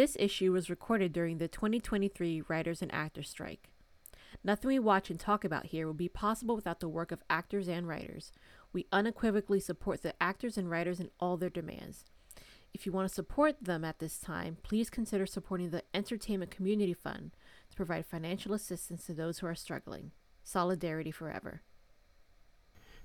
This 0.00 0.16
issue 0.18 0.52
was 0.52 0.70
recorded 0.70 1.12
during 1.12 1.36
the 1.36 1.46
2023 1.46 2.44
Writers 2.48 2.80
and 2.80 2.90
Actors 2.90 3.28
Strike. 3.28 3.68
Nothing 4.42 4.68
we 4.68 4.78
watch 4.78 5.10
and 5.10 5.20
talk 5.20 5.44
about 5.44 5.66
here 5.66 5.86
would 5.86 5.98
be 5.98 6.08
possible 6.08 6.56
without 6.56 6.80
the 6.80 6.88
work 6.88 7.12
of 7.12 7.22
actors 7.28 7.68
and 7.68 7.86
writers. 7.86 8.32
We 8.72 8.86
unequivocally 8.92 9.60
support 9.60 10.00
the 10.00 10.14
actors 10.18 10.56
and 10.56 10.70
writers 10.70 11.00
in 11.00 11.10
all 11.20 11.36
their 11.36 11.50
demands. 11.50 12.06
If 12.72 12.86
you 12.86 12.92
want 12.92 13.10
to 13.10 13.14
support 13.14 13.62
them 13.62 13.84
at 13.84 13.98
this 13.98 14.16
time, 14.16 14.56
please 14.62 14.88
consider 14.88 15.26
supporting 15.26 15.68
the 15.68 15.82
Entertainment 15.92 16.50
Community 16.50 16.94
Fund 16.94 17.32
to 17.68 17.76
provide 17.76 18.06
financial 18.06 18.54
assistance 18.54 19.04
to 19.04 19.12
those 19.12 19.40
who 19.40 19.48
are 19.48 19.54
struggling. 19.54 20.12
Solidarity 20.42 21.10
forever. 21.10 21.60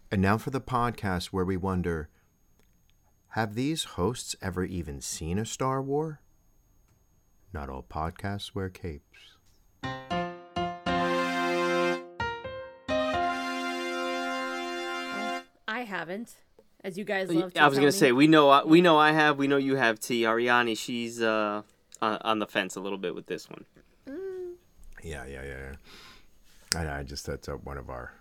And 0.10 0.22
now 0.22 0.38
for 0.38 0.52
the 0.52 0.62
podcast 0.62 1.26
where 1.26 1.44
we 1.44 1.58
wonder 1.58 2.08
have 3.32 3.54
these 3.54 3.84
hosts 3.84 4.34
ever 4.42 4.64
even 4.64 5.02
seen 5.02 5.38
a 5.38 5.46
Star 5.46 5.82
War? 5.82 6.22
Not 7.56 7.70
all 7.70 7.84
podcasts 7.84 8.54
wear 8.54 8.70
capes. 8.70 9.38
I 15.68 15.82
haven't, 15.88 16.34
as 16.84 16.98
you 16.98 17.04
guys 17.04 17.32
love 17.32 17.54
to 17.54 17.62
I 17.62 17.68
was 17.68 17.78
gonna 17.78 17.88
me. 17.88 17.92
say 17.92 18.12
we 18.12 18.28
know 18.28 18.50
I- 18.50 18.64
we 18.64 18.82
know 18.82 18.98
I 18.98 19.12
have 19.12 19.38
we 19.38 19.48
know 19.48 19.58
you 19.58 19.76
have 19.76 20.00
T 20.00 20.22
Ariani. 20.24 20.78
She's 20.78 21.22
uh 21.22 21.64
on, 22.02 22.18
on 22.22 22.40
the 22.40 22.48
fence 22.48 22.76
a 22.76 22.80
little 22.80 22.98
bit 22.98 23.16
with 23.16 23.26
this 23.28 23.50
one. 23.50 23.66
Yeah, 25.04 25.26
yeah, 25.26 25.44
yeah. 25.44 25.72
yeah. 26.74 26.80
I, 26.94 27.00
I 27.00 27.04
just 27.04 27.26
that's 27.26 27.48
uh, 27.48 27.54
one 27.54 27.78
of 27.78 27.90
our. 27.90 28.12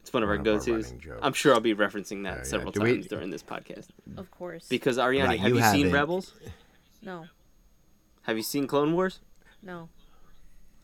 It's 0.00 0.12
one 0.12 0.22
of 0.22 0.28
One 0.28 0.38
our 0.38 0.44
go-tos. 0.44 0.92
I'm 1.22 1.32
sure 1.32 1.54
I'll 1.54 1.60
be 1.60 1.74
referencing 1.74 2.24
that 2.24 2.30
Yeah, 2.30 2.36
yeah. 2.38 2.42
several 2.42 2.72
we- 2.76 2.92
times 2.94 3.06
during 3.06 3.30
this 3.30 3.42
podcast. 3.42 3.86
Of 4.16 4.30
course. 4.30 4.66
Because 4.68 4.98
Ariani, 4.98 5.26
Right, 5.26 5.40
have 5.40 5.48
you 5.50 5.56
you, 5.56 5.62
seen. 5.70 5.90
Rebels? 5.92 6.34
no, 7.02 7.24
Have 8.24 8.36
you 8.36 8.42
seen 8.42 8.66
Clone 8.66 8.94
Wars? 8.94 9.20
no. 9.62 9.88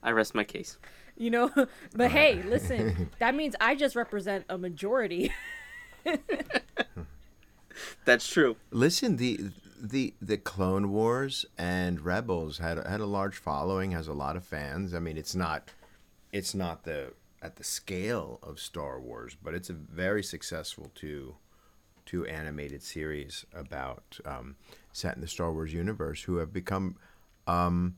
I 0.02 0.12
rest 0.12 0.34
my 0.34 0.44
case. 0.44 0.78
You 1.16 1.30
know, 1.30 1.50
but 1.94 2.10
hey, 2.10 2.42
listen, 2.42 3.10
that 3.18 3.34
means 3.34 3.54
I 3.60 3.74
just 3.74 3.94
represent 3.94 4.46
a 4.48 4.56
majority. 4.56 5.32
That's 8.04 8.26
true. 8.26 8.56
Listen, 8.70 9.16
the 9.16 9.50
the 9.78 10.14
the 10.20 10.38
Clone 10.38 10.90
Wars 10.90 11.44
and 11.58 12.00
Rebels 12.00 12.58
had 12.58 12.78
had 12.86 13.00
a 13.00 13.06
large 13.06 13.36
following, 13.36 13.92
has 13.92 14.08
a 14.08 14.14
lot 14.14 14.36
of 14.36 14.44
fans. 14.44 14.94
I 14.94 14.98
mean, 14.98 15.18
it's 15.18 15.34
not 15.34 15.70
it's 16.32 16.54
not 16.54 16.84
the 16.84 17.12
at 17.42 17.56
the 17.56 17.64
scale 17.64 18.38
of 18.42 18.58
Star 18.58 19.00
Wars, 19.00 19.36
but 19.42 19.54
it's 19.54 19.68
a 19.68 19.74
very 19.74 20.22
successful 20.22 20.90
two 20.94 21.36
two 22.06 22.24
animated 22.26 22.82
series 22.82 23.44
about 23.54 24.18
um, 24.24 24.56
set 24.92 25.14
in 25.14 25.20
the 25.20 25.28
Star 25.28 25.52
Wars 25.52 25.72
universe, 25.72 26.22
who 26.22 26.36
have 26.36 26.52
become 26.52 26.96
um, 27.50 27.96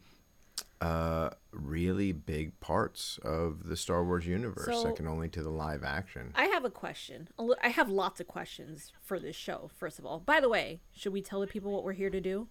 uh, 0.81 1.31
really 1.53 2.13
big 2.13 2.59
parts 2.61 3.19
of 3.23 3.69
the 3.69 3.77
Star 3.77 4.05
Wars 4.05 4.27
universe, 4.27 4.67
So- 4.67 4.83
second 4.83 5.07
only 5.07 5.29
to 5.31 5.43
the 5.43 5.51
live 5.51 5.85
action. 5.85 6.33
I 6.35 6.45
have 6.47 6.65
a 6.65 6.71
question. 6.71 7.29
I 7.63 7.69
have 7.69 7.89
lots 7.89 8.21
of 8.21 8.27
questions 8.27 8.93
for 9.05 9.19
this 9.21 9.37
show. 9.37 9.71
First 9.77 9.99
of 9.99 10.07
all, 10.07 10.19
by 10.21 10.41
the 10.41 10.49
way, 10.49 10.81
should 10.93 11.13
we 11.13 11.23
tell 11.23 11.41
the 11.41 11.47
people 11.47 11.71
what 11.73 11.85
we're 11.85 11.93
here 11.93 12.11
to 12.11 12.21
do? 12.21 12.49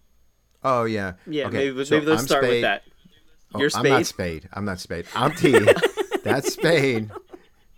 Oh 0.64 0.84
yeah, 0.84 1.14
Yeah, 1.26 1.48
Okay, 1.48 1.70
maybe, 1.70 1.84
so 1.84 1.96
maybe 1.96 2.06
let's 2.06 2.22
I'm 2.22 2.26
start 2.28 2.44
with 2.44 2.62
that. 2.62 2.84
Oh, 3.54 3.58
You're 3.58 3.70
I'm 3.74 3.82
not 3.82 4.06
Spade. 4.06 4.42
Spade. 4.42 4.48
I'm 4.52 4.64
not 4.64 4.80
Spade. 4.80 5.06
I'm 5.14 5.32
T. 5.32 5.58
that's 6.24 6.52
Spade. 6.52 7.10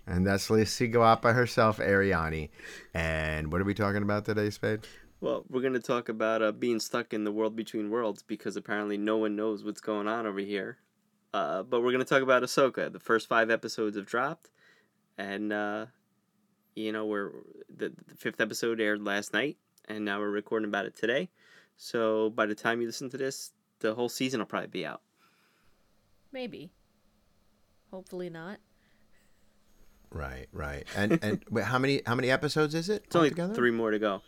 And 0.07 0.27
that's 0.27 0.51
Lacey 0.51 0.89
Guapa 0.91 1.35
herself, 1.35 1.79
Ariani. 1.79 2.51
And 2.93 3.51
what 3.51 3.61
are 3.61 3.65
we 3.65 3.73
talking 3.75 4.03
about 4.03 4.27
today, 4.27 4.51
Spade? 4.51 4.87
Well, 5.25 5.43
we're 5.49 5.63
gonna 5.63 5.79
talk 5.79 6.11
about 6.11 6.43
uh, 6.43 6.53
being 6.53 6.79
stuck 6.79 7.15
in 7.15 7.25
the 7.25 7.33
world 7.33 7.57
between 7.57 7.89
worlds 7.89 8.23
because 8.23 8.59
apparently 8.59 8.99
no 8.99 9.17
one 9.17 9.35
knows 9.35 9.65
what's 9.65 9.81
going 9.81 10.07
on 10.07 10.27
over 10.27 10.41
here. 10.41 10.77
Uh, 11.33 11.63
but 11.63 11.81
we're 11.81 11.93
gonna 11.93 12.05
talk 12.05 12.21
about 12.21 12.43
Ahsoka. 12.43 12.93
The 12.93 13.01
first 13.01 13.27
five 13.27 13.51
episodes 13.51 13.97
have 13.97 14.05
dropped, 14.05 14.51
and 15.17 15.51
uh, 15.51 15.87
you 16.75 16.93
know 16.93 17.07
we're 17.07 17.31
the, 17.75 17.95
the 18.07 18.15
fifth 18.15 18.39
episode 18.39 18.83
aired 18.83 19.03
last 19.03 19.33
night, 19.33 19.57
and 19.87 20.05
now 20.05 20.19
we're 20.19 20.29
recording 20.29 20.69
about 20.69 20.85
it 20.85 20.95
today. 20.95 21.31
So 21.79 22.29
by 22.29 22.45
the 22.45 22.55
time 22.55 22.83
you 22.83 22.87
listen 22.87 23.09
to 23.09 23.17
this, 23.17 23.53
the 23.81 23.95
whole 23.95 24.11
season 24.11 24.41
will 24.41 24.47
probably 24.47 24.67
be 24.67 24.85
out. 24.85 25.01
Maybe. 26.33 26.71
Hopefully 27.91 28.29
not. 28.29 28.59
Right, 30.11 30.49
right. 30.53 30.85
And 30.95 31.19
and 31.23 31.43
wait, 31.49 31.65
how 31.65 31.79
many 31.79 32.03
how 32.05 32.15
many 32.15 32.31
episodes 32.31 32.75
is 32.75 32.91
it? 32.91 33.05
It's 33.07 33.17
only 33.17 33.31
altogether? 33.31 33.55
three 33.55 33.71
more 33.71 33.91
to 33.91 33.99
go. 33.99 34.21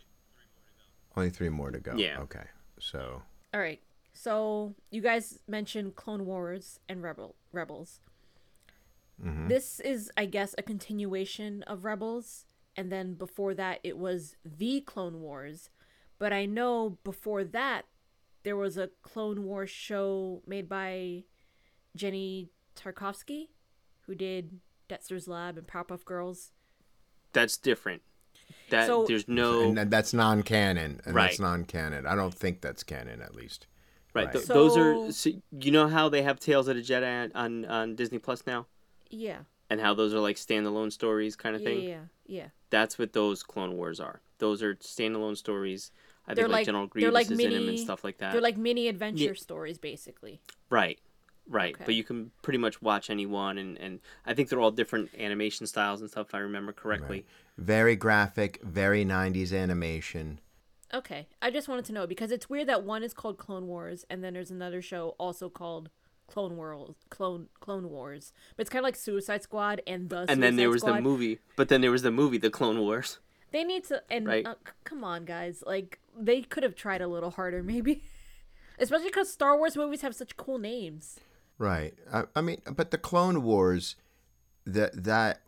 Only 1.17 1.31
three 1.31 1.49
more 1.49 1.71
to 1.71 1.79
go. 1.79 1.95
Yeah. 1.95 2.19
Okay. 2.19 2.43
So 2.79 3.23
All 3.53 3.59
right. 3.59 3.81
So 4.13 4.75
you 4.91 5.01
guys 5.01 5.39
mentioned 5.47 5.95
Clone 5.95 6.25
Wars 6.25 6.79
and 6.87 7.01
Rebel 7.01 7.35
Rebels. 7.51 8.01
mhm. 9.23 9.47
This 9.49 9.79
is, 9.79 10.11
I 10.15 10.25
guess, 10.27 10.53
a 10.57 10.61
continuation 10.63 11.63
of 11.63 11.83
Rebels, 11.83 12.45
and 12.75 12.91
then 12.91 13.15
before 13.15 13.55
that, 13.55 13.79
it 13.83 13.97
was 13.97 14.35
the 14.45 14.81
Clone 14.81 15.21
Wars. 15.21 15.71
But 16.19 16.33
I 16.33 16.45
know 16.45 16.99
before 17.03 17.43
that, 17.43 17.85
there 18.43 18.55
was 18.55 18.77
a 18.77 18.89
Clone 19.01 19.43
Wars 19.43 19.71
show 19.71 20.43
made 20.45 20.69
by 20.69 21.23
Genndy 21.97 22.49
Tartakovsky, 22.75 23.49
who 24.01 24.13
did 24.13 24.59
Dexter's 24.87 25.27
Lab 25.27 25.57
and 25.57 25.67
Powerpuff 25.67 26.05
Girls. 26.05 26.51
That's 27.33 27.57
different. 27.57 28.03
That 28.69 28.87
So- 28.87 29.05
there's 29.05 29.27
no 29.27 29.61
and 29.69 29.77
that's 29.91 30.13
non-canon. 30.13 31.01
And 31.05 31.15
Right. 31.15 31.27
that's 31.29 31.39
non-canon. 31.39 32.05
I 32.05 32.15
don't 32.15 32.33
think 32.33 32.61
that's 32.61 32.83
canon, 32.83 33.21
at 33.21 33.33
least. 33.35 33.67
right. 34.13 34.31
th- 34.31 34.45
So- 34.45 34.53
those 34.53 34.77
are 34.77 35.11
so, 35.11 35.29
you 35.59 35.71
know 35.71 35.87
how 35.87 36.09
they 36.09 36.21
have 36.23 36.39
Tales 36.39 36.67
of 36.67 36.75
the 36.75 36.81
Jedi 36.81 37.03
on, 37.05 37.31
on 37.35 37.65
on 37.65 37.95
Disney 37.95 38.19
Plus 38.19 38.45
now. 38.47 38.65
Yeah. 39.09 39.39
and 39.69 39.81
how 39.81 39.93
those 39.93 40.13
are 40.13 40.19
like 40.21 40.37
standalone 40.37 40.91
stories 40.93 41.35
kind 41.35 41.53
of 41.53 41.61
Yeah, 41.61 41.67
thing. 41.67 41.81
yeah, 41.89 42.01
yeah. 42.25 42.47
That's 42.69 42.97
what 42.97 43.11
those 43.11 43.43
Clone 43.43 43.75
Wars 43.75 43.99
are. 43.99 44.21
Those 44.37 44.63
are 44.63 44.75
standalone 44.75 45.35
stories. 45.35 45.91
I 46.25 46.33
They're 46.33 46.45
think 46.45 46.51
like, 46.53 46.59
like- 46.59 46.65
General 46.67 46.83
they're 46.85 46.89
Grievous 47.11 47.13
like 47.13 47.25
is 47.31 47.39
in 47.39 47.51
them 47.53 47.67
and 47.69 47.77
stuff 47.79 48.03
like 48.03 48.17
that. 48.19 48.31
They're 48.31 48.39
like 48.41 48.55
mini 48.57 48.87
adventure 48.87 49.23
Yeah. 49.25 49.33
stories, 49.33 49.77
basically. 49.77 50.39
right, 50.69 50.99
right. 51.49 51.75
Okay. 51.75 51.83
But 51.85 51.95
you 51.95 52.03
can 52.03 52.31
pretty 52.41 52.59
much 52.59 52.81
watch 52.81 53.09
any 53.09 53.25
one, 53.25 53.57
and 53.57 53.77
and 53.77 53.99
I 54.25 54.33
think 54.33 54.49
they're 54.49 54.59
all 54.59 54.71
different 54.71 55.09
animation 55.17 55.67
styles 55.67 56.01
and 56.01 56.09
stuff. 56.09 56.27
If 56.29 56.35
I 56.35 56.39
remember 56.39 56.73
correctly. 56.73 57.25
Very 57.57 57.95
graphic, 57.95 58.59
very 58.61 59.03
90s 59.03 59.51
animation. 59.51 60.39
Okay, 60.93 61.27
I 61.41 61.49
just 61.49 61.67
wanted 61.67 61.85
to 61.85 61.93
know 61.93 62.05
because 62.07 62.31
it's 62.31 62.49
weird 62.49 62.67
that 62.67 62.83
one 62.83 63.01
is 63.03 63.13
called 63.13 63.37
Clone 63.37 63.67
Wars 63.67 64.05
and 64.09 64.23
then 64.23 64.33
there's 64.33 64.51
another 64.51 64.81
show 64.81 65.15
also 65.17 65.49
called 65.49 65.89
Clone 66.27 66.55
Wars, 66.55 66.91
Clone 67.09 67.47
Clone 67.59 67.89
Wars, 67.89 68.31
but 68.55 68.61
it's 68.61 68.69
kind 68.69 68.81
of 68.81 68.83
like 68.83 68.95
Suicide 68.95 69.41
Squad 69.43 69.81
and 69.87 70.09
the. 70.09 70.25
And 70.29 70.41
then 70.43 70.55
there 70.55 70.69
Suicide 70.71 70.87
was 70.91 70.95
the 70.97 71.01
movie, 71.01 71.39
but 71.55 71.67
then 71.69 71.81
there 71.81 71.91
was 71.91 72.03
the 72.03 72.11
movie, 72.11 72.37
The 72.37 72.49
Clone 72.49 72.79
Wars. 72.79 73.19
They 73.51 73.63
need 73.63 73.85
to 73.85 74.03
and 74.09 74.27
Right. 74.27 74.45
uh, 74.45 74.53
c- 74.65 74.71
come 74.83 75.03
on, 75.03 75.25
guys, 75.25 75.63
like 75.65 75.99
they 76.17 76.41
could 76.41 76.63
have 76.63 76.75
tried 76.75 77.01
a 77.01 77.07
little 77.07 77.31
harder, 77.31 77.63
maybe. 77.73 78.03
Especially 78.79 79.07
because 79.07 79.31
Star 79.31 79.57
Wars 79.57 79.75
movies 79.75 80.01
have 80.01 80.13
such 80.15 80.37
cool 80.37 80.57
names. 80.59 81.19
Right. 81.57 81.93
I, 82.13 82.23
I 82.35 82.41
mean, 82.41 82.61
but 82.75 82.91
the 82.91 82.97
Clone 82.97 83.43
Wars, 83.43 83.95
that 84.65 85.03
that 85.03 85.41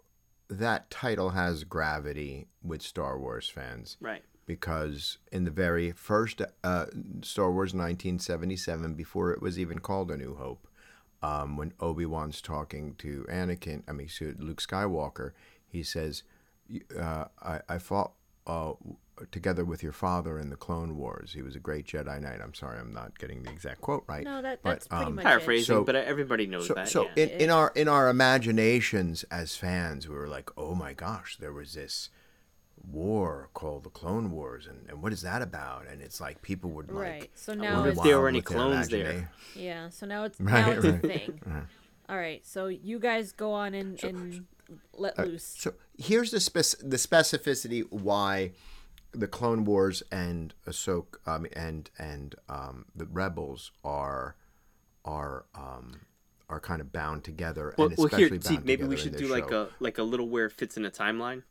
that 0.50 0.90
title 0.90 1.32
has 1.32 1.64
gravity 1.64 2.48
with 2.64 2.82
Star 2.82 3.20
Wars 3.20 3.48
fans 3.50 3.98
Right. 4.02 4.24
because 4.48 5.20
in 5.32 5.44
the 5.44 5.52
very 5.52 5.92
first 5.92 6.42
uh, 6.64 6.86
Star 7.22 7.52
Wars 7.52 7.74
1977, 7.74 8.96
before 8.96 9.32
it 9.32 9.42
was 9.42 9.60
even 9.60 9.78
called 9.80 10.10
A 10.10 10.18
New 10.18 10.36
Hope, 10.36 10.68
um, 11.22 11.56
when 11.58 11.74
Obi 11.80 12.06
Wan's 12.08 12.42
talking 12.42 12.96
to 12.96 13.26
Anakin, 13.30 13.84
I 13.88 13.92
mean 13.92 14.08
to 14.18 14.36
Luke 14.40 14.62
Skywalker, 14.62 15.32
he 15.68 15.84
says, 15.84 16.24
uh, 17.00 17.26
"I 17.42 17.60
I 17.70 17.78
fought." 17.78 18.14
Uh, 18.48 18.74
together 19.32 19.66
with 19.66 19.84
your 19.84 19.92
father 19.92 20.40
in 20.40 20.50
the 20.50 20.56
Clone 20.56 20.96
Wars, 20.98 21.34
he 21.34 21.42
was 21.42 21.56
a 21.56 21.60
great 21.60 21.86
Jedi 21.86 22.22
Knight. 22.22 22.40
I'm 22.42 22.54
sorry, 22.54 22.80
I'm 22.80 22.94
not 22.94 23.18
getting 23.20 23.44
the 23.44 23.52
exact 23.52 23.82
quote 23.82 24.04
right. 24.08 24.24
No, 24.24 24.42
that 24.42 24.62
but, 24.64 24.70
that's 24.72 24.88
pretty 24.88 25.06
um, 25.06 25.16
much 25.16 25.26
Paraphrasing, 25.26 25.66
So- 25.76 25.84
but 25.84 25.96
everybody 25.96 26.48
knows 26.48 26.68
so, 26.68 26.74
that. 26.74 26.90
so 26.90 27.04
yeah. 27.16 27.24
in, 27.26 27.30
in 27.42 27.50
our 27.50 27.72
in 27.76 27.88
our 27.88 28.10
imaginations 28.10 29.24
as 29.32 29.56
fans, 29.56 30.08
we 30.08 30.16
were 30.16 30.28
like, 30.28 30.50
"Oh 30.58 30.76
my 30.76 30.94
gosh, 30.94 31.38
there 31.38 31.54
was 31.54 31.74
this 31.74 32.10
war 32.92 33.50
called 33.54 33.84
the 33.84 33.90
Clone 33.90 34.32
Wars, 34.32 34.66
and, 34.68 34.88
and 34.90 35.02
what 35.02 35.14
is 35.14 35.22
that 35.22 35.42
about?" 35.42 35.88
And 35.88 36.02
it's 36.02 36.22
like 36.22 36.42
people 36.42 36.70
would 36.72 36.90
it. 36.90 36.94
like. 36.96 37.04
Right. 37.04 37.32
So 37.36 37.52
wonder 37.54 37.64
now 37.70 37.86
if 37.86 38.02
there 38.04 38.20
were 38.20 38.28
any 38.30 38.42
clones 38.42 38.90
there. 38.90 39.32
yeah. 39.56 39.90
So 39.90 40.06
now 40.06 40.24
it's 40.24 40.40
Right, 40.40 40.66
now 40.66 40.72
it's 40.72 40.86
a 40.86 40.92
right. 40.94 41.02
thing. 41.02 41.42
All 42.10 42.18
right. 42.18 42.46
So 42.46 42.68
you 42.68 43.00
guys 43.00 43.32
go 43.32 43.52
on 43.54 43.74
and 43.74 44.02
and 44.04 44.46
let 44.94 45.18
loose. 45.18 45.56
So 45.58 45.74
here's 45.98 46.32
the 46.32 46.40
spec- 46.40 46.80
the 46.82 46.98
specificity 46.98 47.86
why 47.92 48.52
the 49.12 49.28
Clone 49.28 49.66
Wars 49.66 50.04
and 50.12 50.54
Ahsoka 50.68 51.18
um, 51.26 51.48
and 51.54 51.90
and 51.98 52.36
um, 52.48 52.86
the 52.96 53.06
Rebels 53.06 53.72
are 53.84 54.36
are 55.06 55.46
um, 55.56 56.02
are 56.50 56.60
kind 56.60 56.82
of 56.82 56.92
bound 56.92 57.24
together. 57.24 57.74
Well, 57.78 57.88
and 57.88 57.98
well 57.98 58.08
here, 58.08 58.30
see, 58.42 58.60
maybe 58.64 58.84
we 58.84 58.98
should 58.98 59.16
do 59.16 59.28
like 59.28 59.52
a 59.52 59.70
like 59.80 59.98
a 59.98 60.04
little 60.04 60.30
where 60.30 60.46
it 60.46 60.52
fits 60.52 60.78
in 60.78 60.86
a 60.86 60.92
timeline. 60.92 61.44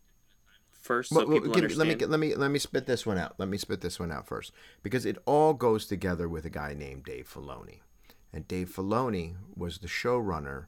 first 0.72 1.10
so 1.10 1.16
Well, 1.16 1.40
people 1.40 1.50
me- 1.50 1.74
let 1.74 1.86
me 1.88 2.06
let 2.06 2.20
me 2.20 2.34
let 2.34 2.50
me 2.50 2.58
spit 2.58 2.86
this 2.86 3.04
one 3.04 3.18
out. 3.18 3.34
Let 3.38 3.48
me 3.48 3.58
spit 3.58 3.80
this 3.80 3.98
one 3.98 4.12
out 4.12 4.26
first 4.26 4.52
because 4.82 5.04
it 5.04 5.18
all 5.26 5.54
goes 5.54 5.86
together 5.86 6.28
with 6.28 6.44
a 6.44 6.50
guy 6.50 6.74
named 6.74 7.04
Dave 7.04 7.28
Filoni, 7.32 7.80
and 8.32 8.46
Dave 8.46 8.70
Filoni 8.74 9.36
was 9.56 9.78
the 9.78 9.88
showrunner 9.88 10.66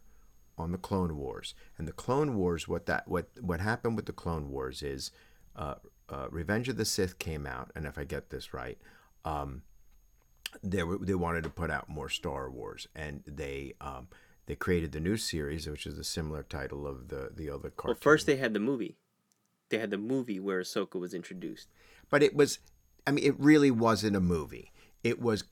on 0.59 0.73
the 0.73 0.79
Clone 0.79 1.17
Wars. 1.17 1.55
And 1.79 1.89
the 1.89 1.93
Clone 1.93 2.37
Wars, 2.37 2.69
what 2.69 2.87
that 2.87 3.09
what 3.09 3.29
what 3.41 3.61
happened 3.61 3.97
with 3.97 4.07
the 4.07 4.13
Clone 4.13 4.51
Wars 4.51 4.83
is, 4.83 5.11
uh, 5.57 5.77
uh, 6.11 6.27
Revenge 6.31 6.69
of 6.69 6.77
the 6.77 6.85
Sith 6.85 7.19
came 7.19 7.47
out, 7.47 7.71
and 7.75 7.87
if 7.87 7.97
I 7.99 8.05
get 8.05 8.31
this 8.31 8.53
right, 8.53 8.79
um, 9.25 9.63
they 10.63 10.83
were, 10.83 10.99
they 10.99 11.15
wanted 11.15 11.45
to 11.45 11.51
put 11.51 11.71
out 11.71 11.89
more 11.89 12.09
Star 12.09 12.51
Wars, 12.51 12.89
and 12.95 13.23
they 13.27 13.75
um, 13.81 14.09
they 14.47 14.57
created 14.57 14.93
the 14.93 15.01
new 15.01 15.17
series, 15.17 15.67
which 15.69 15.87
is 15.87 15.97
a 15.99 16.05
similar 16.05 16.43
title 16.43 16.87
of 16.87 17.09
the 17.09 17.31
the 17.35 17.49
other 17.49 17.71
cartoon. 17.71 17.91
well, 17.95 17.99
first 18.01 18.27
they 18.27 18.37
had 18.37 18.53
the 18.55 18.61
movie. 18.61 18.97
They 19.69 19.79
had 19.79 19.91
the 19.91 19.99
movie 19.99 20.41
where 20.41 20.61
Ahsoka 20.61 20.99
was 20.99 21.15
introduced. 21.15 21.69
but 22.11 22.23
it 22.25 22.35
was 22.35 22.59
i 23.07 23.11
mean 23.13 23.25
it 23.25 23.39
really 23.39 23.71
wasn't 23.71 24.17
a 24.17 24.21
movie 24.21 24.73
it 25.05 25.21
was 25.23 25.45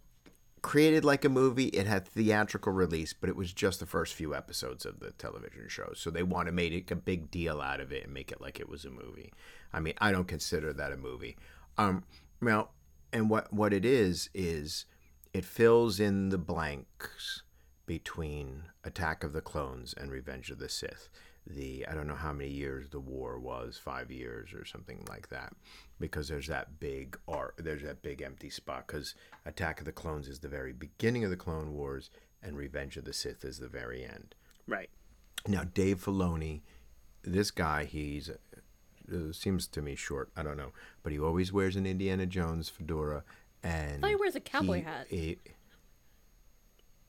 created 0.62 1.04
like 1.04 1.24
a 1.24 1.28
movie 1.28 1.66
it 1.68 1.86
had 1.86 2.06
theatrical 2.06 2.72
release 2.72 3.12
but 3.12 3.28
it 3.28 3.36
was 3.36 3.52
just 3.52 3.80
the 3.80 3.86
first 3.86 4.14
few 4.14 4.34
episodes 4.34 4.84
of 4.84 5.00
the 5.00 5.12
television 5.12 5.68
show. 5.68 5.92
So 5.94 6.10
they 6.10 6.22
want 6.22 6.46
to 6.46 6.52
make 6.52 6.90
a 6.90 6.96
big 6.96 7.30
deal 7.30 7.60
out 7.60 7.80
of 7.80 7.92
it 7.92 8.04
and 8.04 8.14
make 8.14 8.32
it 8.32 8.40
like 8.40 8.60
it 8.60 8.68
was 8.68 8.84
a 8.84 8.90
movie. 8.90 9.32
I 9.72 9.80
mean 9.80 9.94
i 9.98 10.10
don't 10.12 10.28
consider 10.28 10.72
that 10.72 10.92
a 10.92 10.96
movie. 10.96 11.36
Um 11.76 12.04
well 12.40 12.72
and 13.12 13.30
what 13.30 13.52
what 13.52 13.72
it 13.72 13.84
is 13.84 14.30
is 14.34 14.84
it 15.32 15.44
fills 15.44 16.00
in 16.00 16.30
the 16.30 16.38
blanks 16.38 17.42
between 17.86 18.64
Attack 18.84 19.24
of 19.24 19.32
the 19.32 19.40
Clones 19.40 19.94
and 19.96 20.10
Revenge 20.10 20.50
of 20.50 20.58
the 20.58 20.68
Sith. 20.68 21.08
The 21.50 21.86
I 21.88 21.94
don't 21.94 22.06
know 22.06 22.14
how 22.14 22.32
many 22.34 22.50
years 22.50 22.88
the 22.90 23.00
war 23.00 23.38
was, 23.38 23.78
five 23.82 24.10
years 24.10 24.52
or 24.52 24.64
something 24.66 25.02
like 25.08 25.28
that, 25.30 25.54
because 25.98 26.28
there's 26.28 26.46
that 26.48 26.78
big 26.78 27.18
arc, 27.26 27.56
there's 27.56 27.82
that 27.82 28.02
big 28.02 28.20
empty 28.20 28.50
spot. 28.50 28.86
Because 28.86 29.14
Attack 29.46 29.78
of 29.80 29.86
the 29.86 29.92
Clones 29.92 30.28
is 30.28 30.40
the 30.40 30.48
very 30.48 30.72
beginning 30.74 31.24
of 31.24 31.30
the 31.30 31.36
Clone 31.36 31.72
Wars, 31.72 32.10
and 32.42 32.56
Revenge 32.56 32.98
of 32.98 33.04
the 33.06 33.14
Sith 33.14 33.44
is 33.46 33.58
the 33.58 33.68
very 33.68 34.04
end. 34.04 34.34
Right. 34.66 34.90
Now 35.46 35.64
Dave 35.64 36.04
Filoni, 36.04 36.60
this 37.22 37.50
guy, 37.50 37.84
he's 37.84 38.28
uh, 38.30 39.32
seems 39.32 39.66
to 39.68 39.80
me 39.80 39.94
short. 39.94 40.28
I 40.36 40.42
don't 40.42 40.58
know, 40.58 40.72
but 41.02 41.12
he 41.12 41.18
always 41.18 41.50
wears 41.50 41.76
an 41.76 41.86
Indiana 41.86 42.26
Jones 42.26 42.68
fedora, 42.68 43.24
and 43.62 44.04
he 44.04 44.14
wears 44.16 44.36
a 44.36 44.40
cowboy 44.40 44.78
he- 44.78 44.82
hat. 44.82 45.06
he- 45.08 45.38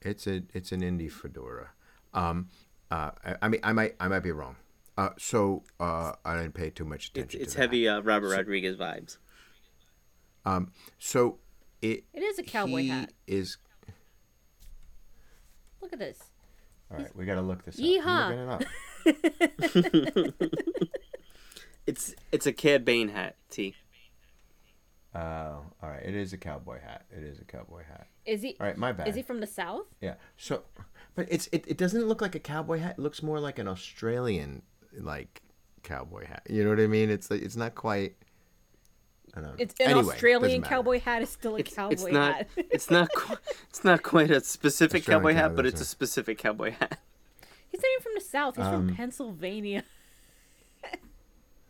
it's 0.02 0.28
a 0.28 0.44
it's 0.54 0.72
an 0.72 0.80
indie 0.82 1.12
fedora. 1.12 1.72
Um, 2.14 2.50
uh, 2.92 3.12
I, 3.24 3.36
I 3.44 3.48
mean, 3.50 3.62
I 3.64 3.74
might 3.74 3.96
I 4.00 4.08
might 4.08 4.20
be 4.22 4.32
wrong. 4.32 4.56
Uh, 4.98 5.10
so 5.18 5.64
uh, 5.80 6.14
I 6.26 6.36
didn't 6.36 6.54
pay 6.54 6.70
too 6.70 6.84
much 6.86 7.10
attention. 7.10 7.40
it's 7.42 7.54
to 7.54 7.58
that. 7.58 7.64
heavy 7.64 7.88
uh, 7.88 8.02
Robert 8.02 8.30
Rodriguez 8.36 8.76
vibes. 8.76 9.18
Um, 10.46 10.72
so 10.98 11.38
it 11.82 12.04
It 12.14 12.22
is 12.22 12.40
a 12.40 12.44
cowboy 12.44 12.82
he 12.82 12.90
hat. 12.90 13.14
Is 13.28 13.58
Look 15.82 15.94
at 15.94 16.00
this. 16.00 16.20
all 16.92 16.98
right. 16.98 17.16
We 17.16 17.26
gotta 17.26 17.42
look 17.42 17.64
this 17.64 17.76
up. 17.80 17.86
Yeehaw. 17.86 18.66
It. 19.06 20.34
It's 21.90 22.14
it's 22.32 22.46
a 22.46 22.54
Cad 22.54 22.86
Bane 22.86 23.10
hat. 23.10 23.36
T. 23.50 23.74
Oh, 25.16 25.20
all 25.20 25.90
right. 25.90 26.04
It 26.04 26.14
is 26.14 26.34
a 26.34 26.38
cowboy 26.38 26.80
hat. 26.80 27.06
It 27.10 27.24
is 27.24 27.40
a 27.40 27.44
cowboy 27.44 27.82
hat. 27.84 28.06
Is 28.28 28.44
he? 28.44 28.56
All 28.60 28.68
right, 28.68 28.78
my 28.78 28.92
bad. 28.92 29.08
Is 29.08 29.16
he 29.16 29.24
from 29.24 29.40
the 29.40 29.48
south? 29.48 29.88
Yeah. 30.00 30.14
So, 30.38 30.62
but 31.16 31.28
it's 31.30 31.48
it, 31.52 31.66
it 31.68 31.78
doesn't 31.78 32.08
look 32.08 32.22
like 32.22 32.36
a 32.36 32.40
cowboy 32.40 32.80
hat. 32.80 32.96
It 32.98 33.02
looks 33.02 33.22
more 33.24 33.40
like 33.40 33.60
an 33.60 33.68
Australian 33.68 34.62
like 35.00 35.42
cowboy 35.84 36.26
hat. 36.26 36.44
You 36.50 36.64
know 36.64 36.70
what 36.72 36.80
I 36.80 36.88
mean? 36.88 37.10
It's 37.10 37.30
like 37.32 37.42
it's 37.42 37.56
not 37.56 37.76
quite. 37.76 38.16
I 39.36 39.42
don't 39.42 39.50
know. 39.50 39.56
It's 39.60 39.76
an 39.80 39.92
Anyway, 39.92 40.14
Australian 40.14 40.62
cowboy 40.64 41.00
hat. 41.00 41.22
Is 41.22 41.30
still 41.30 41.56
a 41.56 41.60
It's, 41.60 41.74
cowboy 41.76 41.94
it's 41.94 42.04
not 42.12 42.36
hat. 42.36 42.48
it's 42.58 42.90
not 42.90 43.10
qu- 43.16 43.38
it's 43.70 43.84
not 43.84 44.02
quite 44.02 44.32
a 44.32 44.42
specific 44.42 45.02
Australian 45.02 45.22
cowboy 45.22 45.34
hat, 45.36 45.42
cowboy, 45.44 45.56
but 45.56 45.66
it's 45.68 45.82
a 45.82 45.86
specific 45.86 46.38
cowboy 46.40 46.72
hat. 46.72 47.00
He's 47.70 47.80
not 47.82 47.88
even 47.94 48.02
from 48.04 48.12
the 48.16 48.22
south. 48.22 48.56
He's 48.56 48.66
Um, 48.66 48.88
from 48.88 48.96
Pennsylvania, 48.96 49.84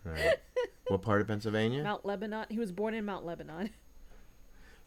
All 0.06 0.14
right. 0.14 0.36
what 0.88 1.02
part 1.02 1.20
of 1.22 1.28
Pennsylvania? 1.28 1.84
Mount 1.84 2.06
Lebanon. 2.06 2.46
He 2.50 2.58
was 2.58 2.72
born 2.72 2.94
in 2.94 3.04
Mount 3.04 3.26
Lebanon, 3.26 3.72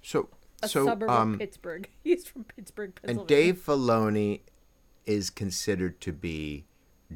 So 0.00 0.30
a 0.62 0.68
so 0.68 0.84
suburb 0.84 1.10
um 1.10 1.34
of 1.34 1.38
Pittsburgh. 1.40 1.88
He's 2.04 2.26
from 2.26 2.44
Pittsburgh, 2.44 2.94
Pennsylvania. 2.94 3.20
and 3.20 3.28
Dave 3.28 3.58
Filoni 3.64 4.40
is 5.06 5.30
considered 5.30 6.00
to 6.02 6.12
be 6.12 6.64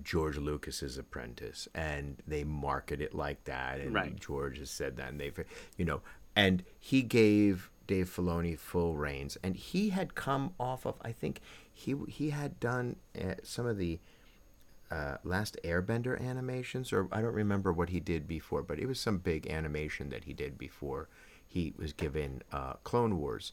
George 0.03 0.37
Lucas's 0.37 0.99
apprentice, 0.99 1.69
and 1.75 2.23
they 2.27 2.45
market 2.45 3.01
it 3.01 3.15
like 3.15 3.45
that. 3.45 3.81
And 3.81 3.95
Right. 3.95 4.19
George 4.19 4.59
has 4.59 4.71
said 4.71 4.97
that, 4.97 5.11
and 5.11 5.21
they've, 5.21 5.39
you 5.77 5.85
know, 5.85 6.03
and 6.35 6.63
he 6.79 7.03
gave 7.03 7.71
Dave 7.87 8.11
Filoni 8.15 8.59
full 8.59 8.97
reins, 8.97 9.39
and 9.43 9.57
he 9.57 9.91
had 9.91 10.15
come 10.15 10.53
off 10.59 10.85
of, 10.87 10.97
I 11.03 11.13
think 11.13 11.41
he 11.73 11.95
he 12.09 12.31
had 12.31 12.59
done 12.61 12.97
uh, 13.19 13.35
some 13.43 13.67
of 13.67 13.79
the 13.79 14.01
uh, 14.91 15.17
last 15.25 15.57
Airbender 15.65 16.21
animations, 16.21 16.93
or 16.93 17.09
I 17.11 17.21
don't 17.21 17.35
remember 17.35 17.73
what 17.73 17.89
he 17.91 18.01
did 18.01 18.29
before, 18.29 18.63
but 18.63 18.79
it 18.79 18.87
was 18.87 19.01
some 19.01 19.19
big 19.19 19.47
animation 19.49 20.11
that 20.11 20.25
he 20.25 20.33
did 20.33 20.59
before 20.59 21.09
he 21.57 21.73
was 21.79 21.93
given 21.95 22.43
uh, 22.53 22.75
Clone 22.85 23.19
Wars. 23.19 23.53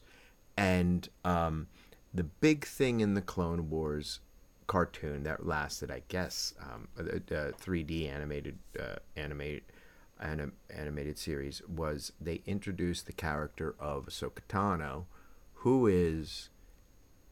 And 0.58 1.08
um, 1.24 1.68
the 2.12 2.24
big 2.24 2.66
thing 2.66 3.00
in 3.00 3.14
the 3.14 3.22
Clone 3.22 3.70
Wars 3.70 4.20
cartoon 4.66 5.22
that 5.24 5.46
lasted, 5.46 5.90
I 5.90 6.02
guess, 6.08 6.54
um, 6.60 6.88
a, 6.98 7.16
a 7.16 7.52
3D 7.52 8.12
animated 8.12 8.58
uh, 8.78 8.96
animated 9.16 9.62
anim, 10.20 10.52
animated 10.70 11.16
series 11.18 11.62
was 11.66 12.12
they 12.20 12.42
introduced 12.46 13.06
the 13.06 13.12
character 13.12 13.74
of 13.80 14.06
Ahsoka 14.06 14.40
Tano, 14.48 15.04
who 15.54 15.86
is 15.86 16.50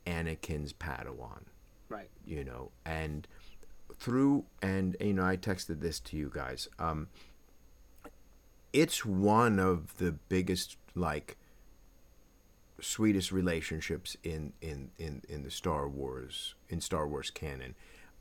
Anakin's 0.07 0.73
Padawan 0.73 1.45
Right. 1.89 2.09
you 2.25 2.43
know 2.43 2.71
and 2.87 3.29
through 3.99 4.45
and 4.63 4.97
you 4.99 5.13
know 5.13 5.25
i 5.25 5.37
texted 5.37 5.81
this 5.81 6.01
to 6.01 6.17
you 6.17 6.31
guys 6.35 6.67
um 6.79 7.09
it's 8.73 9.05
one 9.05 9.59
of 9.59 9.99
the 9.99 10.13
biggest 10.13 10.77
like 10.95 11.37
sweetest 12.81 13.31
relationships 13.31 14.17
in 14.25 14.53
in 14.61 14.91
in 14.99 15.23
in 15.29 15.43
the 15.43 15.51
star 15.51 15.89
wars 15.89 16.55
in 16.69 16.81
star 16.81 17.07
wars 17.07 17.31
canon. 17.31 17.75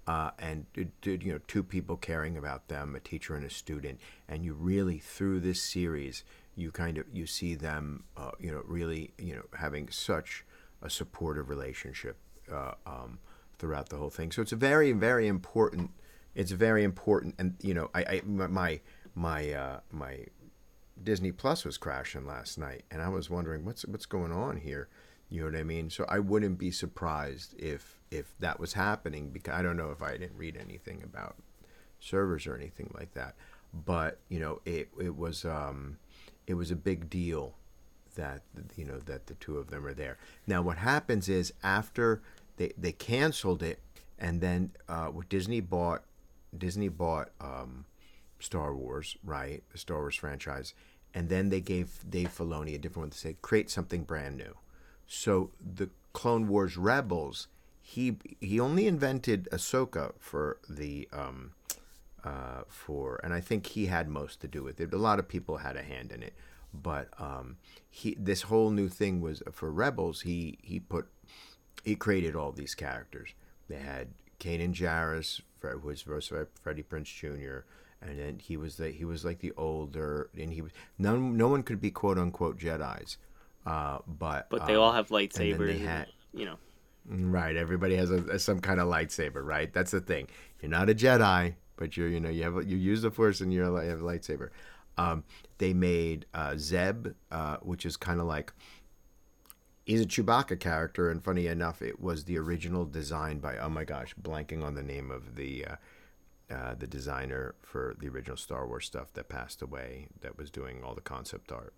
Uh, 0.08 0.32
and 0.40 0.66
you 1.04 1.20
know 1.32 1.40
two 1.48 1.62
people 1.62 1.96
caring 1.96 2.36
about 2.36 2.68
them 2.70 2.96
a 2.96 3.00
teacher 3.00 3.36
and 3.36 3.46
a 3.46 3.50
student 3.50 4.00
and 4.28 4.44
you 4.44 4.52
really 4.52 4.98
through 4.98 5.40
this 5.40 5.62
series 5.62 6.24
you 6.56 6.72
kind 6.72 6.98
of 6.98 7.06
you 7.14 7.28
see 7.28 7.54
them 7.54 8.04
uh, 8.18 8.32
you 8.40 8.52
know 8.52 8.64
really 8.66 9.12
you 9.20 9.36
know 9.36 9.44
having 9.60 9.88
such 9.90 10.44
a 10.82 10.90
supportive 10.90 11.50
relationship 11.50 12.18
uh, 12.52 12.72
um, 12.88 13.20
throughout 13.60 13.90
the 13.90 13.96
whole 13.96 14.10
thing. 14.10 14.32
So 14.32 14.42
it's 14.42 14.52
a 14.52 14.58
very 14.58 14.92
very 14.92 15.28
important 15.28 15.92
it's 16.34 16.52
very 16.52 16.84
important 16.84 17.36
and 17.38 17.56
you 17.62 17.74
know 17.74 17.90
i, 17.94 18.04
I 18.04 18.22
my 18.26 18.80
my 19.16 19.52
uh, 19.52 19.80
my 19.92 20.26
Disney 21.04 21.32
Plus 21.32 21.66
was 21.66 21.78
crashing 21.78 22.26
last 22.26 22.58
night, 22.58 22.84
and 22.92 23.02
I 23.02 23.10
was 23.10 23.30
wondering 23.30 23.66
what's 23.66 23.86
what's 23.86 24.06
going 24.06 24.32
on 24.32 24.58
here. 24.58 24.88
You 25.30 25.42
know 25.42 25.46
what 25.46 25.60
I 25.60 25.64
mean? 25.64 25.90
So 25.90 26.06
I 26.10 26.20
wouldn't 26.20 26.58
be 26.58 26.72
surprised 26.72 27.56
if 27.58 28.00
if 28.12 28.34
that 28.40 28.60
was 28.60 28.74
happening 28.74 29.30
because 29.30 29.54
I 29.54 29.62
don't 29.62 29.78
know 29.78 29.92
if 29.92 30.02
I 30.02 30.12
didn't 30.12 30.38
read 30.38 30.58
anything 30.58 31.02
about 31.04 31.38
servers 32.00 32.46
or 32.48 32.56
anything 32.56 32.92
like 32.94 33.14
that. 33.14 33.36
But 33.74 34.20
you 34.30 34.40
know, 34.40 34.62
it 34.66 34.90
it 35.00 35.16
was 35.16 35.46
um, 35.46 35.98
it 36.48 36.56
was 36.56 36.72
a 36.72 36.76
big 36.76 37.10
deal 37.10 37.56
that 38.16 38.42
you 38.76 38.86
know 38.86 39.00
that 39.00 39.28
the 39.28 39.36
two 39.36 39.58
of 39.58 39.70
them 39.70 39.86
are 39.86 39.94
there. 39.94 40.18
Now 40.46 40.62
what 40.62 40.78
happens 40.78 41.30
is 41.30 41.54
after 41.64 42.22
they 42.58 42.74
they 42.78 42.92
canceled 42.92 43.64
it, 43.64 43.80
and 44.20 44.42
then 44.42 44.72
uh, 44.90 45.08
what 45.08 45.30
Disney 45.30 45.62
bought 45.62 46.04
Disney 46.58 46.90
bought 46.90 47.30
um, 47.40 47.86
Star 48.40 48.76
Wars, 48.76 49.18
right? 49.24 49.64
The 49.72 49.78
Star 49.78 50.00
Wars 50.00 50.16
franchise. 50.16 50.74
And 51.14 51.30
then 51.30 51.50
they 51.50 51.62
gave 51.62 52.00
Dave 52.10 52.30
Filoni 52.30 52.76
a 52.76 52.78
different 52.78 53.04
one 53.04 53.10
to 53.10 53.18
say, 53.18 53.36
create 53.42 53.70
something 53.70 54.04
brand 54.04 54.38
new. 54.38 54.56
So 55.08 55.52
the 55.60 55.90
Clone 56.14 56.48
Wars 56.48 56.78
Rebels, 56.78 57.48
he 57.82 58.18
he 58.40 58.60
only 58.60 58.88
invented 58.88 59.50
Ahsoka 59.52 60.14
for 60.20 60.58
the 60.70 61.10
um, 61.12 61.52
uh, 62.24 62.62
for, 62.68 63.20
and 63.24 63.34
I 63.34 63.42
think 63.42 63.66
he 63.68 63.88
had 63.88 64.08
most 64.08 64.40
to 64.42 64.48
do 64.48 64.64
with 64.64 64.80
it. 64.80 64.94
A 64.94 64.98
lot 64.98 65.20
of 65.20 65.28
people 65.28 65.58
had 65.58 65.76
a 65.76 65.84
hand 65.84 66.12
in 66.12 66.24
it, 66.24 66.34
but 66.74 67.10
um, 67.20 67.58
he 67.90 68.16
this 68.18 68.44
whole 68.44 68.70
new 68.70 68.88
thing 68.88 69.20
was 69.20 69.44
for 69.52 69.72
Rebels. 69.72 70.22
He 70.22 70.58
he 70.62 70.80
put 70.80 71.08
he 71.84 71.96
created 71.96 72.36
all 72.36 72.52
these 72.52 72.76
characters. 72.76 73.34
They 73.68 73.80
had 73.80 74.10
Kanan 74.40 74.74
Jarrus, 74.74 75.42
who 75.62 75.80
was 75.80 76.04
by 76.04 76.44
Freddie 76.62 76.84
Prinze 76.84 77.14
Jr., 77.14 77.66
and 78.02 78.20
then 78.20 78.40
he 78.40 78.58
was 78.58 78.78
the 78.78 78.90
he 78.90 79.06
was 79.06 79.24
like 79.24 79.40
the 79.40 79.54
older, 79.58 80.30
and 80.38 80.52
he 80.54 80.62
was 80.62 80.72
no 80.98 81.16
no 81.18 81.48
one 81.48 81.64
could 81.64 81.80
be 81.82 81.92
quote 81.92 82.18
unquote 82.18 82.58
Jedi's, 82.60 83.18
uh, 83.66 84.00
but 84.08 84.50
But 84.50 84.68
they 84.68 84.76
um, 84.76 84.82
all 84.82 84.92
have 84.94 85.10
lightsabers. 85.10 85.80
had- 85.80 86.08
you 86.34 86.46
know. 86.46 86.58
Right. 87.10 87.56
Everybody 87.56 87.96
has 87.96 88.12
a, 88.12 88.38
some 88.38 88.60
kind 88.60 88.80
of 88.80 88.88
lightsaber, 88.88 89.44
right? 89.44 89.74
That's 89.74 89.90
the 89.92 90.02
thing. 90.02 90.28
You're 90.62 90.70
not 90.70 90.88
a 90.90 90.94
Jedi, 90.94 91.56
but 91.76 91.98
you're 91.98 92.08
you 92.08 92.20
know 92.20 92.30
you 92.30 92.44
have 92.44 92.68
you 92.68 92.78
use 92.78 93.02
the 93.02 93.10
force 93.10 93.42
and 93.42 93.52
you 93.52 93.62
have 93.62 93.74
a 93.74 94.04
lightsaber. 94.04 94.50
Um, 94.98 95.24
they 95.58 95.74
made 95.74 96.26
uh, 96.34 96.56
Zeb, 96.58 97.08
uh, 97.32 97.58
which 97.62 97.86
is 97.88 97.98
kind 97.98 98.20
of 98.20 98.28
like 98.28 98.54
he's 99.86 100.02
a 100.02 100.06
Chewbacca 100.06 100.60
character, 100.60 101.10
and 101.10 101.24
funny 101.24 101.48
enough, 101.48 101.82
it 101.82 102.00
was 102.00 102.26
the 102.26 102.38
original 102.38 102.86
design 102.86 103.40
by 103.40 103.58
oh 103.58 103.70
my 103.70 103.84
gosh, 103.84 104.14
blanking 104.22 104.64
on 104.64 104.76
the 104.76 104.84
name 104.84 105.10
of 105.10 105.36
the 105.36 105.66
uh, 105.66 105.76
uh, 106.52 106.76
the 106.78 106.88
designer 106.88 107.56
for 107.62 107.96
the 108.00 108.10
original 108.10 108.38
Star 108.38 108.68
Wars 108.68 108.86
stuff 108.86 109.14
that 109.14 109.30
passed 109.30 109.62
away, 109.62 110.08
that 110.22 110.38
was 110.38 110.50
doing 110.52 110.84
all 110.84 110.94
the 110.96 111.02
concept 111.02 111.52
art. 111.52 111.74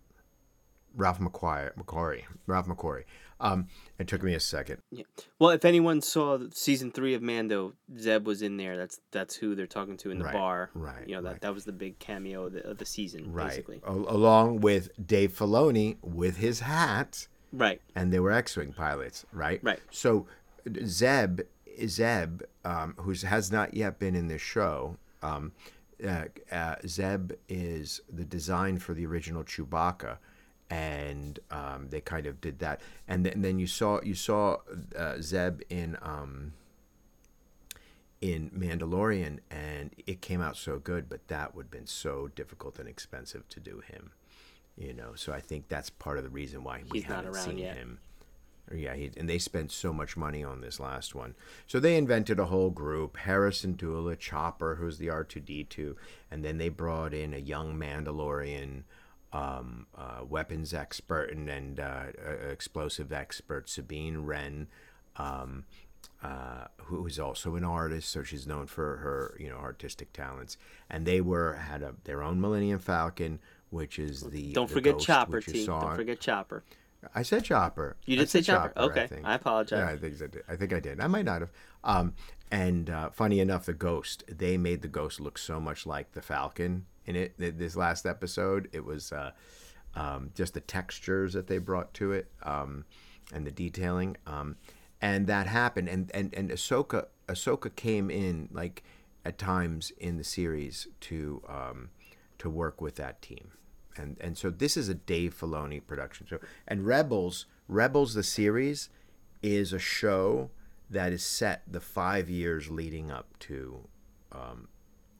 Ralph 0.96 1.18
McQuarrie, 1.18 1.74
McQuarrie 1.74 2.22
Ralph 2.46 2.68
McQuarrie. 2.68 3.02
Um, 3.40 3.66
it 3.98 4.06
took 4.06 4.22
me 4.22 4.32
a 4.34 4.38
second. 4.40 4.78
Yeah. 4.92 5.02
Well, 5.40 5.50
if 5.50 5.64
anyone 5.64 6.00
saw 6.00 6.38
season 6.52 6.92
three 6.92 7.14
of 7.14 7.20
Mando, 7.22 7.72
Zeb 7.98 8.26
was 8.28 8.42
in 8.42 8.58
there. 8.58 8.76
That's 8.76 9.00
that's 9.10 9.34
who 9.34 9.56
they're 9.56 9.66
talking 9.66 9.96
to 9.98 10.12
in 10.12 10.18
the 10.20 10.26
Right, 10.26 10.32
bar. 10.34 10.70
right, 10.72 11.08
You 11.08 11.16
know 11.16 11.22
that 11.22 11.28
right. 11.32 11.40
that 11.40 11.52
was 11.52 11.64
the 11.64 11.72
big 11.72 11.98
cameo 11.98 12.46
of 12.46 12.52
the, 12.52 12.64
of 12.70 12.78
the 12.78 12.86
season, 12.86 13.32
Right. 13.32 13.48
basically. 13.48 13.80
Along 13.84 14.60
with 14.60 14.90
Dave 15.04 15.32
Filoni 15.36 15.96
with 16.00 16.36
his 16.36 16.60
hat. 16.60 17.26
Right. 17.52 17.80
and 17.96 18.12
they 18.12 18.18
were 18.20 18.30
X-wing 18.32 18.72
pilots, 18.72 19.24
right? 19.32 19.60
Right. 19.64 19.80
So 19.90 20.26
Zeb, 20.84 21.40
Zeb, 21.86 22.42
um, 22.64 22.94
who 22.98 23.12
has 23.12 23.50
not 23.50 23.74
yet 23.74 23.98
been 23.98 24.14
in 24.14 24.28
this 24.28 24.42
show, 24.42 24.96
um, 25.22 25.52
uh, 26.06 26.24
uh, 26.50 26.76
Zeb 26.86 27.32
is 27.48 28.00
the 28.12 28.24
design 28.24 28.78
for 28.78 28.94
the 28.94 29.06
original 29.06 29.44
Chewbacca, 29.44 30.18
and 30.70 31.38
um, 31.50 31.88
they 31.90 32.00
kind 32.00 32.26
of 32.26 32.40
did 32.40 32.58
that. 32.58 32.80
And 33.08 33.24
then, 33.24 33.42
then 33.42 33.58
you 33.58 33.66
saw 33.66 34.00
you 34.02 34.14
saw 34.14 34.58
uh, 34.96 35.20
Zeb 35.20 35.60
in. 35.70 35.96
Um, 36.02 36.52
in 38.20 38.48
Mandalorian, 38.56 39.40
and 39.50 39.94
it 40.06 40.22
came 40.22 40.40
out 40.40 40.56
so 40.56 40.78
good, 40.78 41.10
but 41.10 41.28
that 41.28 41.54
would 41.54 41.64
have 41.64 41.70
been 41.70 41.86
so 41.86 42.30
difficult 42.34 42.78
and 42.78 42.88
expensive 42.88 43.46
to 43.50 43.60
do 43.60 43.80
him, 43.80 44.12
you 44.78 44.94
know. 44.94 45.12
So 45.14 45.30
I 45.34 45.40
think 45.40 45.68
that's 45.68 45.90
part 45.90 46.16
of 46.16 46.24
the 46.24 46.30
reason 46.30 46.64
why 46.64 46.84
we 46.90 47.00
He's 47.00 47.08
not 47.08 47.16
haven't 47.16 47.34
around 47.34 47.44
seen 47.44 47.58
yet. 47.58 47.76
him. 47.76 47.98
Yeah, 48.72 48.94
he, 48.94 49.10
and 49.16 49.28
they 49.28 49.38
spent 49.38 49.70
so 49.72 49.92
much 49.92 50.16
money 50.16 50.42
on 50.42 50.60
this 50.60 50.80
last 50.80 51.14
one. 51.14 51.34
So 51.66 51.78
they 51.78 51.96
invented 51.96 52.38
a 52.38 52.46
whole 52.46 52.70
group: 52.70 53.16
Hera 53.18 53.50
Syndulla, 53.50 54.18
Chopper, 54.18 54.76
who's 54.76 54.98
the 54.98 55.10
R 55.10 55.24
two 55.24 55.40
D 55.40 55.64
two, 55.64 55.96
and 56.30 56.44
then 56.44 56.58
they 56.58 56.70
brought 56.70 57.12
in 57.12 57.34
a 57.34 57.38
young 57.38 57.76
Mandalorian 57.76 58.84
um, 59.32 59.86
uh, 59.96 60.24
weapons 60.26 60.72
expert 60.72 61.30
and, 61.30 61.48
and 61.48 61.78
uh, 61.78 62.04
uh, 62.26 62.48
explosive 62.50 63.12
expert, 63.12 63.68
Sabine 63.68 64.18
Wren. 64.18 64.68
Um, 65.16 65.64
uh, 66.22 66.66
who 66.84 67.06
is 67.06 67.18
also 67.18 67.54
an 67.54 67.64
artist, 67.64 68.10
so 68.10 68.22
she's 68.22 68.46
known 68.46 68.66
for 68.66 68.96
her, 68.96 69.36
you 69.38 69.48
know, 69.48 69.56
artistic 69.56 70.12
talents. 70.12 70.56
And 70.88 71.04
they 71.04 71.20
were 71.20 71.54
had 71.54 71.82
a, 71.82 71.94
their 72.04 72.22
own 72.22 72.40
Millennium 72.40 72.78
Falcon, 72.78 73.40
which 73.70 73.98
is 73.98 74.22
the 74.22 74.52
Don't 74.52 74.68
the 74.68 74.74
forget 74.74 74.94
Ghost, 74.94 75.06
Chopper, 75.06 75.40
T. 75.42 75.66
Don't 75.66 75.96
forget 75.96 76.20
Chopper. 76.20 76.64
I 77.14 77.22
said 77.22 77.44
Chopper. 77.44 77.96
You 78.06 78.16
did 78.16 78.28
say 78.28 78.40
said 78.40 78.54
Chopper? 78.54 78.72
Okay, 78.78 79.02
I, 79.02 79.06
think. 79.06 79.26
I 79.26 79.34
apologize. 79.34 79.78
Yeah, 79.78 79.88
I 79.88 79.96
think 79.96 80.14
I 80.22 80.26
did. 80.26 80.42
I 80.48 80.56
think 80.56 80.72
I 80.72 80.80
did. 80.80 81.00
I 81.00 81.06
might 81.06 81.24
not 81.24 81.40
have. 81.40 81.52
Um, 81.82 82.14
and 82.50 82.90
uh, 82.90 83.10
funny 83.10 83.40
enough, 83.40 83.66
the 83.66 83.74
Ghost. 83.74 84.24
They 84.28 84.56
made 84.56 84.82
the 84.82 84.88
Ghost 84.88 85.20
look 85.20 85.38
so 85.38 85.60
much 85.60 85.86
like 85.86 86.12
the 86.12 86.22
Falcon 86.22 86.86
in 87.06 87.16
it. 87.16 87.34
This 87.38 87.76
last 87.76 88.06
episode, 88.06 88.68
it 88.72 88.84
was 88.84 89.12
uh, 89.12 89.32
um, 89.94 90.30
just 90.34 90.54
the 90.54 90.60
textures 90.60 91.32
that 91.32 91.46
they 91.46 91.58
brought 91.58 91.92
to 91.94 92.12
it 92.12 92.30
um, 92.42 92.84
and 93.32 93.46
the 93.46 93.50
detailing. 93.50 94.16
Um, 94.26 94.56
and 95.00 95.26
that 95.26 95.46
happened. 95.46 95.88
And 95.88 96.10
and 96.14 96.34
and 96.34 96.50
Ahsoka 96.50 97.06
Ahsoka 97.28 97.74
came 97.74 98.10
in 98.10 98.48
like 98.52 98.82
at 99.24 99.38
times 99.38 99.92
in 99.98 100.16
the 100.16 100.24
series 100.24 100.88
to 101.00 101.42
um, 101.48 101.90
to 102.38 102.50
work 102.50 102.80
with 102.80 102.96
that 102.96 103.22
team. 103.22 103.52
And 103.96 104.16
and 104.20 104.36
so 104.36 104.50
this 104.50 104.76
is 104.76 104.88
a 104.88 104.94
Dave 104.94 105.36
Filoni 105.38 105.84
production. 105.86 106.26
So 106.28 106.38
and 106.66 106.86
Rebels 106.86 107.46
Rebels 107.68 108.14
the 108.14 108.22
series 108.22 108.90
is 109.42 109.72
a 109.72 109.78
show 109.78 110.50
that 110.90 111.12
is 111.12 111.24
set 111.24 111.62
the 111.70 111.80
five 111.80 112.28
years 112.28 112.70
leading 112.70 113.10
up 113.10 113.38
to 113.40 113.88
um, 114.32 114.68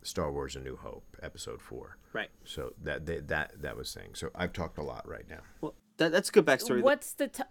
Star 0.03 0.31
Wars: 0.31 0.57
A 0.57 0.61
New 0.61 0.77
Hope, 0.77 1.17
Episode 1.23 1.61
Four. 1.63 1.99
Right. 2.13 2.31
So 2.45 2.73
that 2.83 3.07
that 3.07 3.29
that, 3.29 3.63
that 3.63 3.77
was 3.77 3.89
saying. 3.89 4.15
So 4.15 4.31
I've 4.35 4.53
talked 4.53 4.79
a 4.79 4.83
lot 4.83 5.09
right 5.09 5.29
now. 5.29 5.41
Well, 5.61 5.75
that, 5.97 6.13
that's 6.13 6.31
good 6.31 6.45
backstory. 6.45 6.83
What's 6.83 7.13
the 7.13 7.29
ti 7.29 7.43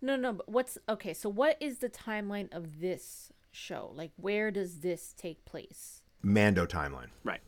no 0.00 0.16
no? 0.16 0.32
But 0.32 0.48
what's 0.48 0.78
okay? 0.88 1.14
So 1.14 1.28
what 1.28 1.56
is 1.60 1.78
the 1.78 1.88
timeline 1.88 2.52
of 2.52 2.80
this 2.80 3.32
show? 3.52 3.92
Like, 3.94 4.12
where 4.16 4.50
does 4.50 4.80
this 4.80 5.14
take 5.16 5.44
place? 5.44 6.02
Mando 6.22 6.66
timeline. 6.66 7.08
Right. 7.24 7.40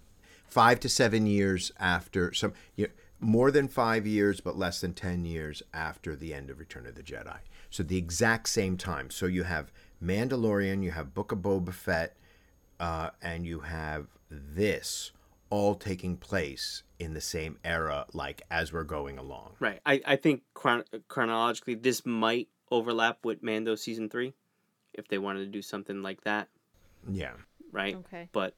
five 0.47 0.81
to 0.81 0.89
seven 0.89 1.27
years 1.27 1.73
after 1.79 2.33
some 2.33 2.53
you 2.77 2.87
know, 2.87 2.93
more 3.23 3.51
than 3.51 3.69
five 3.69 4.07
years 4.07 4.41
but 4.41 4.57
less 4.57 4.81
than 4.81 4.93
10 4.93 5.25
years 5.25 5.63
after 5.73 6.15
the 6.17 6.35
end 6.35 6.51
of 6.51 6.59
return 6.59 6.87
of 6.87 6.95
the 6.95 7.03
jedi 7.03 7.39
so 7.71 7.83
the 7.83 7.97
exact 7.97 8.49
same 8.49 8.77
time 8.77 9.11
so 9.11 9.27
you 9.27 9.45
have 9.45 9.73
mandalorian 10.03 10.83
you 10.83 10.91
have 10.91 11.15
book 11.15 11.33
of 11.33 11.39
boba 11.39 11.73
fett 11.73 12.17
uh, 12.81 13.11
and 13.23 13.47
you 13.47 13.61
have 13.61 14.07
this 14.29 15.13
all 15.51 15.75
taking 15.75 16.17
place 16.17 16.83
in 16.99 17.15
the 17.15 17.21
same 17.21 17.59
era 17.65 18.07
like 18.13 18.43
as 18.51 18.73
we're 18.73 18.83
going 18.83 19.19
along 19.19 19.53
Right. 19.61 19.81
I, 19.87 20.01
I 20.05 20.17
think 20.17 20.43
chron- 20.55 20.85
chronologically, 21.09 21.75
this 21.75 22.05
might 22.07 22.49
overlap 22.71 23.19
with 23.25 23.43
Mando 23.43 23.75
season 23.77 24.09
three, 24.09 24.33
if 24.95 25.07
they 25.09 25.19
wanted 25.19 25.41
to 25.41 25.47
do 25.47 25.63
something 25.63 26.03
like 26.03 26.25
that. 26.25 26.49
yeah 27.09 27.33
Right. 27.71 27.95
Okay. 27.97 28.29
But 28.33 28.55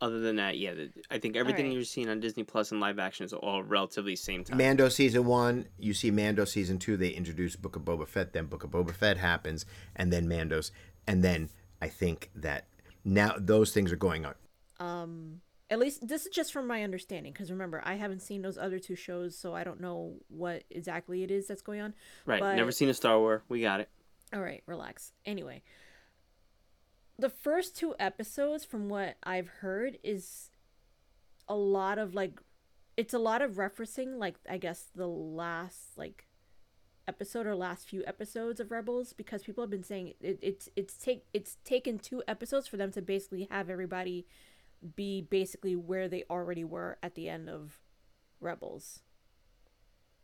other 0.00 0.20
than 0.20 0.36
that, 0.36 0.56
yeah, 0.58 0.72
I 1.10 1.18
think 1.18 1.36
everything 1.36 1.66
right. 1.66 1.74
you're 1.74 1.84
seeing 1.84 2.08
on 2.08 2.20
Disney 2.20 2.42
Plus 2.42 2.72
and 2.72 2.80
live 2.80 2.98
action 2.98 3.24
is 3.24 3.32
all 3.32 3.62
relatively 3.62 4.16
same 4.16 4.44
time. 4.44 4.58
Mando 4.58 4.88
season 4.88 5.24
one, 5.24 5.66
you 5.78 5.92
see 5.94 6.10
Mando 6.10 6.44
season 6.44 6.78
two, 6.78 6.96
they 6.96 7.08
introduce 7.10 7.56
Book 7.56 7.76
of 7.76 7.82
Boba 7.82 8.06
Fett, 8.06 8.32
then 8.32 8.46
Book 8.46 8.64
of 8.64 8.70
Boba 8.70 8.92
Fett 8.92 9.18
happens, 9.18 9.66
and 9.96 10.12
then 10.12 10.26
Mando's, 10.28 10.72
and 11.06 11.22
then 11.22 11.50
I 11.82 11.88
think 11.88 12.30
that 12.34 12.66
now 13.04 13.34
those 13.38 13.72
things 13.72 13.92
are 13.92 13.96
going 13.96 14.24
on. 14.24 14.34
Um, 14.78 15.40
at 15.68 15.78
least 15.78 16.08
this 16.08 16.26
is 16.26 16.34
just 16.34 16.52
from 16.52 16.66
my 16.66 16.82
understanding, 16.82 17.32
because 17.32 17.50
remember, 17.50 17.82
I 17.84 17.94
haven't 17.94 18.20
seen 18.22 18.42
those 18.42 18.58
other 18.58 18.78
two 18.78 18.96
shows, 18.96 19.36
so 19.36 19.54
I 19.54 19.64
don't 19.64 19.80
know 19.80 20.14
what 20.28 20.64
exactly 20.70 21.22
it 21.22 21.30
is 21.30 21.46
that's 21.46 21.62
going 21.62 21.80
on. 21.80 21.94
right. 22.26 22.40
but- 22.40 22.56
Never 22.56 22.72
seen 22.72 22.88
a 22.88 22.94
Star 22.94 23.18
Wars. 23.18 23.42
We 23.48 23.60
got 23.62 23.80
it. 23.80 23.88
All 24.32 24.40
right, 24.40 24.62
relax. 24.66 25.12
Anyway, 25.26 25.62
the 27.20 27.30
first 27.30 27.76
two 27.76 27.94
episodes, 27.98 28.64
from 28.64 28.88
what 28.88 29.16
I've 29.22 29.48
heard, 29.48 29.98
is 30.02 30.50
a 31.48 31.54
lot 31.54 31.98
of 31.98 32.14
like, 32.14 32.40
it's 32.96 33.14
a 33.14 33.18
lot 33.18 33.42
of 33.42 33.52
referencing, 33.52 34.18
like, 34.18 34.36
I 34.48 34.58
guess 34.58 34.86
the 34.94 35.06
last, 35.06 35.96
like, 35.96 36.26
episode 37.08 37.46
or 37.46 37.56
last 37.56 37.88
few 37.88 38.04
episodes 38.06 38.60
of 38.60 38.70
Rebels 38.70 39.12
because 39.12 39.42
people 39.42 39.64
have 39.64 39.70
been 39.70 39.82
saying 39.82 40.14
it, 40.20 40.38
it's 40.40 40.68
it's 40.76 40.94
take 40.94 41.24
it's 41.32 41.56
taken 41.64 41.98
two 41.98 42.22
episodes 42.28 42.68
for 42.68 42.76
them 42.76 42.92
to 42.92 43.02
basically 43.02 43.48
have 43.50 43.68
everybody 43.68 44.26
be 44.94 45.20
basically 45.20 45.74
where 45.74 46.08
they 46.08 46.22
already 46.30 46.62
were 46.62 46.98
at 47.02 47.16
the 47.16 47.28
end 47.28 47.48
of 47.48 47.80
Rebels. 48.40 49.00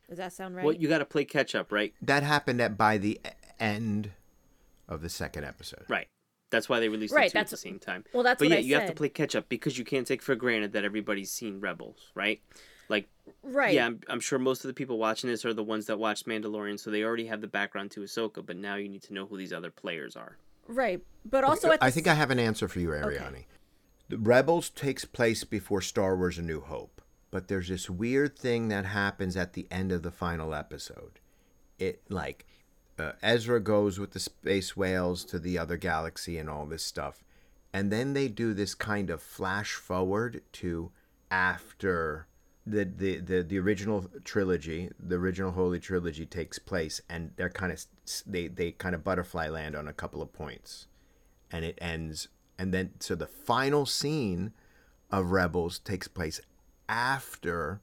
Does 0.09 0.19
that 0.19 0.33
sound 0.33 0.55
right? 0.55 0.65
Well, 0.65 0.75
you 0.75 0.89
got 0.89 0.99
to 0.99 1.05
play 1.05 1.25
catch 1.25 1.57
up, 1.57 1.73
right? 1.73 1.93
That 2.01 2.23
happened 2.23 2.61
at 2.61 2.79
by 2.79 2.99
the 2.99 3.21
end 3.59 4.13
of 4.89 5.03
the 5.03 5.09
second 5.09 5.45
episode. 5.45 5.85
Right. 5.89 6.07
That's 6.51 6.69
why 6.69 6.79
they 6.81 6.89
released 6.89 7.13
Right, 7.15 7.31
the 7.31 7.39
two 7.39 7.39
at 7.41 7.49
the 7.49 7.57
same 7.57 7.79
time. 7.79 8.05
well, 8.13 8.23
that's 8.23 8.39
but 8.39 8.47
what 8.49 8.53
yeah, 8.53 8.57
I 8.59 8.61
you 8.61 8.75
have 8.77 8.87
to 8.89 8.95
play 8.95 9.09
catch 9.09 9.35
up 9.35 9.49
because 9.49 9.79
you 9.79 9.85
can't 9.85 10.07
take 10.07 10.23
for 10.23 10.35
granted 10.37 10.73
that 10.75 10.85
everybody's 10.85 11.31
seen 11.33 11.61
Rebels, 11.61 12.11
right? 12.15 12.41
Like, 12.89 13.09
right. 13.43 13.75
yeah, 13.75 13.87
I'm, 13.87 14.01
I'm 14.09 14.21
sure 14.21 14.39
most 14.39 14.65
of 14.65 14.69
the 14.69 14.75
people 14.75 14.97
watching 14.97 15.29
this 15.29 15.45
are 15.45 15.53
the 15.53 15.65
ones 15.65 15.87
that 15.87 15.99
watched 15.99 16.27
Mandalorian, 16.29 16.79
so 16.79 16.91
they 16.91 17.03
already 17.03 17.27
have 17.27 17.41
the 17.41 17.49
background 17.49 17.91
to 17.93 18.01
Ahsoka. 18.01 18.47
But 18.47 18.57
now 18.57 18.77
you 18.77 18.89
need 18.89 19.03
to 19.05 19.13
know 19.13 19.27
who 19.27 19.37
these 19.37 19.53
other 19.53 19.71
players 19.73 20.15
are. 20.15 20.37
Right. 20.69 21.03
But 21.25 21.43
also 21.43 21.73
at 21.73 21.81
the 21.81 21.87
I 21.87 21.91
think 21.91 22.07
I 22.07 22.15
have 22.15 22.31
an 22.31 22.39
answer 22.39 22.69
for 22.69 22.79
you, 22.79 22.91
Ariani. 22.91 23.47
The 24.09 24.19
Rebels 24.19 24.71
takes 24.71 25.05
place 25.05 25.43
before 25.43 25.81
Star 25.81 26.17
Wars: 26.17 26.39
A 26.39 26.43
New 26.43 26.61
Hope, 26.61 27.03
but 27.33 27.49
there's 27.49 27.69
this 27.69 27.91
weird 27.91 28.39
thing 28.39 28.69
that 28.69 28.85
happens 28.87 29.37
at 29.37 29.55
the 29.55 29.67
end 29.69 29.91
of 29.91 30.03
the 30.05 30.13
final 30.13 30.55
episode. 30.55 31.19
It 31.81 32.03
like 32.09 32.47
uh, 32.99 33.13
Ezra 33.23 33.61
goes 33.61 33.99
with 33.99 34.13
the 34.13 34.21
space 34.21 34.77
whales 34.77 35.25
to 35.25 35.39
the 35.39 35.59
other 35.59 35.77
galaxy 35.77 36.39
and 36.39 36.49
all 36.49 36.67
this 36.67 36.85
stuff, 36.85 37.25
and 37.73 37.93
then 37.93 38.13
they 38.13 38.29
do 38.29 38.55
this 38.55 38.75
kind 38.75 39.11
of 39.11 39.23
flash 39.23 39.75
forward 39.75 40.43
to 40.53 40.91
after 41.31 42.27
the 42.67 42.85
the 42.85 43.21
the, 43.21 43.43
the 43.43 43.59
original 43.59 44.07
trilogy, 44.25 44.91
the 44.99 45.17
original 45.17 45.53
Holy 45.53 45.79
Trilogy 45.79 46.27
takes 46.27 46.59
place, 46.59 47.01
and 47.09 47.31
they're 47.37 47.51
kind 47.51 47.73
of 47.73 47.85
they 48.27 48.49
they 48.49 48.73
kind 48.73 48.95
of 48.95 49.05
butterfly 49.05 49.49
land 49.49 49.77
on 49.77 49.89
a 49.89 49.93
couple 49.93 50.23
of 50.23 50.33
points. 50.33 50.87
And 51.53 51.65
it 51.65 51.79
ends 51.81 52.29
and 52.59 52.73
then 52.73 52.91
so 53.01 53.15
the 53.15 53.27
final 53.27 53.87
scene 53.87 54.53
of 55.11 55.31
rebels 55.31 55.79
takes 55.79 56.09
place 56.09 56.41
after 56.89 57.81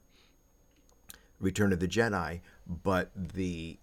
return 1.40 1.72
of 1.72 1.80
the 1.80 1.88
jedi 1.88 2.40
but 2.66 3.10
the 3.14 3.78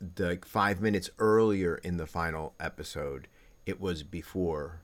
the 0.00 0.38
five 0.44 0.80
minutes 0.80 1.10
earlier 1.18 1.76
in 1.76 1.96
the 1.98 2.06
final 2.06 2.54
episode 2.58 3.28
it 3.66 3.80
was 3.80 4.02
before 4.02 4.80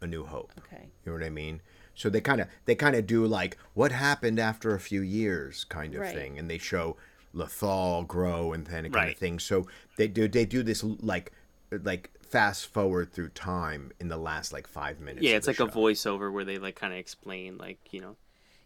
A 0.00 0.06
New 0.06 0.24
Hope. 0.24 0.52
Okay. 0.58 0.88
You 1.04 1.12
know 1.12 1.18
what 1.18 1.24
I 1.24 1.30
mean? 1.30 1.60
So 1.94 2.08
they 2.08 2.20
kind 2.22 2.40
of 2.40 2.48
they 2.64 2.74
kind 2.74 2.96
of 2.96 3.06
do 3.06 3.26
like 3.26 3.58
what 3.74 3.92
happened 3.92 4.38
after 4.40 4.74
a 4.74 4.80
few 4.80 5.02
years 5.02 5.64
kind 5.64 5.94
of 5.94 6.00
Right. 6.00 6.14
thing, 6.14 6.38
and 6.38 6.48
they 6.50 6.58
show 6.58 6.96
Lethal 7.34 8.04
grow 8.04 8.52
and 8.52 8.66
then 8.66 8.84
kind 8.84 8.94
Right. 8.94 9.12
of 9.12 9.18
thing. 9.18 9.38
So 9.38 9.66
they 9.98 10.08
do 10.08 10.26
they 10.28 10.46
do 10.46 10.62
this 10.62 10.82
like 10.82 11.32
like 11.70 12.10
fast 12.26 12.66
forward 12.66 13.12
through 13.12 13.28
time 13.30 13.92
in 14.00 14.08
the 14.08 14.16
last 14.16 14.52
like 14.54 14.66
five 14.66 14.98
minutes. 15.00 15.22
Yeah, 15.24 15.32
of 15.32 15.46
it's 15.46 15.58
the 15.58 15.64
like 15.64 15.74
a 15.74 15.76
voiceover 15.78 16.32
where 16.32 16.44
they 16.44 16.56
like 16.58 16.76
kind 16.76 16.92
of 16.94 16.98
explain 16.98 17.58
like 17.58 17.78
you 17.92 18.00
know 18.00 18.16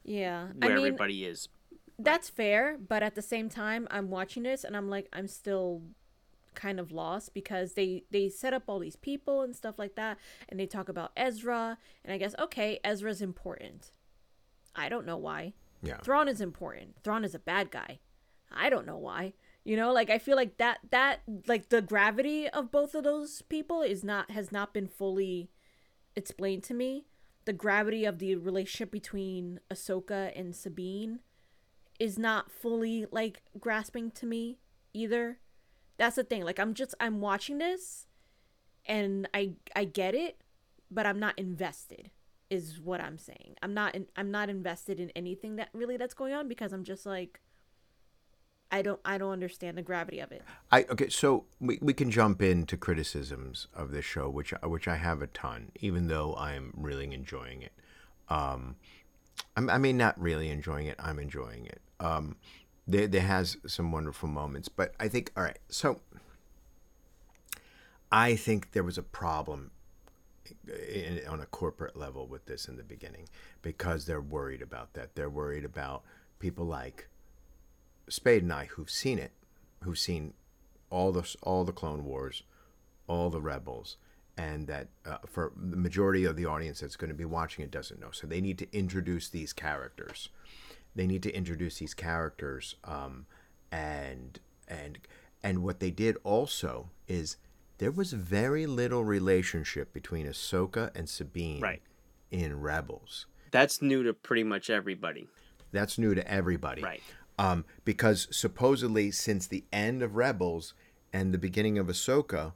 Yeah. 0.04 0.44
where 0.44 0.52
I 0.62 0.68
mean, 0.68 0.76
everybody 0.78 1.24
is. 1.24 1.48
That's 1.98 2.28
fair, 2.28 2.76
but 2.78 3.02
at 3.02 3.14
the 3.14 3.22
same 3.22 3.48
time, 3.48 3.88
I'm 3.90 4.10
watching 4.10 4.42
this 4.42 4.64
and 4.64 4.76
I'm 4.76 4.88
like, 4.88 5.08
I'm 5.12 5.28
still 5.28 5.82
kind 6.54 6.80
of 6.80 6.90
lost 6.90 7.34
because 7.34 7.74
they 7.74 8.04
they 8.10 8.28
set 8.28 8.54
up 8.54 8.64
all 8.66 8.78
these 8.78 8.96
people 8.96 9.42
and 9.42 9.54
stuff 9.54 9.78
like 9.78 9.94
that, 9.94 10.18
and 10.48 10.58
they 10.58 10.66
talk 10.66 10.88
about 10.88 11.12
Ezra, 11.16 11.78
and 12.04 12.12
I 12.12 12.18
guess 12.18 12.34
okay, 12.38 12.80
Ezra's 12.82 13.22
important. 13.22 13.92
I 14.74 14.88
don't 14.88 15.06
know 15.06 15.16
why. 15.16 15.54
Yeah. 15.82 15.98
Thrawn 15.98 16.28
is 16.28 16.40
important. 16.40 16.96
Thrawn 17.02 17.24
is 17.24 17.34
a 17.34 17.38
bad 17.38 17.70
guy. 17.70 18.00
I 18.50 18.68
don't 18.70 18.86
know 18.86 18.98
why. 18.98 19.34
You 19.64 19.76
know, 19.76 19.92
like 19.92 20.10
I 20.10 20.18
feel 20.18 20.36
like 20.36 20.58
that 20.58 20.78
that 20.90 21.20
like 21.46 21.68
the 21.68 21.82
gravity 21.82 22.48
of 22.48 22.70
both 22.70 22.94
of 22.94 23.04
those 23.04 23.42
people 23.42 23.82
is 23.82 24.04
not 24.04 24.30
has 24.30 24.50
not 24.50 24.74
been 24.74 24.88
fully 24.88 25.50
explained 26.14 26.64
to 26.64 26.74
me. 26.74 27.06
The 27.44 27.52
gravity 27.52 28.04
of 28.04 28.18
the 28.18 28.34
relationship 28.34 28.90
between 28.90 29.60
Ahsoka 29.70 30.32
and 30.38 30.54
Sabine 30.54 31.20
is 31.98 32.18
not 32.18 32.50
fully 32.50 33.06
like 33.10 33.42
grasping 33.58 34.10
to 34.12 34.26
me 34.26 34.58
either. 34.92 35.38
That's 35.96 36.16
the 36.16 36.24
thing. 36.24 36.44
Like 36.44 36.58
I'm 36.58 36.74
just 36.74 36.94
I'm 37.00 37.20
watching 37.20 37.58
this 37.58 38.06
and 38.86 39.28
I 39.34 39.52
I 39.74 39.84
get 39.84 40.14
it, 40.14 40.40
but 40.90 41.06
I'm 41.06 41.18
not 41.18 41.38
invested 41.38 42.10
is 42.48 42.80
what 42.80 43.00
I'm 43.00 43.18
saying. 43.18 43.56
I'm 43.62 43.74
not 43.74 43.94
in, 43.94 44.06
I'm 44.16 44.30
not 44.30 44.48
invested 44.48 45.00
in 45.00 45.10
anything 45.10 45.56
that 45.56 45.68
really 45.72 45.96
that's 45.96 46.14
going 46.14 46.32
on 46.32 46.48
because 46.48 46.72
I'm 46.72 46.84
just 46.84 47.04
like 47.04 47.40
I 48.70 48.82
don't 48.82 49.00
I 49.04 49.18
don't 49.18 49.32
understand 49.32 49.78
the 49.78 49.82
gravity 49.82 50.20
of 50.20 50.32
it. 50.32 50.42
I 50.70 50.84
okay, 50.90 51.08
so 51.08 51.44
we, 51.60 51.78
we 51.80 51.92
can 51.92 52.10
jump 52.10 52.42
into 52.42 52.76
criticisms 52.76 53.68
of 53.74 53.90
this 53.90 54.04
show, 54.04 54.28
which 54.28 54.52
which 54.62 54.88
I 54.88 54.96
have 54.96 55.22
a 55.22 55.28
ton, 55.28 55.70
even 55.80 56.08
though 56.08 56.34
I'm 56.36 56.72
really 56.76 57.12
enjoying 57.12 57.62
it. 57.62 57.72
Um, 58.28 58.76
I'm, 59.56 59.70
I 59.70 59.78
mean, 59.78 59.96
not 59.96 60.20
really 60.20 60.50
enjoying 60.50 60.86
it. 60.86 60.96
I'm 60.98 61.18
enjoying 61.18 61.66
it. 61.66 61.80
Um, 62.00 62.36
there 62.86 63.06
there 63.06 63.22
has 63.22 63.56
some 63.66 63.90
wonderful 63.92 64.28
moments, 64.28 64.68
but 64.68 64.94
I 65.00 65.08
think 65.08 65.32
all 65.36 65.42
right. 65.42 65.58
So 65.68 66.00
I 68.12 68.36
think 68.36 68.72
there 68.72 68.84
was 68.84 68.98
a 68.98 69.02
problem 69.02 69.70
in, 70.68 71.20
on 71.28 71.40
a 71.40 71.46
corporate 71.46 71.96
level 71.96 72.26
with 72.26 72.46
this 72.46 72.68
in 72.68 72.76
the 72.76 72.82
beginning 72.82 73.28
because 73.62 74.06
they're 74.06 74.20
worried 74.20 74.62
about 74.62 74.92
that. 74.94 75.14
They're 75.14 75.30
worried 75.30 75.64
about 75.64 76.02
people 76.38 76.66
like 76.66 77.08
Spade 78.08 78.42
and 78.42 78.52
I 78.52 78.66
who've 78.66 78.90
seen 78.90 79.18
it, 79.18 79.32
who've 79.82 79.98
seen 79.98 80.34
all 80.90 81.12
the 81.12 81.34
all 81.42 81.64
the 81.64 81.72
Clone 81.72 82.04
Wars, 82.04 82.42
all 83.08 83.30
the 83.30 83.40
Rebels, 83.40 83.96
and 84.36 84.66
that 84.68 84.88
uh, 85.04 85.18
for 85.26 85.52
the 85.56 85.76
majority 85.76 86.24
of 86.24 86.36
the 86.36 86.46
audience 86.46 86.80
that's 86.80 86.96
going 86.96 87.10
to 87.10 87.14
be 87.14 87.24
watching 87.24 87.64
it 87.64 87.70
doesn't 87.70 88.00
know. 88.00 88.10
So 88.12 88.26
they 88.26 88.40
need 88.40 88.58
to 88.58 88.76
introduce 88.76 89.28
these 89.28 89.52
characters. 89.52 90.28
They 90.96 91.06
need 91.06 91.22
to 91.24 91.32
introduce 91.32 91.78
these 91.78 91.92
characters, 91.94 92.74
um, 92.84 93.26
and 93.70 94.40
and 94.66 94.98
and 95.42 95.62
what 95.62 95.78
they 95.78 95.90
did 95.90 96.16
also 96.24 96.88
is 97.06 97.36
there 97.78 97.90
was 97.92 98.12
very 98.14 98.66
little 98.66 99.04
relationship 99.04 99.92
between 99.92 100.26
Ahsoka 100.26 100.90
and 100.96 101.06
Sabine 101.08 101.60
Right. 101.60 101.82
in 102.30 102.60
Rebels. 102.60 103.26
That's 103.50 103.82
new 103.82 104.02
to 104.04 104.14
pretty 104.14 104.42
much 104.42 104.70
everybody. 104.70 105.28
That's 105.72 105.98
new 105.98 106.14
to 106.14 106.26
everybody. 106.28 106.82
Right. 106.82 107.02
Um, 107.38 107.66
because 107.84 108.26
supposedly 108.30 109.10
since 109.10 109.46
the 109.46 109.64
end 109.70 110.02
of 110.02 110.16
Rebels 110.16 110.72
and 111.12 111.34
the 111.34 111.38
beginning 111.38 111.78
of 111.78 111.88
Ahsoka, 111.88 112.54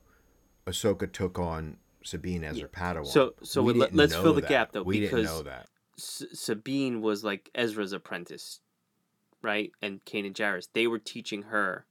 Ahsoka 0.67 1.13
took 1.13 1.39
on 1.39 1.77
Sabine 2.03 2.43
as 2.45 2.59
her 2.61 2.69
Padawan. 2.69 3.07
So- 3.07 3.35
so 3.43 3.63
We 3.63 3.75
let- 3.75 3.89
didn't 3.89 3.99
let's 3.99 4.13
know 4.15 4.23
fill 4.23 4.33
the 4.35 4.41
that. 4.41 4.49
gap, 4.49 4.73
though, 4.73 4.83
We 4.83 5.01
didn't 5.01 5.19
because- 5.19 5.27
know 5.27 5.43
that. 5.43 5.69
S- 6.01 6.25
Sabine 6.33 7.01
was 7.01 7.23
like 7.25 7.51
Ezra's 7.55 7.93
apprentice, 7.93 8.61
right? 9.43 9.71
And 9.83 10.05
Kanan 10.05 10.33
Jarrus, 10.35 10.69
they 10.73 10.87
were 10.87 10.99
teaching 10.99 11.43
her 11.43 11.85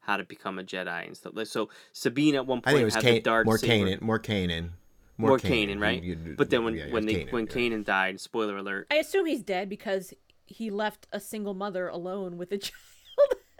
how 0.00 0.16
to 0.16 0.24
become 0.24 0.58
a 0.58 0.62
Jedi 0.64 1.06
and 1.06 1.16
stuff. 1.16 1.34
So, 1.46 1.68
Sabine 1.92 2.34
at 2.34 2.46
one 2.46 2.58
I 2.64 2.72
point 2.72 2.74
think 2.76 2.80
it 2.80 2.84
was 2.86 2.94
had 2.94 3.04
the 3.04 3.20
dark 3.20 3.46
more 3.46 3.58
saber. 3.58 3.86
Kanan, 3.90 4.00
more 4.00 4.18
Kanan, 4.18 4.70
more 5.18 5.38
Kanan, 5.38 5.80
right? 5.80 6.02
You- 6.02 6.18
you- 6.24 6.34
but 6.36 6.50
then 6.50 6.64
when 6.64 6.74
yeah, 6.74 6.84
it 6.84 6.92
when 6.92 7.04
was 7.04 7.14
they 7.14 7.24
Kanan, 7.24 7.32
when 7.32 7.46
yeah. 7.46 7.52
Kanan 7.52 7.84
died, 7.84 8.20
spoiler 8.20 8.56
alert, 8.56 8.86
I 8.90 8.96
assume 8.96 9.26
he's 9.26 9.42
dead 9.42 9.68
because 9.68 10.14
he 10.46 10.70
left 10.70 11.06
a 11.12 11.20
single 11.20 11.54
mother 11.54 11.86
alone 11.88 12.36
with 12.38 12.50
a 12.52 12.58
child. 12.66 12.74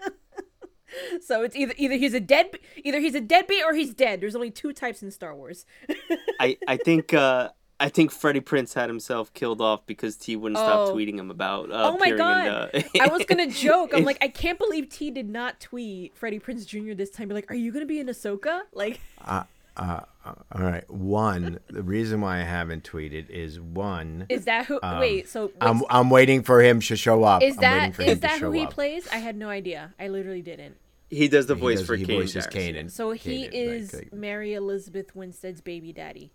so 1.21 1.43
it's 1.43 1.55
either 1.55 1.75
either 1.77 1.95
he's 1.97 2.15
a 2.15 2.21
dead 2.21 2.51
either 2.83 2.99
he's 3.01 3.15
a 3.15 3.21
deadbeat 3.21 3.63
or 3.65 3.75
he's 3.75 3.95
dead. 3.95 4.21
There's 4.21 4.35
only 4.35 4.51
two 4.51 4.73
types 4.73 5.03
in 5.03 5.11
Star 5.11 5.35
Wars. 5.37 5.65
I 6.41 6.57
I 6.67 6.77
think 6.79 7.15
uh 7.15 7.51
I 7.81 7.89
think 7.89 8.13
Freddie 8.13 8.41
Prinze 8.43 8.75
had 8.75 8.89
himself 8.91 9.33
killed 9.33 9.61
off 9.61 9.87
because 9.87 10.15
T 10.17 10.37
wouldn't 10.37 10.59
stop 10.59 10.89
Oh. 10.91 10.95
tweeting 10.95 11.19
him 11.19 11.31
about. 11.31 11.71
Uh, 11.71 11.93
oh 11.95 11.99
my 11.99 12.11
god! 12.11 12.71
In 12.75 12.85
the... 12.95 13.01
I 13.01 13.09
was 13.09 13.25
gonna 13.25 13.47
joke. 13.51 13.93
I'm 13.95 14.05
like, 14.05 14.19
I 14.21 14.29
can't 14.29 14.59
believe 14.65 14.89
T 14.91 15.11
did 15.11 15.29
not 15.29 15.59
tweet 15.61 16.15
Freddie 16.17 16.39
Prinze 16.39 16.67
Jr. 16.67 16.95
this 16.95 17.11
time. 17.11 17.29
Be 17.29 17.35
like, 17.35 17.51
are 17.51 17.55
you 17.57 17.73
gonna 17.73 17.87
be 17.87 17.99
in 17.99 18.07
Ahsoka? 18.07 18.61
Like, 18.75 19.01
Uh, 19.25 19.45
uh, 19.77 20.01
uh, 20.27 20.35
all 20.53 20.63
right. 20.63 20.89
One, 20.91 21.59
the 21.69 21.83
reason 21.83 22.21
why 22.21 22.41
I 22.41 22.43
haven't 22.43 22.85
tweeted 22.85 23.31
is 23.31 23.59
one. 23.59 24.27
is 24.29 24.45
that 24.45 24.67
who? 24.67 24.79
wait, 24.99 25.29
so 25.29 25.51
I'm 25.61 25.83
I'm 25.89 26.11
waiting 26.11 26.43
for 26.43 26.61
him 26.61 26.81
to 26.83 26.97
show 26.97 27.25
up. 27.25 27.43
is 27.43 27.55
I'm 27.57 27.61
that 27.63 27.95
for 27.95 28.03
is 28.03 28.09
him 28.13 28.21
that 28.21 28.41
who 28.41 28.51
he 28.53 28.65
up. 28.65 28.75
plays? 28.75 29.09
I 29.09 29.17
had 29.17 29.37
no 29.37 29.49
idea. 29.49 29.95
I 29.99 30.09
literally 30.09 30.43
didn't. 30.43 30.77
he 31.09 31.29
does 31.29 31.47
the 31.47 31.55
He 31.55 31.61
voice 31.61 31.79
does- 31.79 31.87
for 31.87 31.97
he 31.97 32.05
Kanan 32.05 32.17
voices 32.19 32.47
Jarrus. 32.47 32.75
Kanan. 32.75 32.91
So 32.91 33.13
he 33.13 33.31
Kanan, 33.31 33.43
right, 33.45 33.55
is 33.55 33.91
Kanan. 33.93 34.13
Mary 34.13 34.53
Elizabeth 34.55 35.17
Winstead's 35.17 35.61
baby 35.63 35.93
daddy. 35.95 36.31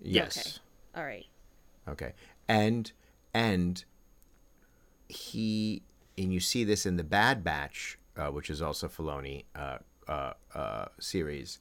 Yes. 0.00 0.60
All 0.94 1.04
right. 1.04 1.26
Okay. 1.88 2.12
And 2.48 2.92
and 3.34 3.84
he 5.08 5.82
and 6.18 6.32
you 6.32 6.40
see 6.40 6.64
this 6.64 6.86
in 6.86 6.96
the 6.96 7.04
Bad 7.04 7.42
Batch, 7.44 7.98
uh, 8.16 8.28
which 8.28 8.50
is 8.50 8.62
also 8.62 8.88
Filoni 8.88 9.44
uh, 9.54 9.78
uh, 10.08 10.32
uh, 10.54 10.86
series. 11.00 11.58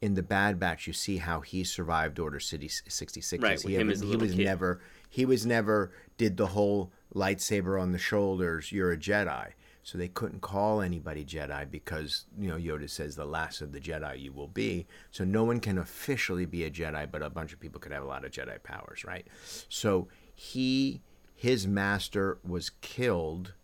In 0.00 0.14
the 0.14 0.22
Bad 0.22 0.58
Batch, 0.58 0.86
you 0.88 0.92
see 0.92 1.18
how 1.18 1.40
he 1.40 1.62
survived 1.62 2.18
Order 2.18 2.40
City 2.40 2.68
sixty 2.68 3.20
six. 3.20 3.42
Right, 3.42 3.60
he, 3.60 3.76
him 3.76 3.90
as 3.90 4.00
he 4.00 4.16
was 4.16 4.34
kid. 4.34 4.44
never 4.44 4.80
he 5.08 5.24
was 5.24 5.46
never 5.46 5.92
did 6.16 6.36
the 6.36 6.48
whole 6.48 6.90
lightsaber 7.14 7.80
on 7.80 7.92
the 7.92 7.98
shoulders. 7.98 8.72
You're 8.72 8.92
a 8.92 8.96
Jedi. 8.96 9.52
So 9.84 9.98
they 9.98 10.08
couldn't 10.08 10.40
call 10.42 10.80
anybody 10.80 11.24
Jedi 11.24 11.68
because 11.70 12.26
you 12.38 12.48
know 12.48 12.56
Yoda 12.56 12.88
says 12.88 13.16
the 13.16 13.24
last 13.24 13.60
of 13.60 13.72
the 13.72 13.80
Jedi 13.80 14.20
you 14.20 14.32
will 14.32 14.48
be. 14.48 14.86
So 15.10 15.24
no 15.24 15.42
one 15.44 15.58
can 15.58 15.78
officially 15.78 16.46
be 16.46 16.64
a 16.64 16.70
Jedi, 16.70 17.10
but 17.10 17.22
a 17.22 17.30
bunch 17.30 17.52
of 17.52 17.58
people 17.58 17.80
could 17.80 17.92
have 17.92 18.04
a 18.04 18.06
lot 18.06 18.24
of 18.24 18.30
Jedi 18.30 18.62
powers, 18.62 19.04
right? 19.04 19.26
So 19.68 20.08
he 20.34 21.02
his 21.34 21.66
master 21.66 22.38
was 22.44 22.70
killed. 22.80 23.54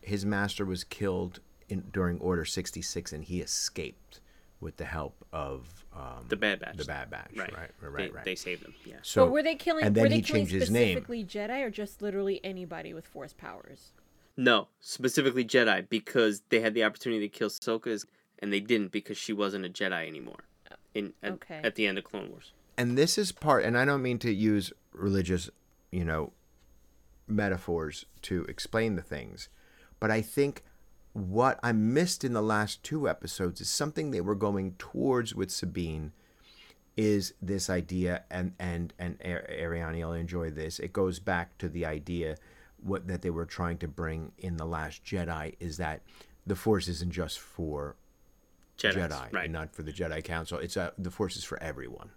His 0.00 0.26
master 0.26 0.64
was 0.64 0.82
killed 0.82 1.38
in, 1.68 1.84
during 1.92 2.18
Order 2.18 2.44
sixty 2.44 2.82
six, 2.82 3.12
and 3.12 3.22
he 3.22 3.40
escaped 3.40 4.20
with 4.60 4.76
the 4.76 4.84
help 4.84 5.24
of 5.32 5.84
um, 5.94 6.26
The 6.28 6.36
Bad 6.36 6.60
Batch. 6.60 6.76
The 6.76 6.84
Bad 6.84 7.10
Batch, 7.10 7.30
right, 7.36 7.52
right, 7.52 7.70
right, 7.80 7.96
they, 7.96 8.10
right. 8.10 8.24
They 8.24 8.34
saved 8.34 8.64
him. 8.64 8.74
Yeah. 8.84 8.96
so 9.02 9.26
but 9.26 9.32
were 9.32 9.42
they 9.42 9.56
killing? 9.56 9.84
And 9.84 9.94
then 9.94 10.04
were 10.04 10.08
they 10.08 10.16
he 10.16 10.22
killing 10.22 10.46
changed 10.46 10.52
his 10.52 10.70
name. 10.70 10.96
specifically 10.96 11.24
Jedi 11.24 11.62
or 11.62 11.70
just 11.70 12.02
literally 12.02 12.40
anybody 12.42 12.94
with 12.94 13.06
Force 13.06 13.32
powers? 13.32 13.92
No, 14.36 14.68
specifically 14.80 15.44
Jedi 15.44 15.88
because 15.88 16.42
they 16.48 16.60
had 16.60 16.74
the 16.74 16.84
opportunity 16.84 17.28
to 17.28 17.38
kill 17.38 17.48
Ahsoka, 17.50 18.04
and 18.38 18.52
they 18.52 18.60
didn't 18.60 18.92
because 18.92 19.18
she 19.18 19.32
wasn't 19.32 19.64
a 19.66 19.68
Jedi 19.68 20.06
anymore. 20.06 20.40
In 20.94 21.12
at, 21.22 21.32
Okay. 21.32 21.60
at 21.64 21.74
the 21.74 21.86
end 21.86 21.98
of 21.98 22.04
Clone 22.04 22.30
Wars. 22.30 22.52
and 22.76 22.96
this 22.98 23.16
is 23.18 23.32
part 23.32 23.64
and 23.64 23.76
i 23.78 23.84
don't 23.84 24.02
mean 24.02 24.18
to 24.18 24.30
use 24.32 24.72
religious 24.92 25.48
you 25.90 26.04
know 26.04 26.32
metaphors 27.26 28.04
to 28.22 28.44
explain 28.44 28.96
the 28.96 29.02
things 29.02 29.48
but 30.00 30.10
i 30.10 30.20
think 30.20 30.62
what 31.14 31.58
i 31.62 31.72
missed 31.72 32.24
in 32.24 32.32
the 32.32 32.42
last 32.42 32.82
two 32.82 33.08
episodes 33.08 33.60
is 33.60 33.68
something 33.70 34.10
they 34.10 34.20
were 34.20 34.34
going 34.34 34.74
towards 34.78 35.34
with 35.34 35.50
sabine 35.50 36.12
is 36.96 37.32
this 37.40 37.70
idea 37.70 38.22
and 38.30 38.52
and 38.58 38.92
and 38.98 39.16
Ar- 39.24 39.46
ariani 39.50 40.04
will 40.04 40.12
enjoy 40.12 40.50
this 40.50 40.78
it 40.78 40.92
goes 40.92 41.18
back 41.20 41.56
to 41.58 41.68
the 41.68 41.86
idea 41.86 42.36
what 42.82 43.06
that 43.08 43.22
they 43.22 43.30
were 43.30 43.46
trying 43.46 43.78
to 43.78 43.88
bring 43.88 44.32
in 44.38 44.56
the 44.56 44.66
last 44.66 45.04
jedi 45.04 45.54
is 45.60 45.76
that 45.76 46.02
the 46.46 46.56
force 46.56 46.88
isn't 46.88 47.12
just 47.12 47.38
for 47.38 47.96
Jedis, 48.78 49.08
Jedi, 49.08 49.32
right? 49.32 49.44
and 49.44 49.52
not 49.52 49.74
for 49.74 49.82
the 49.82 49.92
Jedi 49.92 50.22
Council. 50.24 50.58
It's 50.58 50.76
uh, 50.76 50.90
the 50.98 51.10
Force 51.10 51.36
is 51.36 51.44
for 51.44 51.62
everyone, 51.62 52.10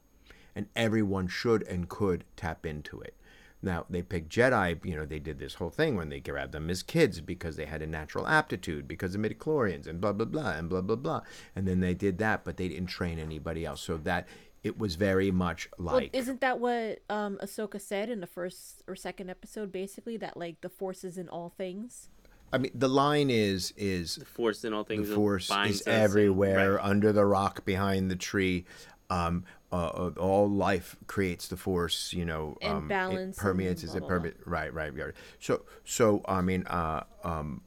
and 0.56 0.67
everyone 0.75 1.28
should 1.28 1.63
and 1.63 1.88
could 1.88 2.23
tap 2.36 2.65
into 2.65 2.99
it. 3.01 3.15
Now 3.62 3.86
they 3.89 4.01
picked 4.01 4.30
Jedi. 4.30 4.84
You 4.86 4.95
know, 4.95 5.06
they 5.06 5.19
did 5.19 5.39
this 5.39 5.56
whole 5.56 5.69
thing 5.69 5.95
when 5.95 6.10
they 6.10 6.19
grabbed 6.19 6.54
them 6.54 6.69
as 6.69 6.84
kids 6.84 7.21
because 7.21 7.56
they 7.56 7.65
had 7.65 7.82
a 7.82 7.88
natural 7.88 8.28
aptitude 8.28 8.88
because 8.88 9.15
of 9.15 9.21
midichlorians 9.21 9.88
and 9.88 10.01
blah 10.01 10.13
blah 10.13 10.25
blah 10.25 10.51
and 10.51 10.69
blah 10.69 10.82
blah 10.82 10.95
blah. 10.95 11.21
And 11.56 11.67
then 11.67 11.80
they 11.80 11.93
did 11.93 12.17
that, 12.19 12.43
but 12.43 12.58
they 12.58 12.67
didn't 12.67 12.88
train 12.88 13.19
anybody 13.19 13.65
else. 13.65 13.82
So 13.82 13.97
that 13.97 14.28
it 14.65 14.80
was 14.80 14.95
very 14.95 15.30
much 15.30 15.69
Well, 15.78 15.95
like 15.95 16.10
isn't 16.13 16.41
that 16.41 16.60
what 16.60 16.99
um 17.10 17.38
Ahsoka 17.41 17.80
said 17.80 18.10
in 18.10 18.19
the 18.19 18.28
first 18.28 18.84
or 18.88 18.95
second 18.95 19.30
episode? 19.30 19.71
Basically, 19.71 20.17
that 20.17 20.36
like 20.36 20.62
the 20.62 20.69
force 20.69 21.04
is 21.04 21.17
in 21.17 21.30
all 21.30 21.54
things. 21.56 22.10
I 22.51 22.58
mean, 22.58 22.71
the 22.73 22.89
line 22.89 23.30
is 23.30 23.73
is 23.78 24.15
the 24.15 24.25
Force 24.25 24.65
in 24.65 24.73
all 24.73 24.84
things. 24.84 25.10
the 25.10 25.15
force 25.15 25.45
is 25.45 25.82
us 25.82 25.88
everywhere 25.88 26.75
right. 26.75 26.86
under 26.86 27.13
the 27.13 27.25
rock 27.25 27.63
behind 27.63 28.10
the 28.10 28.15
tree. 28.15 28.65
Um, 29.10 29.45
uh, 29.71 29.75
uh, 29.88 30.12
all 30.17 30.49
life 30.49 30.95
creates 31.06 31.47
the 31.47 31.58
force, 31.58 32.12
you 32.13 32.25
know. 32.25 32.58
And 32.62 32.71
um, 32.73 32.88
balance 32.88 33.38
It 33.38 33.41
permeates. 33.41 33.82
and 33.84 33.89
Is 33.89 33.95
it 33.95 33.99
blah, 33.99 34.08
blah, 34.08 34.17
permeate? 34.17 34.38
Right, 34.45 34.73
right, 34.73 34.95
right. 34.95 35.13
So, 35.39 35.63
so 35.84 36.23
I 36.28 36.41
mean, 36.41 36.65
uh, 36.65 37.04
um, 37.23 37.62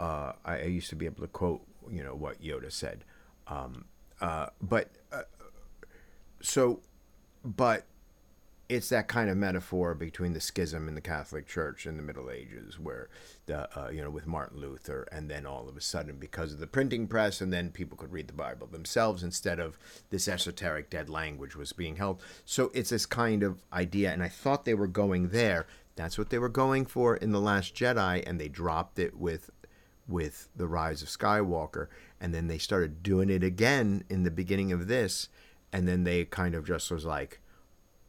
uh, 0.00 0.32
I, 0.44 0.60
I 0.60 0.64
used 0.64 0.88
to 0.90 0.96
be 0.96 1.04
able 1.04 1.20
to 1.22 1.28
quote, 1.28 1.62
you 1.90 2.02
know, 2.02 2.14
what 2.14 2.40
Yoda 2.40 2.72
said. 2.72 3.04
Um, 3.48 3.84
uh, 4.20 4.46
but 4.62 4.90
uh, 5.12 5.22
so, 6.42 6.80
but 7.44 7.86
it's 8.68 8.88
that 8.88 9.06
kind 9.06 9.28
of 9.28 9.36
metaphor 9.36 9.94
between 9.94 10.32
the 10.32 10.40
schism 10.40 10.88
in 10.88 10.94
the 10.94 11.00
Catholic 11.00 11.46
Church 11.46 11.86
in 11.86 11.96
the 11.96 12.02
Middle 12.02 12.30
Ages, 12.30 12.78
where 12.78 13.08
the 13.46 13.68
uh, 13.78 13.90
you 13.90 14.02
know 14.02 14.10
with 14.10 14.26
Martin 14.26 14.60
Luther, 14.60 15.06
and 15.12 15.30
then 15.30 15.46
all 15.46 15.68
of 15.68 15.76
a 15.76 15.80
sudden 15.80 16.16
because 16.16 16.52
of 16.52 16.58
the 16.58 16.66
printing 16.66 17.06
press, 17.06 17.40
and 17.40 17.52
then 17.52 17.70
people 17.70 17.96
could 17.96 18.12
read 18.12 18.28
the 18.28 18.32
Bible 18.32 18.66
themselves 18.66 19.22
instead 19.22 19.60
of 19.60 19.78
this 20.10 20.26
esoteric 20.26 20.90
dead 20.90 21.10
language 21.10 21.54
was 21.54 21.72
being 21.72 21.96
held. 21.96 22.22
So 22.44 22.70
it's 22.74 22.90
this 22.90 23.06
kind 23.06 23.42
of 23.42 23.62
idea, 23.72 24.12
and 24.12 24.22
I 24.22 24.28
thought 24.28 24.64
they 24.64 24.74
were 24.74 24.86
going 24.86 25.28
there. 25.28 25.66
That's 25.94 26.16
what 26.16 26.30
they 26.30 26.38
were 26.38 26.48
going 26.48 26.86
for 26.86 27.16
in 27.16 27.32
the 27.32 27.40
Last 27.40 27.74
Jedi, 27.74 28.26
and 28.26 28.40
they 28.40 28.48
dropped 28.48 28.98
it 28.98 29.16
with 29.16 29.50
with 30.08 30.48
the 30.56 30.66
Rise 30.66 31.02
of 31.02 31.08
Skywalker, 31.08 31.88
and 32.20 32.34
then 32.34 32.46
they 32.48 32.58
started 32.58 33.02
doing 33.02 33.28
it 33.28 33.44
again 33.44 34.04
in 34.08 34.22
the 34.22 34.30
beginning 34.30 34.72
of 34.72 34.88
this, 34.88 35.28
and 35.72 35.88
then 35.88 36.04
they 36.04 36.24
kind 36.24 36.54
of 36.54 36.66
just 36.66 36.90
was 36.90 37.04
like 37.04 37.40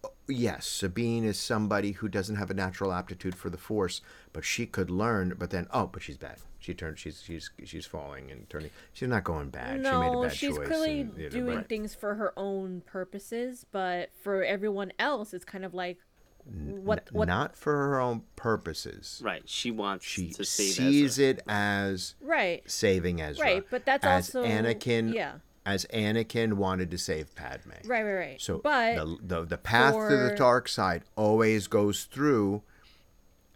oh, 0.03 0.11
yes, 0.27 0.65
Sabine 0.67 1.23
is 1.23 1.39
somebody 1.39 1.93
who 1.93 2.07
doesn't 2.07 2.35
have 2.35 2.51
a 2.51 2.53
natural 2.53 2.91
aptitude 2.91 3.35
for 3.35 3.49
the 3.49 3.57
Force, 3.57 4.01
but 4.31 4.43
she 4.43 4.65
could 4.65 4.89
learn. 4.89 5.35
But 5.37 5.49
then, 5.49 5.67
oh, 5.71 5.87
but 5.87 6.01
she's 6.01 6.17
bad. 6.17 6.37
She 6.59 6.73
turned. 6.73 6.97
She's 6.97 7.21
she's 7.21 7.49
she's 7.65 7.85
falling 7.85 8.31
and 8.31 8.49
turning. 8.49 8.69
She's 8.93 9.09
not 9.09 9.23
going 9.23 9.49
bad. 9.49 9.77
she 9.85 9.91
made 9.91 10.07
a 10.07 10.11
no, 10.11 10.23
bad 10.23 10.33
she's 10.33 10.55
choice. 10.55 10.67
clearly 10.67 11.01
and, 11.01 11.17
you 11.17 11.23
know, 11.23 11.29
doing 11.29 11.57
right. 11.57 11.69
things 11.69 11.93
for 11.93 12.15
her 12.15 12.33
own 12.37 12.81
purposes, 12.85 13.65
but 13.71 14.11
for 14.21 14.43
everyone 14.43 14.93
else, 14.97 15.33
it's 15.33 15.45
kind 15.45 15.65
of 15.65 15.73
like 15.73 15.97
what 16.45 17.07
what 17.11 17.27
Not 17.27 17.55
for 17.55 17.73
her 17.73 17.99
own 17.99 18.23
purposes. 18.35 19.21
Right. 19.23 19.43
She 19.45 19.71
wants 19.71 20.05
She 20.05 20.31
to 20.31 20.43
save 20.43 20.73
sees 20.73 21.19
Ezra. 21.19 21.25
it 21.25 21.41
as 21.47 22.15
right. 22.21 22.69
saving 22.69 23.21
Ezra. 23.21 23.45
Right, 23.45 23.63
but 23.69 23.85
that's 23.85 24.05
as 24.05 24.35
also- 24.35 24.47
Anakin. 24.47 25.13
yeah. 25.13 25.35
As 25.65 25.85
Anakin 25.93 26.53
wanted 26.53 26.91
to 26.91 26.97
save 26.97 27.33
Padme. 27.35 27.71
Right, 27.85 28.03
right, 28.03 28.13
right. 28.13 28.41
So 28.41 28.59
but 28.59 28.95
the, 28.95 29.17
the 29.21 29.45
the 29.45 29.57
path 29.57 29.93
to 29.93 30.17
the 30.17 30.35
dark 30.35 30.67
side 30.67 31.03
always 31.15 31.67
goes 31.67 32.03
through, 32.03 32.61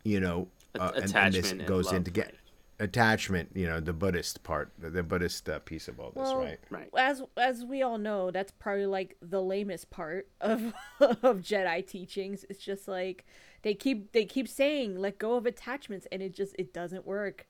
you 0.03 0.19
know, 0.21 0.47
A- 0.75 0.81
uh, 0.81 0.87
and- 0.87 0.95
and, 0.95 1.09
attachment 1.09 1.43
this 1.43 1.51
and 1.51 1.65
goes 1.67 1.87
love, 1.87 1.95
into 1.95 2.11
get 2.11 2.33
attachment. 2.79 3.49
You 3.55 3.67
know, 3.67 3.79
the 3.81 3.91
Buddhist 3.91 4.43
part, 4.43 4.71
the, 4.79 4.89
the 4.89 5.03
Buddhist 5.03 5.49
uh, 5.49 5.59
piece 5.59 5.89
of 5.89 5.99
all 5.99 6.11
this, 6.11 6.23
well, 6.23 6.37
right? 6.37 6.59
Right. 6.69 6.89
as 6.97 7.23
as 7.35 7.65
we 7.65 7.81
all 7.81 7.97
know, 7.97 8.31
that's 8.31 8.53
probably 8.53 8.85
like 8.85 9.17
the 9.21 9.41
lamest 9.41 9.89
part 9.89 10.29
of 10.39 10.73
of 11.01 11.41
Jedi 11.41 11.85
teachings. 11.85 12.45
It's 12.49 12.63
just 12.63 12.87
like 12.87 13.25
they 13.63 13.73
keep 13.73 14.13
they 14.13 14.23
keep 14.23 14.47
saying 14.47 14.97
let 14.97 15.17
go 15.17 15.35
of 15.35 15.45
attachments, 15.45 16.07
and 16.09 16.21
it 16.21 16.33
just 16.33 16.55
it 16.57 16.73
doesn't 16.73 17.05
work. 17.05 17.47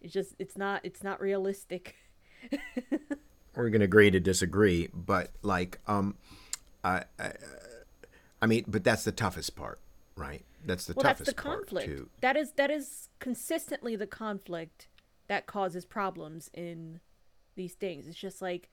It's 0.00 0.12
just 0.12 0.36
it's 0.38 0.56
not 0.56 0.82
it's 0.84 1.02
not 1.02 1.20
realistic. 1.20 1.96
We're 3.56 3.70
gonna 3.70 3.84
agree 3.84 4.10
to 4.10 4.20
disagree, 4.20 4.88
but 4.94 5.30
like, 5.42 5.80
um, 5.86 6.16
I, 6.84 7.04
I, 7.18 7.32
I 8.42 8.46
mean, 8.46 8.64
but 8.68 8.84
that's 8.84 9.04
the 9.04 9.12
toughest 9.12 9.56
part, 9.56 9.80
right? 10.16 10.44
That's 10.64 10.84
the 10.86 10.94
well, 10.94 11.02
that's 11.04 11.20
toughest 11.20 11.36
the 11.36 11.42
part 11.42 11.58
conflict. 11.66 11.86
too. 11.88 12.08
That 12.20 12.36
is 12.36 12.52
that 12.52 12.70
is 12.70 13.08
consistently 13.18 13.96
the 13.96 14.06
conflict 14.06 14.88
that 15.28 15.46
causes 15.46 15.84
problems 15.84 16.50
in 16.54 17.00
these 17.56 17.72
things. 17.74 18.06
It's 18.06 18.18
just 18.18 18.42
like 18.42 18.68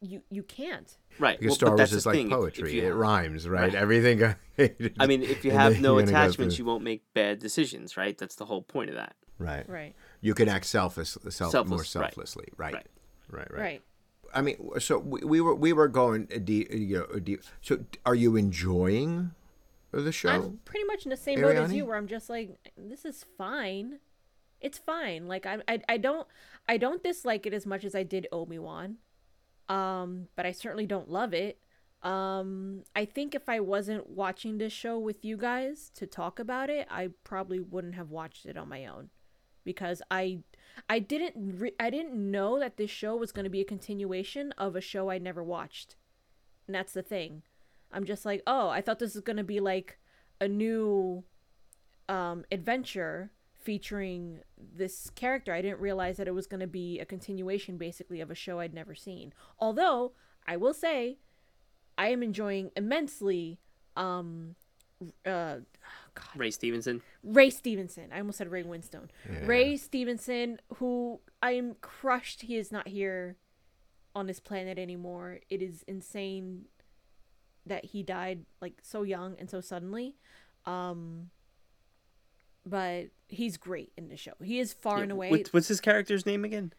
you 0.00 0.22
you 0.30 0.42
can't. 0.42 0.96
Right. 1.18 1.38
Because 1.38 1.50
well, 1.60 1.68
Star 1.68 1.76
Wars 1.76 1.92
is 1.92 2.06
like 2.06 2.14
thing. 2.16 2.26
if- 2.28 2.32
if 2.32 2.38
poetry; 2.38 2.74
you 2.74 2.82
it 2.82 2.86
have- 2.86 2.96
rhymes, 2.96 3.48
right? 3.48 3.64
Right. 3.64 3.74
Everything. 3.74 4.22
I 4.98 5.06
mean, 5.06 5.22
if 5.22 5.44
you 5.44 5.50
have 5.50 5.80
no 5.80 5.98
you're 5.98 6.06
go 6.06 6.08
attachments, 6.08 6.58
you 6.58 6.64
won't 6.64 6.82
make 6.82 7.02
bad 7.14 7.38
decisions, 7.40 7.96
right? 7.96 8.16
That's 8.16 8.36
the 8.36 8.46
whole 8.46 8.62
point 8.62 8.90
of 8.90 8.96
that. 8.96 9.14
right, 9.38 9.68
Right. 9.68 9.94
You 10.20 10.34
can 10.34 10.48
act 10.48 10.66
selfish, 10.66 11.08
self, 11.08 11.28
more 11.28 11.50
Selfless, 11.50 11.94
right. 11.96 12.04
selflessly, 12.06 12.48
right? 12.56 12.72
Right. 12.74 12.74
Right, 12.74 12.86
right. 13.32 13.50
Right. 13.50 13.82
I 14.34 14.40
mean, 14.40 14.56
so 14.78 14.98
we, 14.98 15.20
we 15.20 15.40
were 15.40 15.54
we 15.54 15.72
were 15.72 15.88
going 15.88 16.26
deep, 16.26 16.72
you 16.72 17.06
know, 17.10 17.18
deep. 17.18 17.42
So, 17.60 17.84
are 18.06 18.14
you 18.14 18.36
enjoying 18.36 19.32
the 19.90 20.12
show? 20.12 20.30
I'm 20.30 20.60
pretty 20.64 20.84
much 20.84 21.04
in 21.04 21.10
the 21.10 21.16
same 21.16 21.40
boat 21.40 21.56
as 21.56 21.72
you, 21.72 21.84
where 21.86 21.96
I'm 21.96 22.06
just 22.06 22.30
like, 22.30 22.56
this 22.76 23.04
is 23.04 23.26
fine. 23.36 23.98
It's 24.60 24.78
fine. 24.78 25.26
Like 25.26 25.44
I, 25.44 25.58
I, 25.68 25.80
I 25.88 25.96
don't, 25.98 26.26
I 26.68 26.76
don't 26.76 27.02
dislike 27.02 27.46
it 27.46 27.52
as 27.52 27.66
much 27.66 27.84
as 27.84 27.94
I 27.94 28.04
did 28.04 28.26
Obi 28.32 28.58
Wan, 28.58 28.96
um, 29.68 30.28
but 30.36 30.46
I 30.46 30.52
certainly 30.52 30.86
don't 30.86 31.10
love 31.10 31.34
it. 31.34 31.58
Um, 32.02 32.82
I 32.96 33.04
think 33.04 33.34
if 33.34 33.48
I 33.48 33.60
wasn't 33.60 34.08
watching 34.08 34.58
this 34.58 34.72
show 34.72 34.98
with 34.98 35.24
you 35.24 35.36
guys 35.36 35.90
to 35.96 36.06
talk 36.06 36.38
about 36.38 36.70
it, 36.70 36.86
I 36.90 37.10
probably 37.22 37.60
wouldn't 37.60 37.94
have 37.94 38.10
watched 38.10 38.46
it 38.46 38.56
on 38.56 38.68
my 38.68 38.86
own, 38.86 39.10
because 39.64 40.02
I, 40.10 40.40
I 40.88 40.98
didn't, 40.98 41.34
re- 41.58 41.74
I 41.78 41.90
didn't 41.90 42.14
know 42.14 42.58
that 42.58 42.76
this 42.76 42.90
show 42.90 43.16
was 43.16 43.32
going 43.32 43.44
to 43.44 43.50
be 43.50 43.60
a 43.60 43.64
continuation 43.64 44.52
of 44.52 44.76
a 44.76 44.80
show 44.80 45.10
I 45.10 45.18
never 45.18 45.42
watched, 45.42 45.96
and 46.66 46.74
that's 46.74 46.92
the 46.92 47.02
thing. 47.02 47.42
I'm 47.92 48.04
just 48.04 48.24
like, 48.24 48.42
oh, 48.46 48.68
I 48.68 48.80
thought 48.80 48.98
this 48.98 49.14
was 49.14 49.22
gonna 49.22 49.44
be 49.44 49.60
like 49.60 49.98
a 50.40 50.48
new 50.48 51.24
um, 52.08 52.44
adventure 52.50 53.30
featuring 53.60 54.40
this 54.56 55.10
character. 55.10 55.52
I 55.52 55.62
didn't 55.62 55.80
realize 55.80 56.16
that 56.16 56.26
it 56.26 56.34
was 56.34 56.46
gonna 56.46 56.66
be 56.66 56.98
a 56.98 57.04
continuation, 57.04 57.76
basically, 57.76 58.20
of 58.20 58.30
a 58.30 58.34
show 58.34 58.60
I'd 58.60 58.74
never 58.74 58.94
seen. 58.94 59.32
Although 59.58 60.12
I 60.46 60.56
will 60.56 60.74
say, 60.74 61.18
I 61.98 62.08
am 62.08 62.22
enjoying 62.22 62.70
immensely. 62.76 63.60
Um, 63.94 64.56
uh, 65.26 65.56
God, 66.14 66.26
Ray 66.36 66.50
Stevenson. 66.50 67.02
Ray 67.22 67.50
Stevenson. 67.50 68.10
I 68.12 68.18
almost 68.18 68.38
said 68.38 68.50
Ray 68.50 68.62
Winstone. 68.62 69.08
Yeah. 69.30 69.46
Ray 69.46 69.76
Stevenson, 69.76 70.58
who 70.76 71.20
I 71.42 71.52
am 71.52 71.74
crushed 71.80 72.42
he 72.42 72.56
is 72.56 72.70
not 72.70 72.88
here 72.88 73.36
on 74.14 74.26
this 74.26 74.40
planet 74.40 74.78
anymore. 74.78 75.40
It 75.48 75.62
is 75.62 75.84
insane 75.86 76.66
that 77.64 77.86
he 77.86 78.02
died 78.02 78.44
like 78.60 78.74
so 78.82 79.02
young 79.02 79.36
and 79.38 79.48
so 79.48 79.60
suddenly. 79.60 80.16
Um 80.66 81.30
but 82.64 83.06
he's 83.28 83.56
great 83.56 83.92
in 83.96 84.08
the 84.08 84.16
show. 84.16 84.32
He 84.42 84.60
is 84.60 84.72
far 84.72 84.98
Yeah, 84.98 85.02
and 85.04 85.12
away. 85.12 85.30
What's, 85.30 85.52
what's 85.52 85.68
his 85.68 85.80
character's 85.80 86.24
name 86.26 86.44
again? 86.44 86.72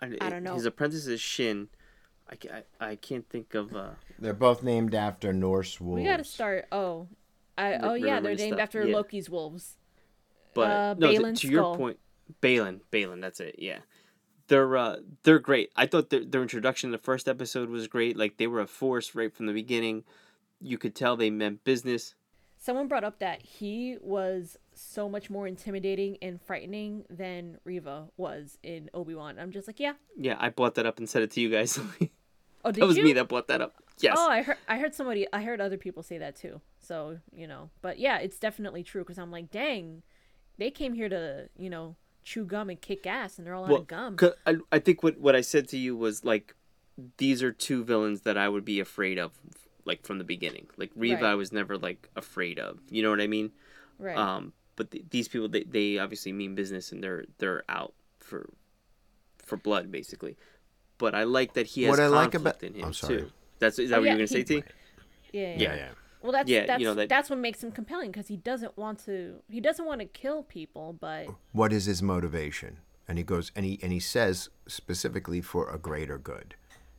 I, 0.00 0.16
I 0.20 0.30
don't 0.30 0.42
know. 0.44 0.54
His 0.54 0.66
apprentice 0.66 1.06
is 1.06 1.20
Shin. 1.20 1.68
I, 2.28 2.36
ca- 2.36 2.48
I, 2.80 2.88
I 2.90 2.96
can't 2.96 3.28
think 3.28 3.54
of. 3.54 3.74
Uh, 3.74 3.90
They're 4.18 4.32
both 4.34 4.62
named 4.62 4.94
after 4.94 5.32
Norse 5.32 5.80
wolves. 5.80 6.00
we 6.00 6.04
got 6.04 6.18
to 6.18 6.24
start. 6.24 6.66
Oh. 6.72 7.08
I, 7.62 7.78
oh 7.78 7.94
yeah, 7.94 8.20
they're 8.20 8.34
named 8.34 8.54
stuff, 8.54 8.60
after 8.60 8.86
yeah. 8.86 8.94
Loki's 8.94 9.28
wolves. 9.30 9.76
but 10.54 10.70
Uh, 10.70 10.94
no, 10.98 11.32
to, 11.32 11.48
your 11.48 11.76
point, 11.76 11.98
Baylan, 12.40 12.80
Baylan, 12.92 13.20
that's 13.20 13.40
it. 13.40 13.56
Yeah, 13.58 13.78
they're 14.48 14.76
uh, 14.76 14.96
they're 15.22 15.38
great. 15.38 15.70
I 15.76 15.86
thought 15.86 16.10
their 16.10 16.24
their 16.24 16.42
introduction 16.42 16.88
in 16.88 16.92
the 16.92 16.98
first 16.98 17.28
episode 17.28 17.68
was 17.70 17.86
great. 17.88 18.16
Like 18.16 18.36
they 18.36 18.46
were 18.46 18.60
a 18.60 18.66
force 18.66 19.14
right 19.14 19.34
from 19.34 19.46
the 19.46 19.52
beginning. 19.52 20.04
You 20.60 20.78
could 20.78 20.94
tell 20.94 21.16
they 21.16 21.30
meant 21.30 21.64
business. 21.64 22.14
Someone 22.58 22.86
brought 22.86 23.02
up 23.02 23.18
that 23.18 23.42
he 23.42 23.96
was 24.00 24.56
so 24.72 25.08
much 25.08 25.28
more 25.28 25.48
intimidating 25.48 26.16
and 26.22 26.40
frightening 26.40 27.04
than 27.10 27.58
Reva 27.64 28.06
was 28.16 28.56
in 28.62 28.88
Obi 28.94 29.16
Wan. 29.16 29.36
I'm 29.40 29.50
just 29.50 29.66
like, 29.66 29.80
yeah. 29.80 29.94
Yeah, 30.16 30.36
I 30.38 30.50
brought 30.50 30.76
that 30.76 30.86
up 30.86 30.98
and 30.98 31.08
said 31.08 31.22
it 31.22 31.32
to 31.32 31.40
you 31.40 31.50
guys. 31.50 31.80
Oh, 32.64 32.70
did 32.70 32.82
that 32.82 32.86
was 32.86 32.96
you? 32.96 33.02
me 33.02 33.12
that 33.14 33.28
brought 33.28 33.48
that 33.48 33.60
up. 33.60 33.74
Yes. 34.00 34.16
Oh, 34.18 34.28
I 34.28 34.42
heard. 34.42 34.56
I 34.68 34.78
heard 34.78 34.94
somebody. 34.94 35.26
I 35.32 35.42
heard 35.42 35.60
other 35.60 35.76
people 35.76 36.02
say 36.02 36.18
that 36.18 36.34
too. 36.36 36.60
So 36.80 37.18
you 37.34 37.46
know, 37.46 37.70
but 37.82 37.98
yeah, 37.98 38.18
it's 38.18 38.38
definitely 38.38 38.82
true 38.82 39.02
because 39.02 39.18
I'm 39.18 39.30
like, 39.30 39.50
dang, 39.50 40.02
they 40.58 40.70
came 40.70 40.94
here 40.94 41.08
to 41.08 41.48
you 41.56 41.70
know 41.70 41.96
chew 42.24 42.44
gum 42.44 42.70
and 42.70 42.80
kick 42.80 43.06
ass, 43.06 43.38
and 43.38 43.46
they're 43.46 43.54
all 43.54 43.64
out 43.66 43.72
of 43.80 43.86
gum. 43.86 44.16
'cause 44.16 44.32
I, 44.46 44.56
I 44.70 44.78
think 44.78 45.02
what, 45.02 45.18
what 45.18 45.34
I 45.36 45.40
said 45.40 45.68
to 45.70 45.76
you 45.76 45.96
was 45.96 46.24
like, 46.24 46.54
these 47.18 47.42
are 47.42 47.50
two 47.52 47.82
villains 47.84 48.20
that 48.22 48.38
I 48.38 48.48
would 48.48 48.64
be 48.64 48.78
afraid 48.80 49.18
of, 49.18 49.32
like 49.84 50.04
from 50.06 50.18
the 50.18 50.24
beginning. 50.24 50.68
Like 50.76 50.90
Reva, 50.94 51.22
Right. 51.22 51.30
I 51.32 51.34
was 51.34 51.50
never 51.52 51.76
like 51.78 52.08
afraid 52.16 52.58
of. 52.60 52.78
You 52.90 53.02
know 53.02 53.10
what 53.10 53.20
I 53.20 53.26
mean? 53.26 53.50
Right. 53.98 54.16
Um, 54.16 54.52
but 54.76 54.90
th- 54.92 55.04
these 55.10 55.26
people, 55.28 55.48
they, 55.48 55.64
they 55.64 55.98
obviously 55.98 56.32
mean 56.32 56.54
business, 56.54 56.92
and 56.92 57.02
they're 57.02 57.24
they're 57.38 57.64
out 57.68 57.92
for 58.20 58.48
for 59.44 59.56
blood, 59.56 59.90
basically. 59.92 60.36
But 60.98 61.14
I 61.16 61.24
like 61.24 61.54
that 61.54 61.66
he 61.66 61.82
has 61.84 61.90
What 61.90 62.00
I 62.00 62.06
like 62.06 62.32
conflict 62.32 62.62
about- 62.62 62.68
in 62.74 62.80
him 62.80 62.86
I'm 62.86 62.92
sorry. 62.94 63.16
too. 63.22 63.30
That's 63.62 63.78
is 63.78 63.90
that 63.90 63.96
Oh, 63.96 64.00
what 64.00 64.06
yeah, 64.06 64.12
you 64.12 64.16
were 64.16 64.26
gonna 64.26 64.26
say, 64.28 64.38
he- 64.38 64.44
T? 64.44 64.64
yeah, 65.32 65.40
yeah. 65.42 65.58
Yeah, 65.62 65.74
yeah. 65.74 65.88
Well, 66.20 66.32
that's 66.32 66.48
Yeah, 66.50 66.60
you 66.60 66.66
that's 66.66 66.82
know, 66.84 66.94
that- 66.94 67.08
that's 67.08 67.30
what 67.30 67.38
makes 67.38 67.62
him 67.64 67.72
compelling 67.72 68.10
because 68.12 68.28
he 68.28 68.36
doesn't 68.36 68.76
want 68.76 68.98
to. 69.06 69.42
He 69.48 69.60
doesn't 69.60 69.84
want 69.86 70.00
to 70.00 70.06
kill 70.06 70.42
people, 70.42 70.92
but 70.92 71.26
What 71.52 71.72
is 71.72 71.86
his 71.86 72.02
motivation? 72.02 72.78
And 73.08 73.18
he 73.18 73.24
goes, 73.24 73.50
and 73.56 73.64
he 73.64 73.78
and 73.82 73.92
he 73.92 73.98
says 74.00 74.48
specifically 74.66 75.40
for 75.40 75.68
a 75.68 75.78
greater 75.78 76.18
good. 76.18 76.54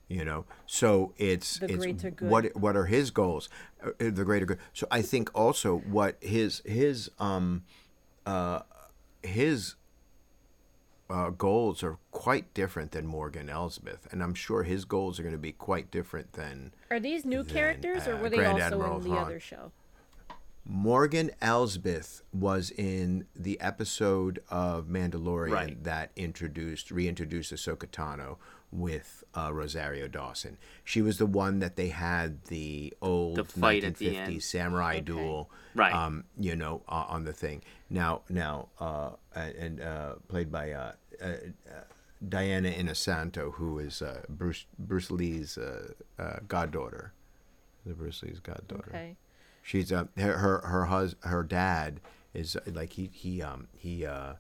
You 0.10 0.26
know, 0.26 0.46
so 0.66 1.14
it's 1.18 1.58
The 1.60 1.66
it's 1.72 1.86
greater 1.86 2.12
good. 2.12 2.30
what 2.30 2.56
what 2.56 2.76
are 2.76 2.86
his 2.86 3.10
goals, 3.12 3.50
Uh, 3.82 3.92
the 3.98 4.26
greater 4.26 4.46
good. 4.46 4.60
So 4.74 4.86
I 4.92 5.02
think 5.02 5.30
also 5.34 5.78
what 5.78 6.18
his 6.22 6.62
his 6.66 7.10
um 7.20 7.64
uh 8.26 8.62
his 9.24 9.76
uh, 11.14 11.30
goals 11.30 11.84
are 11.84 11.98
quite 12.12 12.54
different 12.56 12.92
than 12.92 13.06
Morgan 13.06 13.48
Elsbeth, 13.50 14.08
and 14.12 14.24
I'm 14.24 14.34
sure 14.34 14.64
his 14.64 14.84
goals 14.84 15.20
are 15.20 15.24
going 15.24 15.36
to 15.36 15.38
be 15.40 15.52
quite 15.52 15.92
different 15.92 16.34
than 16.34 16.74
Are 16.90 17.00
these 17.00 17.24
new 17.24 17.44
Then, 17.44 17.54
characters, 17.56 18.08
or 18.08 18.16
uh, 18.16 18.22
were 18.22 18.30
they 18.30 18.38
Grand 18.38 18.54
also 18.62 18.66
Admiral 18.76 18.98
in 18.98 19.04
the 19.04 19.10
Han. 19.12 19.26
other 19.26 19.40
show? 19.40 19.72
Morgan 20.66 21.30
Elsbeth 21.42 22.22
was 22.34 22.72
in 22.72 23.26
the 23.36 23.60
episode 23.60 24.40
of 24.50 24.86
Mandalorian 24.86 25.52
Right. 25.52 25.84
that 25.84 26.12
introduced 26.16 26.90
reintroduced 26.90 27.52
Ahsoka 27.54 27.86
Tano 27.88 28.38
with 28.72 29.24
uh, 29.36 29.52
Rosario 29.54 30.08
Dawson. 30.08 30.58
She 30.84 31.02
was 31.02 31.18
the 31.18 31.26
one 31.28 31.60
that 31.60 31.76
they 31.76 31.90
had 31.90 32.46
the 32.46 32.94
old 33.02 33.36
The 33.36 33.44
fight 33.44 33.84
at 33.84 33.96
the 33.98 34.16
1950s 34.16 34.44
samurai 34.44 34.94
Okay. 34.96 35.02
duel, 35.02 35.52
Right. 35.76 35.94
Um, 35.94 36.24
you 36.40 36.56
know, 36.56 36.82
uh, 36.88 37.06
on 37.10 37.24
the 37.26 37.34
thing. 37.34 37.62
Now, 37.90 38.22
now, 38.30 38.70
uh, 38.80 39.12
and 39.36 39.82
uh, 39.82 40.16
played 40.28 40.52
by 40.52 40.72
uh, 40.72 40.94
Diana 42.28 42.70
Inosanto, 42.70 43.54
who 43.54 43.80
is 43.80 44.02
uh, 44.02 44.22
Bruce 44.30 44.66
Bruce 44.80 45.12
Lee's 45.12 45.58
uh, 45.58 45.94
uh, 46.18 46.38
goddaughter. 46.48 47.14
The 47.86 47.94
Bruce 47.94 48.24
Lee's 48.24 48.40
goddaughter. 48.40 48.90
Okay. 48.90 49.16
She's 49.62 49.92
uh, 49.92 50.06
her 50.18 50.38
her 50.38 50.60
her 50.60 50.86
hus- 50.86 51.16
her 51.22 51.44
dad 51.44 52.00
is 52.34 52.56
uh, 52.56 52.62
like 52.68 52.94
he 52.94 53.10
he 53.14 53.42
um 53.42 53.68
he 53.78 54.06
uh 54.06 54.34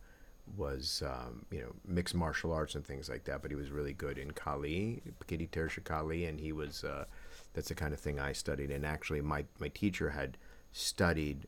was 0.57 1.01
um 1.05 1.45
you 1.51 1.61
know 1.61 1.73
mixed 1.85 2.15
martial 2.15 2.51
arts 2.53 2.75
and 2.75 2.85
things 2.85 3.09
like 3.09 3.23
that, 3.25 3.41
but 3.41 3.51
he 3.51 3.55
was 3.55 3.69
really 3.71 3.93
good 3.93 4.17
in 4.17 4.31
Kali, 4.31 5.01
Kitty 5.27 5.47
Tersha 5.47 5.83
Kali, 5.83 6.25
and 6.25 6.39
he 6.39 6.51
was 6.51 6.83
uh 6.83 7.05
that's 7.53 7.69
the 7.69 7.75
kind 7.75 7.93
of 7.93 7.99
thing 7.99 8.19
I 8.19 8.31
studied. 8.33 8.71
And 8.71 8.85
actually, 8.85 9.21
my 9.21 9.45
my 9.59 9.69
teacher 9.69 10.11
had 10.11 10.37
studied 10.71 11.47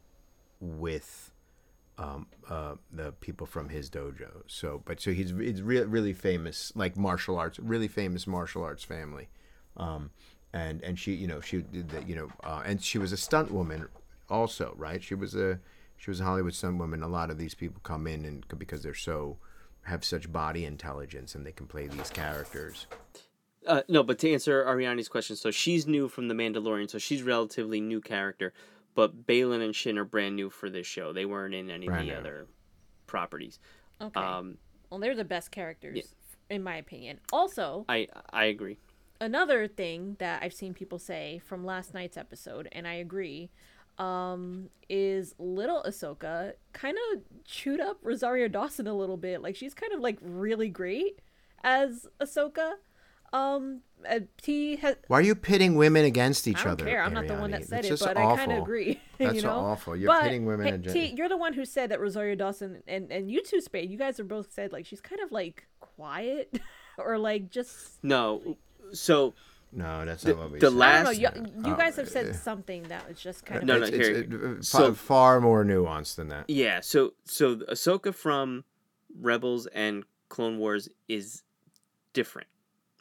with 0.59 1.31
um, 1.97 2.27
uh, 2.49 2.75
the 2.91 3.11
people 3.13 3.47
from 3.47 3.69
his 3.69 3.89
dojo. 3.89 4.43
So, 4.47 4.81
but 4.85 4.99
so 4.99 5.11
he's 5.11 5.31
he's 5.31 5.61
re- 5.61 5.83
really 5.83 6.13
famous, 6.13 6.71
like 6.75 6.97
martial 6.97 7.37
arts, 7.37 7.59
really 7.59 7.87
famous 7.87 8.27
martial 8.27 8.63
arts 8.63 8.83
family. 8.83 9.29
Um, 9.77 10.11
and 10.53 10.81
and 10.83 10.97
she, 10.97 11.13
you 11.13 11.27
know, 11.27 11.41
she 11.41 11.61
did 11.61 11.89
the, 11.89 12.03
you 12.03 12.15
know, 12.15 12.29
uh, 12.43 12.63
and 12.65 12.81
she 12.81 12.97
was 12.97 13.11
a 13.11 13.17
stunt 13.17 13.51
woman, 13.51 13.87
also, 14.29 14.73
right? 14.77 15.03
She 15.03 15.15
was 15.15 15.35
a 15.35 15.59
she 15.97 16.09
was 16.09 16.19
a 16.19 16.23
Hollywood 16.23 16.53
stunt 16.53 16.77
woman. 16.77 17.03
A 17.03 17.07
lot 17.07 17.29
of 17.29 17.37
these 17.37 17.53
people 17.53 17.81
come 17.83 18.07
in 18.07 18.25
and 18.25 18.45
because 18.57 18.83
they're 18.83 18.93
so 18.93 19.37
have 19.83 20.03
such 20.03 20.31
body 20.31 20.65
intelligence 20.65 21.35
and 21.35 21.45
they 21.45 21.51
can 21.51 21.67
play 21.67 21.87
these 21.87 22.09
characters. 22.09 22.87
Uh, 23.67 23.81
no, 23.87 24.03
but 24.03 24.19
to 24.19 24.31
answer 24.31 24.63
Ariani's 24.63 25.07
question, 25.07 25.35
so 25.35 25.49
she's 25.51 25.87
new 25.87 26.07
from 26.07 26.27
The 26.27 26.35
Mandalorian, 26.35 26.89
so 26.89 26.97
she's 26.97 27.23
relatively 27.23 27.81
new 27.81 27.99
character. 27.99 28.53
But 28.95 29.27
Baylan 29.27 29.63
and 29.63 29.75
Shin 29.75 29.97
are 29.97 30.05
brand 30.05 30.35
new 30.35 30.49
for 30.49 30.69
this 30.69 30.87
show. 30.87 31.13
They 31.13 31.25
weren't 31.25 31.53
in 31.53 31.69
any 31.69 31.85
Brand 31.87 32.01
of 32.01 32.07
the 32.07 32.13
new. 32.13 32.19
other 32.19 32.47
properties. 33.07 33.59
Okay. 34.01 34.19
Um, 34.19 34.57
well, 34.89 34.99
they're 34.99 35.15
the 35.15 35.23
best 35.25 35.51
characters, 35.51 36.15
in 36.49 36.63
my 36.63 36.77
opinion. 36.77 37.19
Also, 37.33 37.85
I 37.89 38.07
I 38.31 38.45
agree. 38.45 38.77
another 39.21 39.67
thing 39.67 40.15
that 40.19 40.41
I've 40.43 40.53
seen 40.53 40.73
people 40.73 40.97
say 40.99 41.41
from 41.45 41.65
last 41.65 41.93
night's 41.93 42.17
episode, 42.17 42.67
and 42.71 42.87
I 42.87 42.93
agree, 42.95 43.49
um, 43.97 44.69
is 44.89 45.35
little 45.39 45.83
Ahsoka 45.85 46.53
kind 46.73 46.97
of 47.13 47.21
chewed 47.45 47.79
up 47.81 47.97
Rosario 48.01 48.47
Dawson 48.47 48.87
a 48.87 48.93
little 48.93 49.17
bit. 49.17 49.41
Like 49.41 49.55
she's 49.55 49.73
kind 49.73 49.91
of 49.93 49.99
like 49.99 50.17
really 50.21 50.69
great 50.69 51.19
as 51.63 52.07
Ahsoka. 52.21 52.73
Um, 53.35 53.81
uh, 54.07 54.19
T 54.41 54.75
has. 54.77 54.95
Why 55.07 55.17
are 55.19 55.21
you 55.23 55.35
pitting 55.35 55.75
women 55.75 56.05
against 56.05 56.47
each 56.47 56.57
I 56.59 56.63
don't 56.65 56.71
other? 56.73 56.85
care. 56.85 57.01
I'm 57.03 57.13
not 57.13 57.27
the 57.27 57.35
one 57.35 57.51
that 57.51 57.65
said 57.65 57.79
It's 57.79 57.87
it, 57.87 57.89
just 57.91 58.03
but 58.03 58.17
I 58.17 58.35
kind 58.35 58.51
of 58.51 58.59
agree. 58.63 59.01
That's 59.17 59.35
you 59.35 59.41
know? 59.41 59.49
awful. 59.51 59.95
You're 59.95 60.07
but, 60.11 60.23
pitting 60.23 60.45
women 60.45 60.67
hey, 60.67 60.73
against- 60.75 60.93
T, 60.93 61.13
you're 61.17 61.29
the 61.29 61.37
one 61.37 61.53
who 61.53 61.65
said 61.65 61.89
that 61.89 61.99
Rosario 61.99 62.35
Dawson 62.35 62.83
and 62.87 63.11
and 63.11 63.31
you 63.31 63.41
too, 63.43 63.61
Spade. 63.61 63.89
You 63.89 63.97
guys 63.97 64.19
are 64.19 64.23
both 64.23 64.51
said 64.53 64.71
like 64.71 64.85
she's 64.85 65.01
kind 65.01 65.21
of 65.21 65.31
like 65.31 65.67
quiet, 65.79 66.59
or 66.97 67.17
like 67.17 67.49
just 67.49 68.03
No, 68.03 68.57
so 68.91 69.33
No, 69.71 70.05
that's 70.05 70.21
The- 70.23 70.29
not 70.33 70.37
what 70.39 70.51
we 70.51 70.59
the 70.59 70.67
said. 70.69 70.75
last- 70.77 71.07
I 71.07 71.13
don't 71.13 71.43
know. 71.43 71.49
You, 71.61 71.69
you 71.69 71.73
Oh, 71.73 71.77
guys 71.77 71.95
have 71.95 72.07
said 72.09 72.35
something 72.35 72.83
that 72.83 73.07
was 73.09 73.19
just 73.19 73.43
kind 73.45 73.61
of 73.61 73.65
No, 73.67 73.79
no, 73.79 73.85
It's- 73.87 74.07
here- 74.07 74.55
it's, 74.59 74.73
uh, 74.75 74.77
so- 74.87 74.93
far 74.93 75.41
more 75.41 75.65
nuanced 75.65 76.15
than 76.15 76.27
that. 76.29 76.47
yeah, 76.49 76.79
so 76.79 77.13
so 77.25 77.55
Ahsoka 77.55 78.13
from 78.13 78.63
Rebels 79.19 79.65
and 79.67 80.03
Clone 80.29 80.57
Wars 80.59 80.89
is 81.07 81.41
different, 82.13 82.47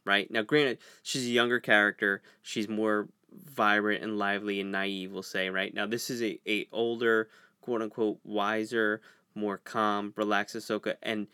right? 0.04 0.30
Now, 0.30 0.42
granted, 0.42 0.78
she's 1.02 1.24
a 1.24 1.30
younger 1.30 1.60
character. 1.60 2.22
She's 2.42 2.68
more 2.68 3.08
vibrant 3.32 4.02
and 4.02 4.18
lively 4.18 4.60
and 4.60 4.70
naive, 4.72 5.12
we'll 5.12 5.22
say, 5.22 5.50
right? 5.50 5.72
Now, 5.74 5.86
this 5.86 6.10
is 6.10 6.22
a, 6.22 6.38
a 6.46 6.66
older, 6.72 7.28
quote 7.60 7.82
unquote, 7.82 8.18
wiser, 8.24 9.00
more 9.34 9.58
calm, 9.58 10.12
relaxed 10.16 10.56
Ahsoka, 10.56 10.94
and 11.02 11.26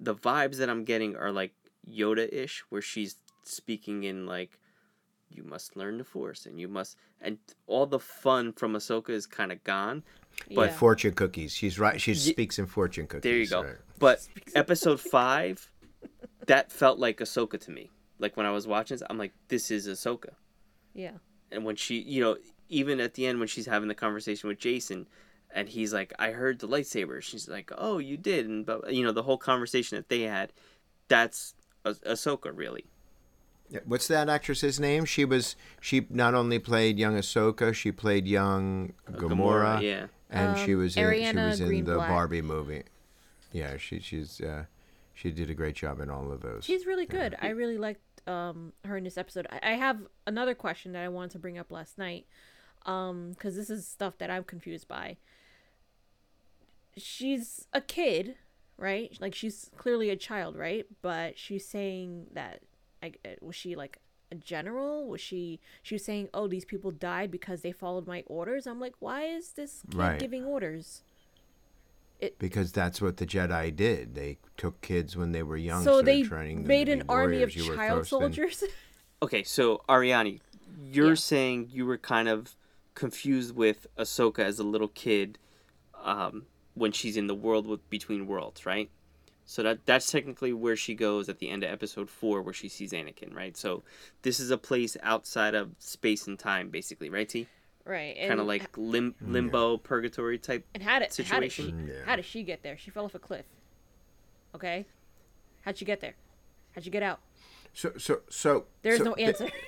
the 0.00 0.14
vibes 0.14 0.56
that 0.58 0.70
I'm 0.70 0.84
getting 0.84 1.16
are 1.16 1.32
like 1.32 1.52
Yoda 1.88 2.32
ish, 2.32 2.62
where 2.68 2.82
she's 2.82 3.16
speaking 3.42 4.04
in 4.04 4.26
like, 4.26 4.58
you 5.30 5.42
must 5.42 5.76
learn 5.76 5.98
the 5.98 6.04
Force, 6.04 6.46
and 6.46 6.58
you 6.58 6.68
must, 6.68 6.96
and 7.20 7.38
all 7.66 7.86
the 7.86 7.98
fun 7.98 8.52
from 8.52 8.72
Ahsoka 8.74 9.10
is 9.10 9.26
kind 9.26 9.52
of 9.52 9.62
gone. 9.64 10.02
But 10.54 10.70
yeah. 10.70 10.76
fortune 10.76 11.12
cookies. 11.12 11.52
She's 11.52 11.78
right. 11.78 12.00
She 12.00 12.12
Ye- 12.12 12.32
speaks 12.32 12.58
in 12.58 12.66
fortune 12.66 13.06
cookies. 13.06 13.22
There 13.22 13.38
you 13.38 13.46
go. 13.46 13.62
right. 13.62 13.76
But 13.98 14.26
episode 14.54 15.00
five, 15.00 15.68
that 16.46 16.70
felt 16.70 16.98
like 16.98 17.18
Ahsoka 17.18 17.60
to 17.60 17.70
me. 17.70 17.90
Like 18.18 18.36
when 18.36 18.46
I 18.46 18.50
was 18.50 18.66
watching 18.66 18.96
this, 18.96 19.06
I'm 19.08 19.18
like, 19.18 19.32
this 19.48 19.70
is 19.70 19.86
Ahsoka. 19.86 20.30
yeah. 20.94 21.12
And 21.50 21.64
when 21.64 21.76
she, 21.76 21.98
you 22.00 22.20
know, 22.20 22.36
even 22.68 23.00
at 23.00 23.14
the 23.14 23.26
end 23.26 23.38
when 23.38 23.48
she's 23.48 23.64
having 23.64 23.88
the 23.88 23.94
conversation 23.94 24.48
with 24.48 24.58
Jacen, 24.58 25.06
and 25.50 25.66
he's 25.70 25.94
like, 25.94 26.12
I 26.18 26.32
heard 26.32 26.58
the 26.58 26.68
lightsaber. 26.68 27.22
She's 27.22 27.48
like, 27.48 27.72
oh, 27.78 27.96
you 27.96 28.18
did, 28.18 28.46
and 28.46 28.66
but 28.66 28.92
you 28.92 29.02
know 29.02 29.12
the 29.12 29.22
whole 29.22 29.38
conversation 29.38 29.96
that 29.96 30.10
they 30.10 30.22
had, 30.22 30.52
that's 31.08 31.54
Ah- 31.86 31.92
Ahsoka 32.06 32.50
really. 32.54 32.84
Yeah, 33.70 33.80
What's 33.86 34.08
that 34.08 34.28
actress's 34.28 34.78
name? 34.78 35.04
She 35.06 35.24
was. 35.24 35.56
She 35.80 36.06
not 36.10 36.34
only 36.34 36.58
played 36.58 36.98
young 36.98 37.16
Ahsoka, 37.16 37.72
she 37.74 37.92
played 37.92 38.26
young 38.26 38.92
Gamora, 39.10 39.80
yeah. 39.80 40.06
and 40.30 40.58
she 40.58 40.74
Um, 40.74 40.80
was 40.80 40.96
in, 40.96 41.02
she 41.12 41.20
Ariana 41.22 41.48
was 41.48 41.60
in 41.60 41.68
the 41.68 41.74
Greenblatt. 41.92 42.08
Barbie 42.08 42.42
movie. 42.42 42.82
Yeah, 43.52 43.76
she 43.78 44.00
she's 44.00 44.40
uh, 44.42 44.64
she 45.14 45.30
did 45.30 45.48
a 45.50 45.54
great 45.54 45.76
job 45.76 46.00
in 46.00 46.10
all 46.10 46.30
of 46.30 46.42
those. 46.42 46.64
She's 46.64 46.84
really 46.84 47.06
good. 47.06 47.36
I 47.40 47.48
really 47.50 47.78
liked 47.78 48.00
um 48.28 48.72
her 48.84 48.96
in 48.96 49.04
this 49.04 49.18
episode. 49.18 49.46
I, 49.50 49.72
I 49.72 49.72
have 49.72 49.98
another 50.26 50.54
question 50.54 50.92
that 50.92 51.02
I 51.02 51.08
wanted 51.08 51.30
to 51.32 51.38
bring 51.38 51.58
up 51.58 51.72
last 51.72 51.98
night, 51.98 52.26
um, 52.86 53.30
because 53.30 53.56
this 53.56 53.70
is 53.70 53.86
stuff 53.86 54.18
that 54.18 54.30
I'm 54.30 54.44
confused 54.44 54.86
by. 54.86 55.16
She's 56.96 57.66
a 57.72 57.80
kid, 57.80 58.36
right? 58.76 59.16
Like 59.20 59.34
she's 59.34 59.70
clearly 59.76 60.10
a 60.10 60.16
child, 60.16 60.56
right? 60.56 60.86
But 61.00 61.38
she's 61.38 61.66
saying 61.66 62.26
that, 62.34 62.60
like, 63.02 63.20
uh, 63.24 63.30
was 63.40 63.54
she 63.56 63.76
like 63.76 63.98
a 64.32 64.34
general? 64.34 65.06
Was 65.06 65.20
she? 65.20 65.60
She 65.82 65.94
was 65.94 66.04
saying, 66.04 66.28
"Oh, 66.34 66.48
these 66.48 66.64
people 66.64 66.90
died 66.90 67.30
because 67.30 67.62
they 67.62 67.72
followed 67.72 68.06
my 68.06 68.24
orders." 68.26 68.66
I'm 68.66 68.80
like, 68.80 68.94
why 68.98 69.22
is 69.24 69.52
this 69.52 69.82
kid 69.90 69.96
Right. 69.96 70.18
giving 70.18 70.44
orders? 70.44 71.02
Because 72.38 72.72
that's 72.72 73.00
what 73.00 73.16
the 73.18 73.26
Jedi 73.26 73.74
did. 73.74 74.14
They 74.14 74.38
took 74.56 74.80
kids 74.80 75.16
when 75.16 75.32
they 75.32 75.42
were 75.42 75.56
young, 75.56 75.84
so 75.84 75.98
so 75.98 76.02
they 76.02 76.22
training 76.22 76.58
them 76.58 76.66
made 76.68 76.88
an 76.88 77.02
army 77.08 77.42
of 77.42 77.50
warriors. 77.50 77.56
You 77.56 77.70
were 77.70 77.76
child 77.76 77.98
thrusting- 78.06 78.18
soldiers. 78.20 78.64
Okay, 79.20 79.42
so 79.42 79.82
Ariani, 79.88 80.38
you're 80.80 81.08
Yeah. 81.08 81.14
saying 81.16 81.70
you 81.72 81.84
were 81.86 81.98
kind 81.98 82.28
of 82.28 82.54
confused 82.94 83.52
with 83.56 83.88
Ahsoka 83.98 84.38
as 84.40 84.60
a 84.60 84.62
little 84.64 84.86
kid 84.86 85.38
um, 86.04 86.46
when 86.74 86.92
she's 86.92 87.16
in 87.16 87.26
the 87.26 87.34
world 87.34 87.66
with 87.66 87.88
between 87.90 88.28
worlds, 88.28 88.64
right? 88.64 88.88
So 89.44 89.62
that 89.64 89.84
that's 89.86 90.08
technically 90.12 90.52
where 90.52 90.76
she 90.76 90.94
goes 90.94 91.28
at 91.28 91.38
the 91.40 91.48
end 91.50 91.64
of 91.64 91.70
episode 91.72 92.08
four, 92.08 92.42
where 92.42 92.52
she 92.54 92.68
sees 92.68 92.92
Anakin, 92.92 93.34
right? 93.34 93.56
So 93.56 93.82
this 94.22 94.38
is 94.38 94.50
a 94.52 94.58
place 94.58 94.96
outside 95.02 95.54
of 95.56 95.70
space 95.80 96.28
and 96.28 96.38
time, 96.38 96.68
basically, 96.70 97.10
right? 97.10 97.28
T 97.28 97.48
right. 97.88 98.16
kind 98.28 98.40
of 98.40 98.46
like 98.46 98.76
lim- 98.76 99.14
mm, 99.22 99.32
limbo, 99.32 99.76
purgatory 99.78 100.38
type. 100.38 100.66
And 100.74 100.82
how 100.82 100.98
did 100.98 101.16
how 101.26 101.40
did 101.40 101.50
she 101.52 101.62
situation. 101.62 101.88
Yeah. 101.88 102.04
how 102.04 102.16
did 102.16 102.24
she 102.24 102.42
get 102.42 102.62
there? 102.62 102.76
She 102.76 102.90
fell 102.90 103.04
off 103.04 103.14
a 103.14 103.18
cliff. 103.18 103.46
Okay, 104.54 104.86
how'd 105.62 105.76
she 105.76 105.84
get 105.84 106.00
there? 106.00 106.14
How'd 106.74 106.84
she 106.84 106.90
get 106.90 107.02
out? 107.02 107.20
So 107.72 107.92
so 107.96 108.20
so 108.28 108.66
There's 108.82 108.98
so, 108.98 109.04
no 109.04 109.14
answer. 109.14 109.48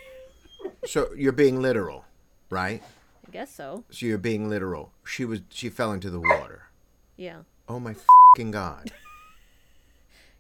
So 0.87 1.11
you're 1.17 1.33
being 1.33 1.61
literal, 1.61 2.05
right? 2.51 2.83
I 3.27 3.31
guess 3.31 3.55
so. 3.55 3.85
So 3.91 4.07
you're 4.07 4.19
being 4.19 4.49
literal. 4.49 4.93
She 5.05 5.25
was 5.25 5.41
she 5.49 5.69
fell 5.69 5.93
into 5.93 6.11
the 6.11 6.21
water. 6.21 6.69
Yeah. 7.17 7.41
Oh 7.69 7.81
my 7.81 7.95
fucking 8.35 8.51
god. 8.51 8.93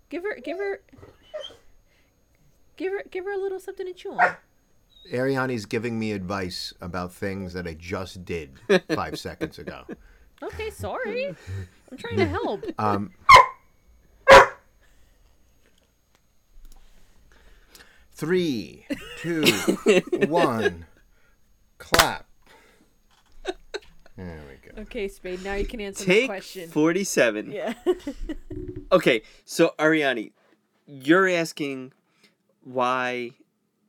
Give 0.08 0.22
her 0.22 0.38
give 0.42 0.58
her 0.58 0.82
give 2.76 2.92
her 2.92 3.02
give 3.10 3.24
her 3.24 3.32
a 3.32 3.38
little 3.38 3.60
something 3.60 3.86
to 3.86 3.92
chew 3.92 4.12
on. 4.12 4.36
Ariani's 5.12 5.66
giving 5.66 5.98
me 5.98 6.12
advice 6.12 6.72
about 6.80 7.12
things 7.12 7.52
that 7.54 7.66
I 7.66 7.74
just 7.74 8.24
did 8.24 8.58
five 8.94 9.18
seconds 9.18 9.58
ago. 9.58 9.84
Okay, 10.42 10.70
sorry. 10.70 11.34
I'm 11.90 11.96
trying 11.98 12.16
to 12.16 12.26
help. 12.26 12.64
Um, 12.78 13.12
three, 18.12 18.86
two, 19.18 19.44
one, 20.28 20.86
clap. 21.78 22.26
There 24.16 24.42
we 24.48 24.70
go. 24.70 24.82
Okay, 24.82 25.08
Spade. 25.08 25.42
Now 25.42 25.54
you 25.54 25.64
can 25.64 25.80
answer 25.80 26.04
the 26.04 26.12
Take 26.12 26.26
question. 26.28 26.68
47. 26.68 27.50
yeah. 27.52 27.72
Okay, 28.92 29.22
so 29.46 29.74
Ariani, 29.78 30.32
you're 30.86 31.28
asking 31.28 31.92
why 32.62 33.30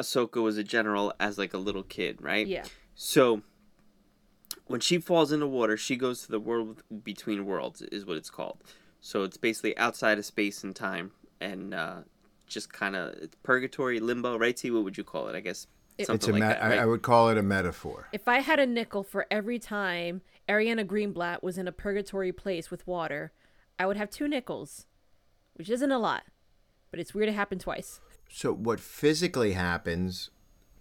Ahsoka 0.02 0.42
was 0.42 0.58
a 0.58 0.64
general 0.64 1.14
as 1.20 1.38
like 1.38 1.54
a 1.54 1.58
little 1.58 1.84
kid, 1.84 2.22
right? 2.22 2.46
yeah. 2.48 2.64
So 2.96 3.42
when 4.68 4.80
she 4.80 4.98
falls 5.00 5.32
into 5.32 5.48
water, 5.48 5.78
she 5.78 5.96
goes 5.96 6.24
to 6.24 6.32
the 6.32 6.40
world 6.40 6.84
between 7.04 7.46
worlds, 7.46 7.82
is 7.82 8.06
what 8.06 8.18
it's 8.18 8.30
called. 8.30 8.58
So 9.00 9.24
it's 9.24 9.38
basically 9.38 9.78
outside 9.78 10.18
of 10.20 10.26
space 10.26 10.64
and 10.64 10.76
time, 10.76 11.12
and 11.40 11.74
uh, 11.74 11.96
just 12.48 12.72
kind 12.72 12.96
of 12.96 13.16
purgatory, 13.44 14.00
limbo, 14.00 14.38
right? 14.38 14.58
See, 14.58 14.70
what 14.72 14.84
would 14.84 14.98
you 14.98 15.04
call 15.04 15.28
it? 15.28 15.36
I 15.36 15.40
guess 15.40 15.68
It- 15.98 16.06
something 16.08 16.16
It's 16.16 16.28
a 16.28 16.32
like 16.32 16.42
me- 16.42 16.48
that, 16.48 16.64
I- 16.64 16.70
right? 16.70 16.80
I 16.80 16.86
would 16.86 17.02
call 17.02 17.30
it 17.30 17.38
a 17.38 17.44
metaphor. 17.44 18.08
If 18.14 18.28
I 18.28 18.40
had 18.40 18.60
a 18.60 18.66
nickel 18.66 19.04
for 19.04 19.26
every 19.32 19.58
time 19.60 20.22
Ariana 20.48 20.86
Greenblatt 20.86 21.42
was 21.44 21.58
in 21.58 21.68
a 21.68 21.72
purgatory 21.72 22.32
place 22.32 22.70
with 22.70 22.86
water, 22.88 23.32
I 23.80 23.86
would 23.88 23.98
have 23.98 24.10
two 24.10 24.28
nickels, 24.28 24.86
which 25.56 25.70
isn't 25.70 25.92
a 25.92 25.98
lot, 26.00 26.24
but 26.92 27.00
it's 27.00 27.14
weird 27.14 27.30
it 27.30 27.34
happened 27.34 27.62
twice. 27.62 28.00
So 28.34 28.54
what 28.54 28.80
physically 28.80 29.54
happens 29.54 30.30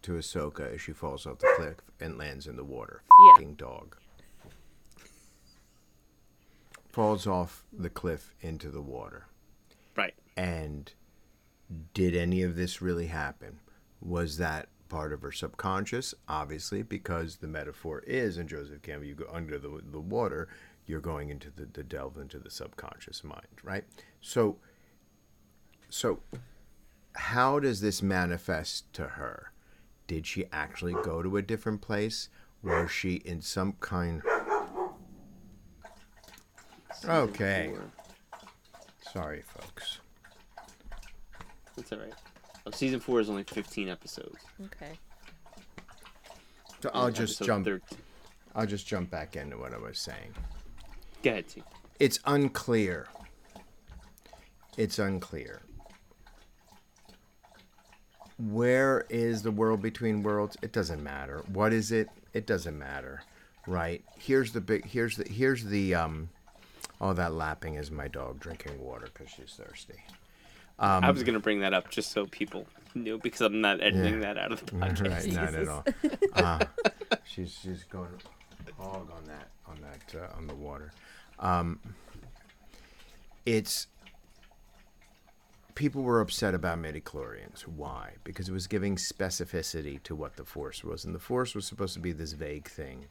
to 0.02 0.12
Ahsoka 0.12 0.74
is 0.74 0.80
she 0.80 0.92
falls 0.92 1.26
off 1.26 1.40
the 1.40 1.52
cliff 1.56 1.76
and 1.98 2.16
lands 2.16 2.46
in 2.46 2.54
the 2.56 2.64
water. 2.64 3.02
Yeah. 3.26 3.32
Fucking 3.34 3.54
dog. 3.54 3.96
Falls 6.88 7.26
off 7.26 7.64
the 7.72 7.90
cliff 7.90 8.34
into 8.40 8.70
the 8.70 8.80
water. 8.80 9.26
right. 9.96 10.14
And 10.36 10.92
did 11.92 12.14
any 12.14 12.42
of 12.42 12.56
this 12.56 12.80
really 12.80 13.08
happen? 13.08 13.58
Was 14.00 14.38
that 14.38 14.68
part 14.88 15.12
of 15.12 15.22
her 15.22 15.32
subconscious? 15.32 16.14
Obviously, 16.28 16.82
because 16.82 17.36
the 17.36 17.48
metaphor 17.48 18.00
is 18.06 18.38
in 18.38 18.46
Joseph 18.48 18.82
Campbell, 18.82 19.06
you 19.06 19.14
go 19.14 19.26
under 19.30 19.58
the, 19.58 19.82
the 19.90 20.00
water, 20.00 20.48
you're 20.86 21.00
going 21.00 21.30
into 21.30 21.50
the, 21.50 21.66
the 21.66 21.82
delve 21.82 22.16
into 22.16 22.38
the 22.38 22.50
subconscious 22.50 23.22
mind, 23.22 23.46
right? 23.62 23.84
So, 24.20 24.56
so 25.88 26.20
how 27.14 27.58
does 27.58 27.80
this 27.80 28.02
manifest 28.02 28.92
to 28.94 29.04
her? 29.04 29.52
Did 30.06 30.26
she 30.26 30.46
actually 30.52 30.92
go 30.92 31.22
to 31.22 31.36
a 31.36 31.42
different 31.42 31.80
place? 31.80 32.28
Was 32.62 32.90
she 32.90 33.14
in 33.14 33.40
some 33.40 33.74
kind? 33.80 34.22
Okay. 37.06 37.72
Sorry, 39.12 39.42
folks. 39.42 39.98
That's 41.76 41.92
all 41.92 41.98
right. 41.98 42.12
Oh, 42.66 42.70
season 42.70 43.00
four 43.00 43.20
is 43.20 43.30
only 43.30 43.44
15 43.44 43.88
episodes. 43.88 44.44
Okay. 44.66 44.92
So 46.82 46.90
I'll 46.92 47.10
just 47.10 47.40
Episode 47.40 47.46
jump. 47.46 47.64
13. 47.64 47.98
I'll 48.54 48.66
just 48.66 48.86
jump 48.86 49.10
back 49.10 49.36
into 49.36 49.56
what 49.56 49.72
I 49.72 49.78
was 49.78 49.98
saying. 49.98 50.34
Go 51.22 51.30
ahead, 51.30 51.48
T. 51.48 51.62
It's 51.98 52.18
unclear. 52.24 53.06
It's 54.76 54.98
unclear. 54.98 55.60
Where 58.48 59.04
is 59.10 59.42
the 59.42 59.50
world 59.50 59.82
between 59.82 60.22
worlds? 60.22 60.56
It 60.62 60.72
doesn't 60.72 61.02
matter. 61.02 61.42
What 61.52 61.72
is 61.72 61.92
it? 61.92 62.08
It 62.32 62.46
doesn't 62.46 62.78
matter. 62.78 63.22
Right? 63.66 64.02
Here's 64.18 64.52
the 64.52 64.60
big 64.60 64.86
here's 64.86 65.16
the 65.16 65.28
here's 65.28 65.64
the 65.64 65.94
um 65.94 66.30
oh 67.00 67.12
that 67.12 67.34
lapping 67.34 67.74
is 67.74 67.90
my 67.90 68.08
dog 68.08 68.40
drinking 68.40 68.82
water 68.82 69.08
cuz 69.12 69.28
she's 69.30 69.52
thirsty. 69.52 70.02
Um, 70.78 71.04
I 71.04 71.10
was 71.10 71.22
gonna 71.22 71.40
bring 71.40 71.60
that 71.60 71.74
up 71.74 71.90
just 71.90 72.12
so 72.12 72.24
people 72.26 72.66
knew 72.94 73.18
because 73.18 73.42
I'm 73.42 73.60
not 73.60 73.82
editing 73.82 74.20
that 74.20 74.38
out 74.38 74.52
of 74.52 74.64
the 74.64 74.72
podcast. 74.76 75.10
right, 75.10 75.32
not 75.32 75.54
at 75.54 75.68
all. 75.68 75.84
Uh, 76.32 76.64
she's 77.24 77.58
she's 77.62 77.84
going 77.84 78.08
hog 78.78 79.10
on 79.14 79.24
that 79.26 79.48
on 79.66 79.76
that 79.82 80.18
uh, 80.18 80.36
on 80.36 80.46
the 80.46 80.54
water. 80.54 80.92
Um, 81.38 81.78
it's 83.44 83.86
people 85.80 86.02
were 86.02 86.20
upset 86.20 86.52
about 86.52 86.78
midichlorians. 86.78 87.62
Why? 87.62 88.10
Because 88.22 88.50
it 88.50 88.52
was 88.52 88.66
giving 88.66 88.96
specificity 88.96 90.00
to 90.02 90.14
what 90.14 90.36
the 90.36 90.44
force 90.44 90.84
was, 90.84 91.06
and 91.06 91.14
the 91.14 91.18
force 91.18 91.54
was 91.54 91.64
supposed 91.64 91.94
to 91.94 92.00
be 92.00 92.12
this 92.12 92.34
vague 92.34 92.68
thing 92.68 93.06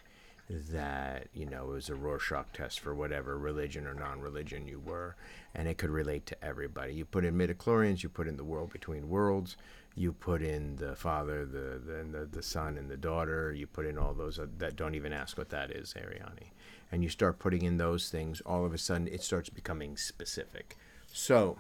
that 0.48 1.30
you 1.34 1.48
know 1.48 1.72
it 1.72 1.74
was 1.74 1.90
a 1.90 1.96
Rorschach 1.96 2.54
test 2.54 2.80
for 2.80 2.94
whatever 2.94 3.40
religion 3.40 3.88
or 3.88 3.96
non-religion 3.96 4.68
you 4.68 4.80
were, 4.80 5.16
and 5.56 5.68
it 5.68 5.80
could 5.80 5.90
relate 5.90 6.28
to 6.28 6.46
everybody. 6.46 6.94
You 6.94 7.06
put 7.06 7.26
in 7.26 7.36
midichlorians, 7.36 8.04
you 8.04 8.10
put 8.10 8.28
in 8.28 8.38
the 8.38 8.44
world 8.44 8.72
between 8.72 9.10
worlds, 9.10 9.58
you 9.96 10.14
put 10.14 10.44
in 10.44 10.76
the 10.76 10.96
father, 10.96 11.48
the 11.48 11.82
the 11.84 12.20
the, 12.20 12.26
the 12.28 12.44
son, 12.44 12.78
and 12.78 12.88
the 12.88 12.98
daughter. 12.98 13.52
You 13.52 13.66
put 13.66 13.88
in 13.88 13.98
all 13.98 14.14
those 14.14 14.38
uh, 14.38 14.46
that 14.60 14.76
don't 14.76 14.94
even 14.94 15.12
ask 15.12 15.40
what 15.40 15.50
that 15.50 15.72
is, 15.72 15.96
Ariani, 15.96 16.52
and 16.92 17.02
you 17.02 17.10
start 17.10 17.40
putting 17.40 17.64
in 17.64 17.78
those 17.78 18.10
things. 18.12 18.42
All 18.42 18.64
of 18.64 18.76
a 18.76 18.78
sudden, 18.78 19.08
it 19.08 19.24
starts 19.24 19.50
becoming 19.50 19.98
specific. 19.98 20.78
So, 21.12 21.58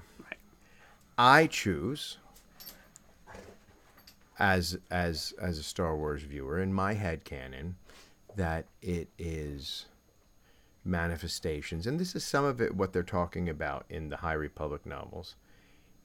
I 1.20 1.48
choose 1.48 2.18
as 4.40 4.78
as 4.90 5.34
as 5.42 5.60
a 5.60 5.64
Star 5.64 5.98
Wars 5.98 6.24
viewer 6.24 6.62
in 6.62 6.74
my 6.74 6.94
head 6.94 7.26
canon 7.26 7.76
that 8.38 8.68
it 8.82 9.10
is 9.18 9.88
manifestations 10.86 11.86
and 11.86 12.00
this 12.00 12.16
is 12.16 12.24
some 12.24 12.46
of 12.46 12.62
it 12.62 12.74
what 12.74 12.94
they're 12.94 13.04
talking 13.04 13.50
about 13.50 13.86
in 13.90 14.08
the 14.08 14.16
High 14.16 14.32
Republic 14.32 14.86
novels 14.86 15.36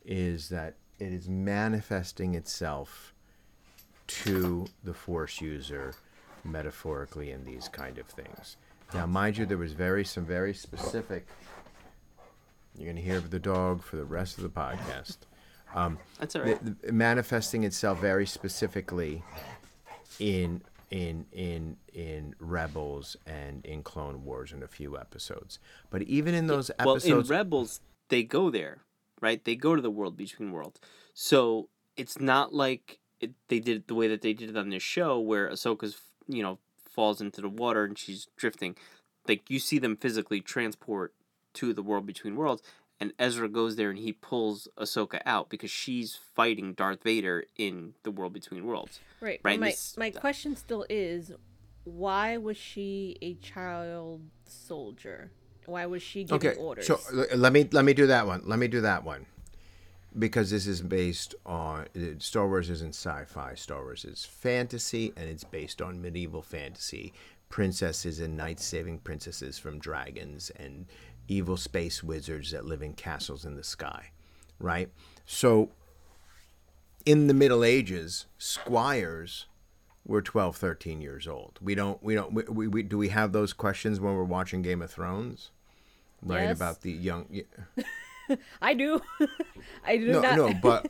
is 0.05 0.49
that 0.49 0.75
it 0.99 1.13
is 1.13 1.29
manifesting 1.29 2.35
itself 2.35 3.15
to 4.09 4.67
the 4.83 4.95
force 4.95 5.41
user 5.41 5.95
metaphorically 6.43 7.31
in 7.31 7.45
these 7.45 7.69
kind 7.69 7.99
of 7.99 8.07
things. 8.09 8.57
Now 8.93 9.07
mind 9.07 9.39
you 9.39 9.47
there 9.47 9.59
was 9.59 9.75
very 9.75 10.05
some 10.05 10.25
very 10.25 10.55
specific 10.55 11.29
you're 12.77 12.87
going 12.87 12.97
to 12.97 13.03
hear 13.03 13.17
of 13.19 13.31
the 13.31 13.39
dog 13.39 13.83
for 13.83 13.97
the 13.97 14.05
rest 14.05 14.37
of 14.37 14.43
the 14.43 14.51
podcast 14.51 15.17
um, 15.75 15.99
That's 16.19 16.37
all 16.37 16.43
right. 16.43 16.63
the, 16.65 16.87
the- 16.87 16.93
manifesting 16.93 17.65
itself 17.65 18.01
very 18.01 18.27
specifically 18.27 19.23
in 20.19 20.63
in 20.91 21.27
in 21.33 21.77
in 21.93 22.35
Rebels 22.39 23.17
and 23.27 23.65
in 23.65 23.83
Clone 23.83 24.25
Wars 24.25 24.53
in 24.53 24.63
a 24.63 24.69
few 24.69 24.97
episodes. 24.97 25.59
But 25.91 26.03
even 26.03 26.35
in 26.35 26.47
those 26.47 26.71
episodes, 26.79 27.09
well, 27.09 27.21
in 27.21 27.27
Rebels, 27.27 27.81
they 28.11 28.23
go 28.23 28.51
there, 28.51 28.79
right? 29.21 29.45
They 29.45 29.57
go 29.57 29.75
to 29.75 29.83
the 29.83 29.91
world 29.91 30.17
between 30.17 30.53
worlds. 30.53 30.81
So 31.13 31.69
it's 31.97 32.21
not 32.21 32.55
like 32.55 32.99
it, 33.21 33.33
they 33.49 33.59
did 33.59 33.77
it 33.79 33.89
the 33.89 33.95
way 33.95 34.07
that 34.09 34.23
they 34.23 34.35
did 34.35 34.51
it 34.51 34.57
on 34.57 34.69
this 34.69 34.83
show, 34.83 35.19
where 35.19 35.49
Ahsoka's, 35.49 35.97
you 36.29 36.43
know, 36.43 36.59
falls 36.89 37.21
into 37.21 37.41
the 37.41 37.49
water 37.49 37.85
and 37.85 37.99
she's 37.99 38.29
drifting. 38.37 38.77
Like 39.27 39.51
you 39.51 39.59
see 39.59 39.79
them 39.79 39.97
physically 39.97 40.41
transport 40.41 41.13
to 41.55 41.73
the 41.73 41.83
world 41.83 42.07
between 42.07 42.37
worlds, 42.37 42.63
and 43.01 43.13
Ezra 43.19 43.49
goes 43.49 43.77
there 43.77 43.91
and 43.91 43.99
he 43.99 44.13
pulls 44.13 44.69
Ahsoka 44.77 45.21
out 45.27 45.51
because 45.51 45.71
she's 45.71 46.17
fighting 46.35 46.75
Darth 46.75 47.03
Vader 47.03 47.45
in 47.57 47.95
the 48.03 48.11
world 48.11 48.33
between 48.33 48.67
worlds. 48.67 49.01
Right. 49.21 49.41
Right, 49.43 49.59
My 49.59 49.71
this- 49.71 49.97
my 49.97 50.11
question 50.11 50.57
still 50.57 50.87
is, 50.89 51.33
why 51.85 52.37
was 52.37 52.57
she 52.57 53.17
a 53.21 53.35
child 53.35 54.23
soldier? 54.47 55.31
Why 55.67 55.87
was 55.87 56.03
she 56.03 56.25
giving 56.25 56.51
okay. 56.51 56.59
orders? 56.59 56.87
So 56.87 57.01
let 57.35 57.53
me 57.53 57.67
let 57.73 57.85
me 57.85 57.95
do 57.95 58.07
that 58.07 58.27
one. 58.27 58.43
Let 58.45 58.59
me 58.59 58.69
do 58.69 58.83
that 58.83 59.05
one. 59.05 59.27
Because 60.17 60.51
this 60.51 60.67
is 60.67 60.81
based 60.81 61.35
on 61.45 61.87
Star 62.21 62.47
Wars 62.47 62.71
isn't 62.71 62.95
sci-fi. 62.95 63.55
Star 63.55 63.83
Wars 63.83 64.05
is 64.05 64.25
fantasy, 64.25 65.13
and 65.17 65.29
it's 65.29 65.43
based 65.43 65.83
on 65.83 66.01
medieval 66.01 66.43
fantasy. 66.43 67.13
Princesses 67.49 68.21
and 68.21 68.37
knights 68.37 68.65
saving 68.65 68.99
princesses 69.01 69.59
from 69.59 69.79
dragons 69.79 70.51
and 70.57 70.87
evil 71.29 71.57
space 71.57 72.03
wizards 72.03 72.51
that 72.51 72.65
live 72.65 72.83
in 72.83 72.93
castles 72.95 73.45
in 73.45 73.57
the 73.57 73.65
sky, 73.65 74.11
right? 74.59 74.91
So, 75.27 75.71
in 77.07 77.27
the 77.27 77.35
Middle 77.35 77.65
Ages, 77.65 78.27
squires 78.39 79.47
were 80.07 80.23
12, 80.23 80.57
13 80.57 81.01
years 81.01 81.27
old. 81.27 81.59
We 81.63 81.75
don't, 81.75 82.03
we 82.03 82.15
don't, 82.15 82.33
we, 82.33 82.43
we, 82.45 82.69
we 82.69 82.83
do 82.83 82.99
we 82.99 83.09
have 83.09 83.33
those 83.33 83.53
questions 83.53 84.01
when 84.01 84.15
we're 84.15 84.25
watching 84.25 84.63
Game 84.63 84.83
of 84.83 84.91
Thrones? 84.91 85.51
Right 86.23 86.45
Yes. 86.45 86.57
about 86.57 86.81
the 86.83 86.93
young. 86.93 87.27
Yeah. 87.31 88.37
I 88.63 88.73
do. 88.75 89.01
I 89.87 89.97
do 89.99 90.07
No, 90.13 90.21
not. 90.23 90.37
no, 90.37 90.55
but 90.63 90.87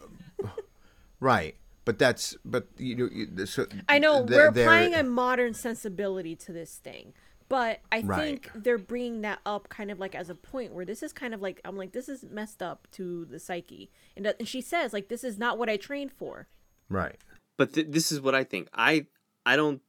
right, 1.21 1.57
but 1.85 1.99
that's 1.99 2.37
but 2.45 2.67
you 2.79 2.95
know. 3.37 3.45
So 3.45 3.67
I 3.89 3.99
know 3.99 4.25
th- 4.27 4.31
we're 4.31 4.47
applying 4.49 4.95
a 4.95 5.03
modern 5.03 5.55
sensibility 5.55 6.37
to 6.37 6.53
this 6.53 6.77
thing, 6.77 7.13
but 7.55 7.81
I 7.93 8.01
Right. 8.01 8.21
think 8.21 8.51
they're 8.65 8.79
bringing 8.79 9.21
that 9.21 9.39
up 9.47 9.69
kind 9.69 9.93
of 9.93 10.01
like 10.01 10.17
as 10.17 10.29
a 10.29 10.35
point 10.35 10.73
where 10.73 10.85
this 10.85 11.05
is 11.05 11.13
kind 11.13 11.33
of 11.33 11.41
like 11.41 11.61
I'm 11.65 11.77
like 11.77 11.93
this 11.93 12.09
is 12.09 12.25
messed 12.25 12.61
up 12.63 12.89
to 12.93 13.25
the 13.27 13.39
psyche, 13.39 13.93
and, 14.17 14.27
and 14.27 14.49
she 14.49 14.61
says 14.61 14.93
like 14.93 15.07
this 15.09 15.23
is 15.23 15.39
not 15.39 15.57
what 15.57 15.69
I 15.71 15.77
trained 15.77 16.11
for. 16.13 16.49
right. 16.89 17.17
But 17.57 17.73
th- 17.75 17.87
this 17.91 18.11
is 18.11 18.21
what 18.21 18.35
I 18.35 18.43
think. 18.43 18.69
I 18.75 19.07
I 19.47 19.55
don't 19.55 19.83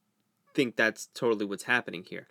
think 0.54 0.76
that's 0.76 1.08
totally 1.16 1.46
what's 1.46 1.64
happening 1.64 2.04
here. 2.08 2.28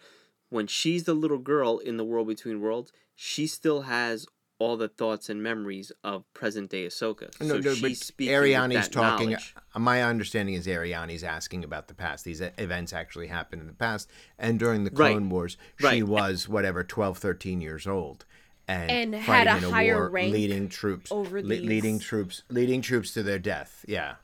When 0.51 0.69
she's 0.69 1.03
the 1.03 1.15
little 1.15 1.39
girl 1.39 1.79
in 1.79 1.97
the 1.97 2.05
world 2.05 2.29
between 2.29 2.61
worlds, 2.61 2.93
she 3.17 3.49
still 3.49 3.83
has 3.83 4.27
all 4.59 4.77
the 4.77 4.89
thoughts 4.89 5.29
and 5.29 5.43
memories 5.43 5.91
of 6.05 6.25
present 6.33 6.71
day 6.71 6.87
Ahsoka. 6.87 7.29
No, 7.41 7.49
so 7.49 7.59
no, 7.59 7.73
she's 7.75 7.83
but 7.83 7.97
speaking 7.97 8.35
Ariani's 8.35 8.75
that 8.89 8.93
talking. 8.93 9.31
knowledge. 9.31 9.55
Uh, 9.75 9.79
my 9.81 10.03
understanding 10.03 10.55
is 10.55 10.67
Ariani's 10.67 11.25
asking 11.25 11.65
about 11.65 11.89
the 11.89 11.95
past. 11.95 12.25
These 12.25 12.41
events 12.41 12.93
actually 12.93 13.27
happened 13.27 13.63
in 13.63 13.67
the 13.67 13.75
past, 13.75 14.09
and 14.39 14.59
during 14.59 14.85
the 14.85 14.91
Right. 14.91 15.11
Clone 15.13 15.29
Wars, 15.29 15.57
she 15.81 15.85
Right. 15.87 16.03
was 16.05 16.49
whatever 16.49 16.85
12, 16.85 17.19
13 17.19 17.61
years 17.61 17.87
old, 17.87 18.25
and, 18.69 18.91
And 18.91 19.15
had 19.15 19.47
fighting 19.49 19.65
a 19.65 19.67
in 19.69 19.73
higher 19.75 19.95
war, 19.97 20.11
rank 20.11 20.33
leading 20.33 20.69
troops 20.69 21.11
over 21.11 21.43
le- 21.43 21.47
leading 21.55 21.99
troops, 21.99 22.43
leading 22.49 22.81
troops 22.81 23.13
to 23.15 23.23
their 23.25 23.39
death. 23.41 23.85
Yeah, 23.89 24.17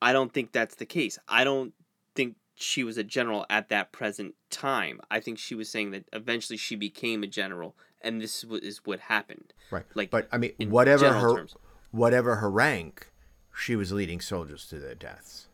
I 0.00 0.12
don't 0.12 0.32
think 0.32 0.52
that's 0.52 0.76
the 0.76 0.86
case. 0.86 1.18
I 1.28 1.42
don't 1.44 1.74
think 2.14 2.36
she 2.54 2.84
was 2.84 2.96
a 2.98 3.04
general 3.04 3.44
at 3.50 3.68
that 3.70 3.90
present 3.92 4.34
time. 4.50 5.00
I 5.10 5.18
think 5.18 5.38
she 5.38 5.54
was 5.56 5.68
saying 5.68 5.90
that 5.90 6.04
eventually 6.12 6.56
she 6.56 6.76
became 6.76 7.22
a 7.24 7.26
general, 7.26 7.76
and 8.04 8.20
this 8.20 8.44
is 8.44 8.80
what 8.84 9.00
happened. 9.00 9.52
right. 9.70 9.84
Like, 9.94 10.10
but 10.10 10.28
I 10.32 10.38
mean, 10.38 10.52
whatever 10.68 11.12
her, 11.12 11.34
terms. 11.36 11.54
whatever 11.90 12.36
her 12.36 12.50
rank, 12.50 13.08
she 13.54 13.76
was 13.76 13.92
leading 13.92 14.20
soldiers 14.20 14.66
to 14.68 14.78
their 14.78 14.94
deaths, 14.94 15.46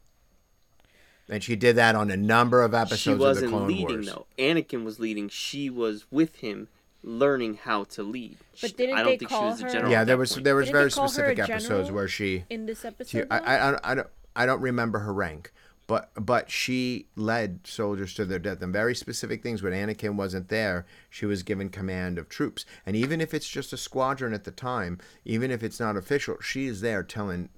and 1.28 1.42
she 1.42 1.56
did 1.56 1.76
that 1.76 1.94
on 1.94 2.10
a 2.10 2.16
number 2.16 2.62
of 2.62 2.74
episodes 2.74 3.00
She 3.00 3.12
of 3.12 3.18
the 3.18 3.24
wasn't 3.24 3.50
Clone 3.52 3.68
leading 3.68 3.86
Wars. 3.88 4.06
though. 4.06 4.26
Anakin 4.38 4.84
was 4.84 4.98
leading. 4.98 5.28
She 5.28 5.68
was 5.68 6.06
with 6.10 6.36
him, 6.36 6.68
learning 7.02 7.58
how 7.62 7.84
to 7.84 8.02
lead. 8.02 8.38
But 8.60 8.70
She- 8.70 8.76
didn't 8.76 8.96
I 8.96 9.02
they 9.04 9.10
don't 9.10 9.18
think 9.18 9.30
she 9.30 9.36
call 9.36 9.50
was 9.50 9.60
a 9.60 9.64
her- 9.64 9.70
general. 9.70 9.92
Yeah, 9.92 10.04
there 10.04 10.16
was 10.16 10.32
point. 10.32 10.44
there 10.44 10.56
was 10.56 10.66
Didn't 10.66 10.74
very 10.76 10.88
they 10.88 10.94
call 10.94 11.02
her 11.04 11.06
a 11.06 11.08
specific 11.10 11.38
episodes 11.38 11.90
where 11.90 12.08
she 12.08 12.44
in 12.50 12.66
this 12.66 12.84
episode. 12.84 13.26
I, 13.30 13.38
though? 13.38 13.44
I, 13.44 13.70
I, 13.74 13.92
I 13.92 13.94
don't 13.94 14.08
I 14.36 14.46
don't 14.46 14.60
remember 14.60 15.00
her 15.00 15.12
rank, 15.12 15.52
but 15.88 16.10
but 16.14 16.48
she 16.50 17.08
led 17.16 17.60
soldiers 17.66 18.14
to 18.14 18.24
their 18.24 18.38
death 18.38 18.62
and 18.62 18.72
very 18.72 18.94
specific 18.94 19.42
things. 19.42 19.60
When 19.62 19.72
Anakin 19.72 20.14
wasn't 20.14 20.48
there, 20.48 20.86
she 21.10 21.26
was 21.26 21.42
given 21.42 21.68
command 21.70 22.16
of 22.18 22.28
troops, 22.28 22.64
and 22.86 22.94
even 22.94 23.20
if 23.20 23.34
it's 23.34 23.48
just 23.48 23.72
a 23.72 23.76
squadron 23.76 24.32
at 24.32 24.44
the 24.44 24.52
time, 24.52 24.98
even 25.24 25.50
if 25.50 25.64
it's 25.64 25.80
not 25.80 25.96
official, 25.96 26.36
she 26.40 26.66
is 26.66 26.80
there 26.80 27.02
telling 27.02 27.48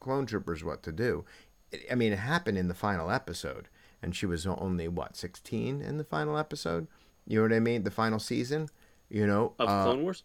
clone 0.00 0.24
troopers 0.24 0.64
what 0.64 0.82
to 0.84 0.92
do. 0.92 1.24
It- 1.70 1.84
I 1.90 1.94
mean, 1.94 2.12
it 2.14 2.18
happened 2.20 2.56
in 2.56 2.68
the 2.68 2.74
final 2.74 3.10
episode, 3.10 3.68
and 4.00 4.16
she 4.16 4.24
was 4.26 4.46
only 4.46 4.88
what 4.88 5.16
sixteen 5.16 5.82
in 5.82 5.98
the 5.98 6.04
final 6.04 6.38
episode. 6.38 6.86
You 7.26 7.36
know 7.38 7.42
what 7.42 7.52
I 7.52 7.60
mean? 7.60 7.82
The 7.84 7.90
final 7.90 8.18
season. 8.18 8.68
You 9.10 9.26
know, 9.26 9.52
of 9.58 9.68
uh, 9.68 9.84
Clone 9.84 10.02
Wars. 10.04 10.22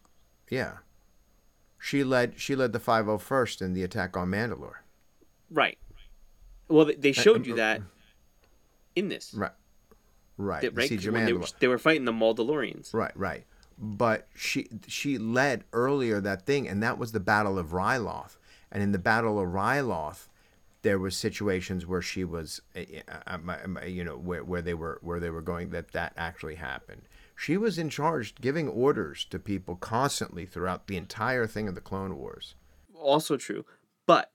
yeah. 0.50 0.78
She 1.80 2.04
led 2.04 2.40
she 2.40 2.56
led 2.56 2.72
the 2.74 2.80
501st 2.80 3.62
in 3.62 3.74
the 3.74 3.84
attack 3.84 4.16
on 4.18 4.30
Mandalore. 4.30 4.78
Right. 5.52 5.78
Well, 6.68 6.86
they, 6.86 6.96
they 6.96 7.12
showed 7.12 7.42
uh, 7.42 7.46
you 7.46 7.56
that 7.56 7.82
in 8.96 9.10
this. 9.10 9.34
Right. 9.34 9.52
Right. 10.38 10.62
They- 10.62 10.70
the 10.70 10.76
right? 10.76 10.90
Siege 10.90 11.08
of 11.08 11.14
When 11.14 11.26
they, 11.26 11.34
were, 11.34 11.48
they 11.60 11.68
were 11.68 11.78
fighting 11.78 12.06
the 12.06 12.14
Mandalorians. 12.14 12.94
Right, 12.94 13.16
right. 13.16 13.46
But 13.80 14.28
she 14.36 14.68
she 14.88 15.20
led 15.20 15.64
earlier 15.72 16.20
that 16.20 16.48
thing, 16.48 16.68
and 16.68 16.82
that 16.82 16.98
was 16.98 17.12
the 17.12 17.20
Battle 17.20 17.60
of 17.60 17.68
Ryloth. 17.68 18.38
And 18.72 18.82
in 18.82 18.92
the 18.92 18.98
Battle 18.98 19.40
of 19.40 19.50
Ryloth, 19.50 20.28
there 20.82 20.98
was 20.98 21.16
situations 21.16 21.86
where 21.86 22.02
she 22.02 22.24
was, 22.24 22.62
uh, 22.76 22.82
uh, 23.28 23.38
uh, 23.48 23.86
you 23.86 24.04
know, 24.04 24.18
where, 24.18 24.44
where 24.44 24.62
they 24.62 24.74
were 24.74 25.00
where 25.02 25.20
they 25.20 25.30
were 25.30 25.42
going 25.42 25.70
that 25.70 25.92
that 25.92 26.14
actually 26.18 26.56
happened. 26.56 27.04
She 27.36 27.56
was 27.56 27.78
in 27.78 27.90
charge, 27.90 28.34
giving 28.36 28.68
orders 28.68 29.26
to 29.26 29.38
people 29.38 29.76
constantly 29.76 30.48
throughout 30.48 30.88
the 30.88 30.98
entire 30.98 31.46
thing 31.46 31.68
of 31.68 31.76
the 31.76 31.82
Clone 31.82 32.18
Wars. 32.18 32.56
Also 32.96 33.38
true, 33.38 33.64
but 34.08 34.32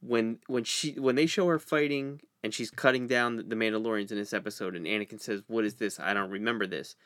when 0.00 0.38
when 0.46 0.64
she 0.64 0.92
when 0.92 1.14
they 1.16 1.26
show 1.26 1.46
her 1.48 1.58
fighting 1.58 2.20
and 2.42 2.54
she's 2.54 2.70
cutting 2.70 3.06
down 3.06 3.36
the 3.36 3.56
Mandalorians 3.56 4.10
in 4.10 4.18
this 4.18 4.32
episode, 4.32 4.76
and 4.76 4.86
Anakin 4.86 5.20
says, 5.20 5.42
"What 5.48 5.64
is 5.64 5.74
this? 5.74 5.98
I 5.98 6.14
don't 6.14 6.30
remember 6.30 6.66
this." 6.66 6.96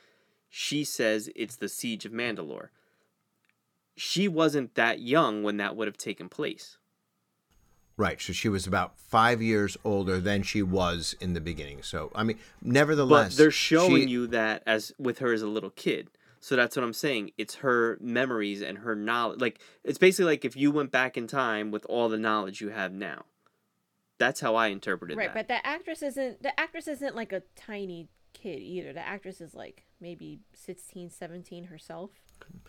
She 0.51 0.85
says 0.85 1.31
it's 1.35 1.57
the 1.57 1.69
siege 1.69 2.05
of 2.05 2.13
Mandalore. 2.13 2.69
She 3.97 4.29
wasn't 4.29 4.75
that 4.75 5.01
young 5.01 5.43
when 5.43 5.57
that 5.59 5.77
would 5.77 5.89
have 5.89 5.97
taken 5.97 6.29
place. 6.29 6.77
Right. 7.97 8.21
So 8.21 8.33
she 8.33 8.49
was 8.49 8.67
about 8.67 8.99
five 8.99 9.43
years 9.43 9.77
older 9.85 10.19
than 10.19 10.43
she 10.43 10.63
was 10.63 11.15
in 11.21 11.35
the 11.35 11.41
beginning. 11.41 11.83
So 11.83 12.11
I 12.15 12.23
mean, 12.23 12.39
nevertheless, 12.61 13.35
But 13.35 13.39
they're 13.39 13.51
showing 13.51 14.07
she- 14.09 14.13
you 14.13 14.27
that 14.29 14.63
as 14.67 14.93
with 14.99 15.19
her 15.19 15.33
as 15.33 15.43
a 15.43 15.47
little 15.47 15.71
kid. 15.71 16.09
So 16.43 16.57
that's 16.57 16.75
what 16.75 16.85
I'm 16.85 16.93
saying. 16.93 17.31
It's 17.39 17.55
her 17.57 17.97
memories 18.01 18.63
and 18.63 18.79
her 18.79 18.97
knowledge. 18.97 19.41
Like 19.41 19.61
it's 19.85 19.97
basically 19.97 20.33
like 20.33 20.45
if 20.45 20.57
you 20.57 20.73
went 20.73 20.91
back 20.91 21.17
in 21.17 21.29
time 21.29 21.71
with 21.71 21.87
all 21.87 22.09
the 22.09 22.19
knowledge 22.19 22.61
you 22.61 22.71
have 22.71 22.93
now. 22.93 23.25
That's 24.19 24.41
how 24.41 24.57
I 24.57 24.69
interpreted 24.69 25.17
right, 25.17 25.29
that. 25.29 25.35
Right, 25.35 25.49
but 25.49 25.55
the 25.55 25.67
actress 25.67 26.03
isn't 26.03 26.43
the 26.43 26.59
actress 26.59 26.89
isn't 26.89 27.15
like 27.15 27.33
a 27.33 27.43
tiny 27.55 28.09
kid 28.33 28.61
either. 28.61 28.93
The 28.93 29.07
actress 29.07 29.41
is 29.41 29.55
like 29.55 29.85
maybe 30.01 30.41
16, 30.55 31.11
17 31.11 31.65
herself. 31.65 32.11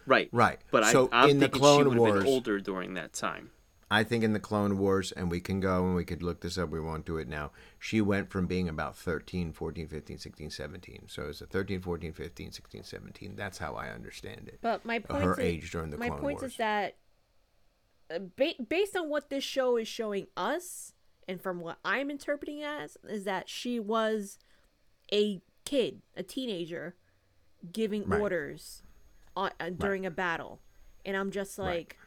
right. 0.06 0.30
Right. 0.32 0.60
But 0.70 0.86
so 0.86 1.10
I, 1.12 1.24
I'm 1.24 1.30
in 1.32 1.40
the 1.40 1.46
thinking 1.48 1.58
she 1.58 1.62
Clone 1.62 1.78
would 1.86 1.94
have 1.94 2.00
Wars, 2.00 2.24
been 2.24 2.32
older 2.32 2.60
during 2.60 2.94
that 2.94 3.14
time. 3.14 3.50
I 3.94 4.04
think 4.04 4.24
in 4.24 4.34
the 4.34 4.40
Clone 4.40 4.80
Wars, 4.80 5.12
and 5.12 5.30
we 5.30 5.40
can 5.40 5.60
go 5.60 5.86
and 5.86 5.94
we 5.96 6.04
could 6.04 6.24
look 6.24 6.42
this 6.42 6.58
up. 6.58 6.70
We 6.70 6.80
won't 6.80 7.06
do 7.06 7.18
it 7.18 7.28
now. 7.28 7.52
She 7.78 8.02
went 8.02 8.32
from 8.32 8.48
being 8.48 8.68
about 8.68 8.98
13, 8.98 9.54
14, 9.54 9.88
15, 9.88 10.18
16, 10.18 10.50
17. 10.50 11.04
So 11.08 11.24
it's 11.28 11.42
a 11.42 11.46
13, 11.46 11.80
14, 11.82 12.12
15, 12.12 12.52
16, 12.52 12.84
17. 12.84 13.36
That's 13.36 13.60
how 13.60 13.76
I 13.76 13.90
understand 13.90 14.48
it. 14.48 14.58
But 14.62 14.84
my 14.84 14.98
point 14.98 15.24
Her 15.24 15.34
is, 15.34 15.40
age 15.40 15.72
during 15.72 15.92
the 15.92 15.98
my 15.98 16.08
Clone 16.08 16.22
point 16.22 16.42
Wars. 16.42 16.52
is 16.54 16.58
that 16.58 16.96
uh, 18.10 18.20
ba- 18.36 18.56
based 18.68 18.96
on 18.98 19.10
what 19.10 19.30
this 19.30 19.44
show 19.44 19.78
is 19.78 19.88
showing 19.88 20.26
us 20.36 20.94
and 21.28 21.40
from 21.40 21.60
what 21.62 21.78
I'm 21.86 22.10
interpreting 22.10 22.64
as 22.64 22.98
is 23.08 23.26
that 23.26 23.48
she 23.48 23.80
was 23.80 24.40
a 25.14 25.40
kid, 25.66 26.02
a 26.18 26.24
teenager 26.24 26.96
giving 27.72 28.06
Right. 28.08 28.20
orders 28.20 28.82
on, 29.36 29.52
uh, 29.60 29.70
during 29.70 30.06
a 30.06 30.12
battle. 30.12 30.60
And 31.06 31.16
I'm 31.16 31.30
just 31.32 31.58
Right. 31.60 31.66
like 31.78 31.98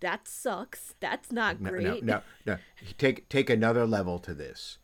that 0.00 0.26
sucks. 0.28 0.94
That's 1.00 1.30
not 1.32 1.60
No, 1.60 1.70
great. 1.70 2.02
no, 2.04 2.16
no, 2.16 2.22
no. 2.46 2.58
Take 2.98 3.28
take 3.28 3.50
another 3.50 3.86
level 3.86 4.18
to 4.20 4.34
this. 4.34 4.78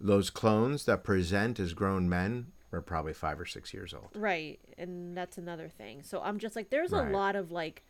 Those 0.00 0.30
clones 0.30 0.84
that 0.84 1.04
present 1.04 1.58
as 1.58 1.72
grown 1.72 2.08
men 2.08 2.52
are 2.72 2.82
probably 2.82 3.14
five 3.14 3.40
or 3.40 3.46
six 3.46 3.72
years 3.72 3.94
old. 3.94 4.08
Right, 4.14 4.60
and 4.76 5.16
that's 5.16 5.38
another 5.38 5.68
thing. 5.68 6.02
So 6.02 6.20
I'm 6.20 6.38
just 6.38 6.54
like, 6.56 6.70
there's 6.70 6.92
Right. 6.92 7.08
a 7.08 7.10
lot 7.12 7.36
of 7.36 7.50
like 7.52 7.84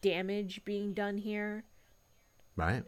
damage 0.00 0.64
being 0.64 0.94
done 0.94 1.18
here 1.18 1.64
Right. 2.56 2.84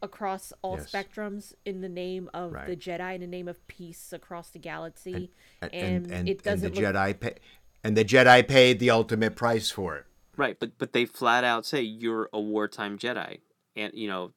across 0.00 0.52
all 0.62 0.76
Yes. 0.76 0.90
spectrums 0.90 1.54
in 1.64 1.80
the 1.80 1.88
name 1.88 2.30
of 2.32 2.52
the 2.52 2.76
Jedi, 2.76 3.14
in 3.16 3.20
the 3.20 3.26
name 3.26 3.48
of 3.48 3.66
peace 3.66 4.12
across 4.12 4.50
the 4.50 4.58
galaxy, 4.58 5.32
And 5.60 5.74
and, 5.74 5.82
and, 6.06 6.12
and, 6.12 6.28
it 6.28 6.42
doesn't 6.42 6.66
and 6.68 6.76
the 6.76 6.80
look. 6.80 6.94
Jedi 6.94 7.20
pay, 7.20 7.34
and 7.82 7.96
the 7.96 8.04
Jedi 8.04 8.46
paid 8.46 8.78
the 8.78 8.90
ultimate 8.90 9.36
price 9.36 9.70
for 9.70 9.96
it. 9.96 10.06
Right, 10.36 10.58
but 10.58 10.78
but 10.78 10.92
they 10.92 11.04
flat 11.06 11.44
out 11.44 11.64
say 11.64 11.80
you're 11.82 12.28
a 12.32 12.40
wartime 12.40 12.98
Jedi, 12.98 13.40
and 13.74 13.92
you 13.94 14.08
know, 14.08 14.32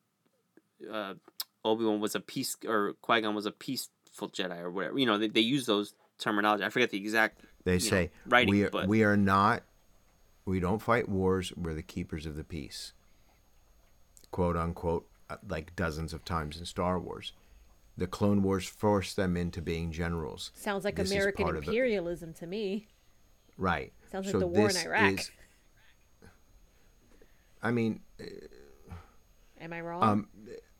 uh, 0.92 1.16
Obi 1.66 1.84
Wan 1.86 2.00
was 2.00 2.16
a 2.16 2.20
peace 2.20 2.56
or 2.66 2.94
Qui 3.02 3.22
Gon 3.22 3.36
was 3.36 3.46
a 3.46 3.52
peaceful 3.52 4.30
Jedi 4.30 4.60
or 4.60 4.72
whatever. 4.72 4.98
You 4.98 5.06
know, 5.06 5.18
they, 5.18 5.28
they 5.28 5.42
use 5.42 5.66
those 5.66 5.94
terminology. 6.18 6.64
I 6.64 6.70
forget 6.70 6.90
the 6.90 6.98
exact. 6.98 7.42
They 7.66 7.74
you 7.74 7.80
know, 7.80 7.90
say 7.90 8.12
writing, 8.28 8.50
we 8.50 8.64
are, 8.64 8.70
but- 8.70 8.88
we 8.88 9.04
are 9.04 9.18
not 9.18 9.64
we 10.46 10.60
don't 10.60 10.82
fight 10.82 11.10
wars. 11.10 11.52
We're 11.56 11.74
the 11.74 11.84
keepers 11.84 12.26
of 12.26 12.36
the 12.36 12.44
peace. 12.46 12.94
Quote 14.32 14.56
unquote, 14.56 15.08
uh, 15.30 15.38
like 15.48 15.76
dozens 15.76 16.14
of 16.14 16.24
times 16.24 16.58
in 16.58 16.66
Star 16.66 17.00
Wars. 17.00 17.34
The 17.98 18.08
Clone 18.08 18.42
Wars 18.44 18.66
forced 18.66 19.18
them 19.18 19.36
into 19.36 19.62
being 19.62 19.92
generals. 19.92 20.52
Sounds 20.56 20.86
like 20.86 20.96
This 20.96 21.12
American 21.12 21.44
part 21.44 21.58
of 21.58 21.66
the- 21.66 21.72
imperialism 21.72 22.34
to 22.36 22.48
me. 22.48 22.88
Right. 23.58 23.92
Sounds 24.10 24.28
like 24.28 24.40
the 24.40 24.48
war 24.48 24.70
in 24.70 24.78
Iraq. 24.78 25.20
is- 25.20 25.32
I 27.62 27.72
mean, 27.72 28.02
Am 29.60 29.74
I 29.74 29.82
wrong? 29.82 30.04
um, 30.04 30.28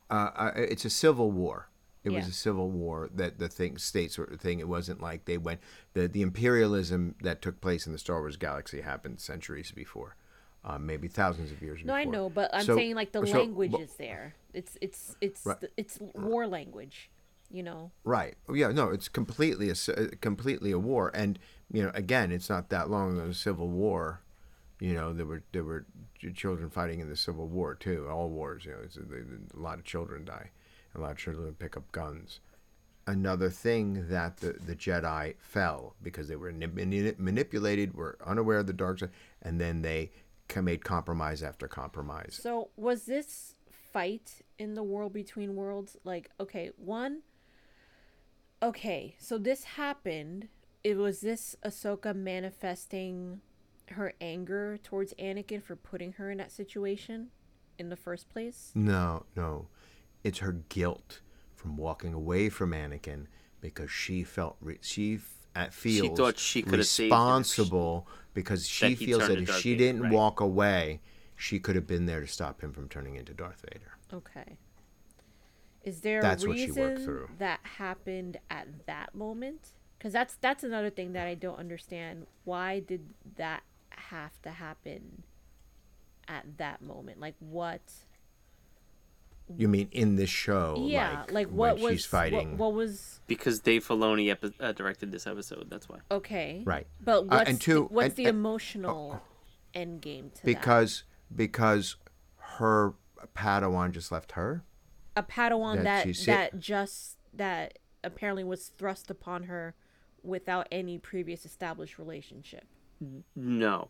uh, 0.08 0.50
it's 0.54 0.84
a 0.84 0.90
civil 0.90 1.30
war. 1.30 1.68
It 2.02 2.10
was 2.10 2.26
a 2.26 2.32
civil 2.32 2.70
war 2.70 3.10
that 3.14 3.38
the 3.38 3.48
thing 3.48 3.76
states 3.76 4.16
sort 4.16 4.32
of 4.32 4.40
thing. 4.40 4.58
It 4.58 4.68
wasn't 4.68 5.02
like 5.02 5.26
they 5.26 5.36
went 5.36 5.60
the 5.92 6.08
the 6.08 6.22
imperialism 6.22 7.14
that 7.22 7.42
took 7.42 7.60
place 7.60 7.86
in 7.86 7.92
the 7.92 7.98
Star 7.98 8.20
Wars 8.20 8.36
galaxy 8.38 8.80
happened 8.80 9.20
centuries 9.20 9.70
before, 9.70 10.16
uh, 10.64 10.78
maybe 10.78 11.08
thousands 11.08 11.52
of 11.52 11.60
years 11.60 11.80
no, 11.80 11.92
before. 11.92 11.96
I 11.98 12.04
know, 12.04 12.30
but 12.30 12.50
I'm 12.54 12.64
So- 12.64 12.74
saying 12.76 12.94
like 12.94 13.12
the 13.12 13.26
so- 13.26 13.38
language 13.40 13.72
but- 13.72 13.82
is 13.82 13.92
there. 13.96 14.34
It's 14.54 14.78
it's 14.80 15.14
it's 15.20 15.44
Right. 15.44 15.60
the- 15.60 15.70
it's 15.76 15.98
war 16.14 16.46
language, 16.46 17.10
you 17.50 17.62
know. 17.62 17.90
Right. 18.02 18.34
Oh, 18.48 18.54
yeah. 18.54 18.68
No, 18.72 18.88
it's 18.88 19.08
completely 19.08 19.68
a 19.68 19.74
uh, 19.74 20.06
completely 20.22 20.70
a 20.70 20.78
war, 20.78 21.10
and 21.12 21.38
you 21.70 21.82
know, 21.82 21.90
again, 21.94 22.32
it's 22.32 22.48
not 22.48 22.70
that 22.70 22.88
long 22.88 23.18
ago. 23.18 23.28
The 23.28 23.34
Civil 23.34 23.68
War, 23.68 24.22
you 24.80 24.94
know, 24.94 25.12
there 25.12 25.26
were 25.26 25.42
there 25.52 25.64
were 25.64 25.86
children 26.34 26.70
fighting 26.70 27.00
in 27.00 27.08
the 27.08 27.16
Civil 27.16 27.48
War 27.48 27.74
too. 27.74 28.08
All 28.10 28.28
wars, 28.28 28.64
you 28.64 28.72
know, 28.72 28.78
a, 28.78 29.58
a 29.58 29.60
lot 29.60 29.78
of 29.78 29.84
children 29.84 30.24
die, 30.24 30.50
a 30.94 31.00
lot 31.00 31.12
of 31.12 31.18
children 31.18 31.54
pick 31.58 31.76
up 31.76 31.90
guns. 31.92 32.40
Another 33.06 33.50
thing 33.50 34.08
that 34.08 34.36
the, 34.36 34.52
the 34.52 34.76
Jedi 34.76 35.34
fell 35.40 35.94
because 36.02 36.28
they 36.28 36.36
were 36.36 36.52
nip- 36.52 37.18
manipulated, 37.18 37.94
were 37.94 38.18
unaware 38.24 38.58
of 38.58 38.66
the 38.66 38.72
dark 38.72 39.00
side, 39.00 39.10
and 39.42 39.60
then 39.60 39.82
they 39.82 40.10
made 40.62 40.84
compromise 40.84 41.42
after 41.42 41.66
compromise. 41.68 42.38
So 42.40 42.70
was 42.76 43.04
this 43.04 43.54
fight 43.70 44.42
in 44.58 44.74
the 44.74 44.82
world 44.82 45.12
between 45.12 45.56
worlds 45.56 45.96
like 46.04 46.30
okay, 46.40 46.70
one 46.76 47.22
Okay, 48.62 49.16
so 49.18 49.38
this 49.38 49.64
happened. 49.64 50.48
It 50.84 50.98
was 50.98 51.20
this 51.20 51.56
Ahsoka 51.64 52.14
manifesting 52.14 53.40
her 53.92 54.12
anger 54.20 54.78
towards 54.82 55.12
Anakin 55.14 55.62
for 55.62 55.76
putting 55.76 56.12
her 56.12 56.30
in 56.30 56.38
that 56.38 56.52
situation 56.52 57.28
in 57.78 57.88
the 57.88 57.96
first 57.96 58.28
place? 58.28 58.72
No, 58.74 59.24
no. 59.36 59.68
It's 60.24 60.38
her 60.38 60.52
guilt 60.68 61.20
from 61.54 61.76
walking 61.76 62.14
away 62.14 62.48
from 62.48 62.72
Anakin 62.72 63.26
because 63.60 63.90
she 63.90 64.22
felt 64.22 64.56
re- 64.60 64.78
she 64.80 65.16
f- 65.16 65.34
at 65.54 65.74
feels 65.74 66.16
thought 66.16 66.38
she 66.38 66.62
could 66.62 66.78
have 66.78 66.86
saved 66.86 67.12
him 67.12 67.18
responsible 67.18 68.06
because 68.34 68.66
she 68.68 68.90
that 68.94 68.98
he 68.98 69.06
feels 69.06 69.26
that 69.28 69.38
if 69.38 69.48
Darth 69.48 69.60
she 69.60 69.72
Vader, 69.72 69.84
didn't 69.84 70.02
right. 70.02 70.12
walk 70.12 70.40
away, 70.40 71.00
she 71.36 71.58
could 71.58 71.74
have 71.74 71.86
been 71.86 72.06
there 72.06 72.20
to 72.20 72.26
stop 72.26 72.60
him 72.60 72.72
from 72.72 72.88
turning 72.88 73.16
into 73.16 73.34
Darth 73.34 73.62
Vader. 73.72 73.96
Okay. 74.12 74.56
Is 75.82 76.00
there 76.02 76.20
That's 76.20 76.44
a 76.44 76.48
what 76.48 76.58
she 76.58 76.66
reason 76.66 76.82
worked 76.82 77.02
through. 77.02 77.28
that 77.38 77.60
happened 77.78 78.36
at 78.50 78.86
that 78.86 79.14
moment? 79.14 79.72
Because 79.98 80.12
that's 80.12 80.36
that's 80.36 80.62
another 80.62 80.90
thing 80.90 81.12
that 81.12 81.26
I 81.26 81.34
don't 81.34 81.58
understand. 81.58 82.26
Why 82.44 82.80
did 82.80 83.14
that 83.36 83.62
have 83.96 84.40
to 84.42 84.50
happen 84.50 85.22
at 86.28 86.58
that 86.58 86.82
moment? 86.82 87.20
Like 87.20 87.34
what? 87.40 87.80
You 89.56 89.66
mean 89.66 89.88
in 89.90 90.14
this 90.14 90.30
show? 90.30 90.76
yeah, 90.86 91.24
like, 91.30 91.48
when 91.48 91.56
what 91.56 91.78
was 91.80 91.92
she's 91.92 92.06
fighting? 92.06 92.50
What, 92.52 92.58
what 92.70 92.74
was 92.74 93.18
Because 93.26 93.58
Dave 93.58 93.84
Filoni 93.86 94.30
epi- 94.30 94.54
uh, 94.60 94.70
directed 94.72 95.10
this 95.10 95.26
episode. 95.26 95.66
That's 95.68 95.88
why. 95.88 95.98
okay? 96.10 96.62
Right. 96.64 96.86
But 97.00 97.22
Uh, 97.22 97.24
what's 97.24 97.50
and 97.50 97.60
two- 97.60 97.74
the, 97.74 97.82
what's 97.94 98.06
and- 98.10 98.16
the 98.16 98.26
and- 98.26 98.38
emotional 98.38 99.20
end 99.74 100.02
game 100.02 100.30
to 100.30 100.36
that? 100.36 100.46
because 100.46 101.02
because 101.34 101.96
her 102.36 102.94
Padawan 103.36 103.90
just 103.90 104.12
left 104.12 104.32
her. 104.32 104.62
a 105.16 105.22
Padawan 105.24 105.82
that 105.82 106.06
that 106.06 106.16
that 106.26 106.60
just 106.60 107.16
that 107.34 107.78
apparently 108.04 108.44
was 108.44 108.68
thrust 108.78 109.10
upon 109.10 109.44
her 109.44 109.74
without 110.22 110.68
any 110.70 110.96
previous 110.96 111.44
established 111.44 111.98
relationship. 111.98 112.66
No. 113.36 113.88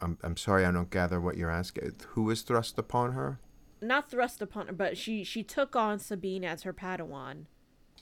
I'm 0.00 0.18
I'm 0.22 0.36
sorry, 0.36 0.64
I 0.64 0.70
don't 0.72 0.90
gather 0.90 1.20
what 1.20 1.36
you're 1.36 1.50
asking. 1.50 1.92
Who 2.10 2.22
was 2.24 2.42
thrust 2.42 2.78
upon 2.78 3.12
her? 3.12 3.38
Not 3.82 4.10
thrust 4.10 4.40
upon 4.42 4.66
her, 4.68 4.72
but 4.72 4.96
she 4.96 5.24
she 5.24 5.42
took 5.42 5.76
on 5.76 5.98
Sabine 5.98 6.44
as 6.44 6.62
her 6.62 6.72
Padawan. 6.72 7.44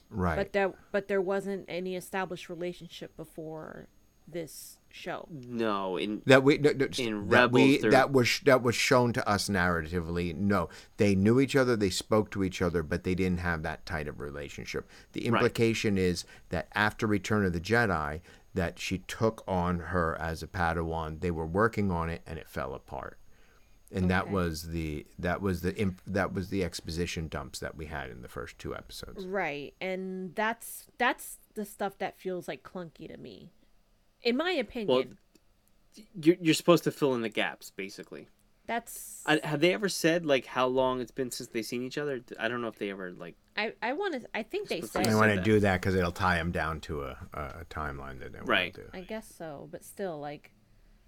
Right. 0.09 0.35
But 0.37 0.53
there 0.53 0.73
but 0.91 1.07
there 1.07 1.21
wasn't 1.21 1.65
any 1.67 1.95
established 1.95 2.49
relationship 2.49 3.15
before 3.17 3.87
this 4.27 4.77
show. 4.89 5.27
No. 5.31 5.97
In 5.97 6.21
that 6.25 6.43
we 6.43 6.57
no, 6.57 6.71
no, 6.71 6.87
In 6.97 7.27
that 7.29 7.51
we 7.51 7.63
Rebels, 7.77 7.81
there- 7.81 7.91
that 7.91 8.11
was 8.11 8.39
that 8.45 8.61
was 8.63 8.75
shown 8.75 9.11
to 9.13 9.27
us 9.27 9.49
narratively. 9.49 10.33
No, 10.35 10.69
they 10.97 11.15
knew 11.15 11.39
each 11.39 11.55
other, 11.55 11.75
they 11.75 11.89
spoke 11.89 12.31
to 12.31 12.43
each 12.43 12.61
other, 12.61 12.81
but 12.81 13.03
they 13.03 13.15
didn't 13.15 13.39
have 13.39 13.61
that 13.63 13.85
tight 13.85 14.07
of 14.07 14.19
relationship. 14.19 14.87
The 15.13 15.21
Right. 15.21 15.27
implication 15.41 15.97
is 15.97 16.23
that 16.49 16.69
after 16.73 17.07
Return 17.07 17.43
of 17.45 17.53
the 17.53 17.59
Jedi, 17.59 18.21
that 18.53 18.79
she 18.79 18.99
took 18.99 19.43
on 19.47 19.79
her 19.79 20.17
as 20.19 20.41
a 20.43 20.47
Padawan. 20.47 21.21
They 21.21 21.31
were 21.31 21.45
working 21.45 21.91
on 21.91 22.09
it, 22.09 22.21
and 22.25 22.39
it 22.39 22.47
fell 22.47 22.73
apart. 22.73 23.17
And 23.91 24.09
that 24.11 24.29
was 24.29 24.69
the 24.69 25.07
that 25.17 25.41
was 25.41 25.61
the 25.61 25.75
imp, 25.75 26.01
that 26.05 26.31
was 26.31 26.49
the 26.49 26.63
exposition 26.63 27.27
dumps 27.27 27.57
that 27.59 27.75
we 27.75 27.87
had 27.87 28.11
in 28.11 28.21
the 28.21 28.27
first 28.27 28.59
two 28.59 28.75
episodes. 28.75 29.25
Right. 29.25 29.73
And 29.81 30.35
that's 30.35 30.85
that's 30.99 31.39
the 31.55 31.65
stuff 31.65 31.97
that 31.97 32.19
feels 32.19 32.47
like 32.47 32.61
clunky 32.61 33.07
to 33.07 33.17
me. 33.17 33.51
In 34.21 34.37
my 34.37 34.51
opinion. 34.51 34.87
Well, 34.87 35.05
you're 36.21 36.37
you're 36.39 36.53
supposed 36.53 36.83
to 36.83 36.91
fill 36.91 37.15
in 37.15 37.21
the 37.21 37.29
gaps, 37.29 37.71
basically. 37.71 38.27
That's 38.69 39.23
I, 39.25 39.39
have 39.43 39.61
they 39.61 39.73
ever 39.73 39.89
said 39.89 40.25
like 40.27 40.45
how 40.45 40.67
long 40.67 41.01
it's 41.01 41.09
been 41.11 41.31
since 41.31 41.49
they've 41.49 41.65
seen 41.65 41.81
each 41.83 41.97
other? 41.97 42.21
I 42.39 42.47
don't 42.47 42.61
know 42.61 42.67
if 42.67 42.77
they 42.77 42.91
ever 42.91 43.11
like. 43.11 43.35
I 43.57 43.73
I 43.81 43.93
want 43.93 44.13
to 44.21 44.21
I 44.33 44.43
think 44.43 44.69
they 44.69 44.77
Supposed 44.81 44.93
said 44.93 45.05
They 45.07 45.15
want 45.15 45.33
to 45.33 45.41
do 45.41 45.59
that 45.61 45.81
because 45.81 45.95
it'll 45.95 46.11
tie 46.11 46.37
them 46.37 46.51
down 46.51 46.79
to 46.81 47.01
a, 47.01 47.17
a, 47.33 47.41
a 47.61 47.65
timeline 47.69 48.19
that 48.19 48.31
they 48.31 48.39
Right. 48.41 48.65
want 48.65 48.75
to 48.75 48.81
do. 48.83 48.89
I 48.93 49.01
guess 49.01 49.27
so, 49.35 49.67
but 49.71 49.83
still, 49.83 50.19
like 50.19 50.51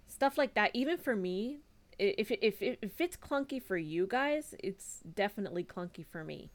stuff 0.08 0.36
like 0.36 0.54
that. 0.54 0.72
Even 0.74 0.98
for 0.98 1.14
me, 1.14 1.60
i- 2.00 2.14
if 2.18 2.30
if 2.32 2.60
it, 2.60 2.80
if 2.82 3.00
it's 3.00 3.16
clunky 3.16 3.62
for 3.62 3.76
you 3.76 4.06
guys, 4.08 4.54
it's 4.58 4.98
definitely 5.14 5.62
clunky 5.64 6.04
for 6.04 6.24
me. 6.24 6.50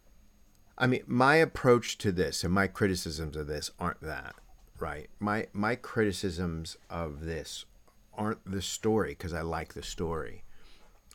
I 0.78 0.88
mean, 0.88 1.04
my 1.08 1.36
approach 1.38 1.98
to 2.00 2.12
this 2.12 2.44
and 2.44 2.54
my 2.54 2.68
criticisms 2.68 3.36
of 3.38 3.48
this 3.48 3.72
aren't 3.80 4.02
that, 4.02 4.36
right? 4.78 5.10
My 5.20 5.48
my 5.54 5.76
criticisms 5.76 6.76
of 6.90 7.24
this 7.26 7.66
aren't 8.14 8.44
the 8.52 8.62
story 8.62 9.12
because 9.12 9.32
I 9.34 9.42
like 9.42 9.74
the 9.74 9.84
story. 9.84 10.44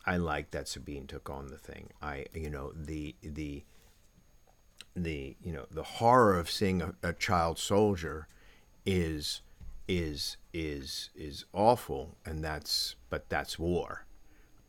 I 0.05 0.17
like 0.17 0.51
that 0.51 0.67
Sabine 0.67 1.07
took 1.07 1.29
on 1.29 1.47
the 1.47 1.57
thing. 1.57 1.89
I 2.01 2.25
you 2.33 2.49
know 2.49 2.71
the 2.75 3.15
the 3.21 3.63
the 4.95 5.35
you 5.41 5.51
know 5.53 5.65
the 5.71 5.83
horror 5.83 6.37
of 6.37 6.49
seeing 6.49 6.81
a, 6.81 6.93
a 7.01 7.13
child 7.13 7.57
soldier 7.57 8.27
is 8.85 9.41
is 9.87 10.37
is 10.53 11.09
is 11.15 11.45
awful, 11.53 12.17
and 12.25 12.43
that's 12.43 12.95
but 13.09 13.29
that's 13.29 13.57
war. 13.57 14.05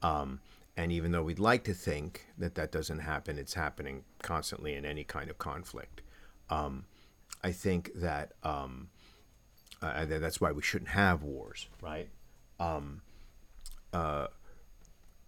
Um, 0.02 0.40
and 0.76 0.90
even 0.90 1.12
though 1.12 1.22
we'd 1.22 1.38
like 1.38 1.64
to 1.64 1.74
think 1.74 2.26
that 2.36 2.56
that 2.56 2.72
doesn't 2.72 2.98
happen, 2.98 3.38
it's 3.38 3.54
happening 3.54 4.04
constantly 4.22 4.74
in 4.74 4.84
any 4.84 5.04
kind 5.04 5.30
of 5.30 5.38
conflict. 5.38 6.02
Um, 6.50 6.84
I 7.42 7.52
think 7.52 7.92
that 7.94 8.32
um, 8.42 8.88
uh, 9.80 10.04
that's 10.04 10.40
why 10.40 10.50
we 10.50 10.62
shouldn't 10.62 10.90
have 10.90 11.22
wars, 11.22 11.68
right? 11.80 12.08
Um, 12.58 13.02
uh, 13.92 14.26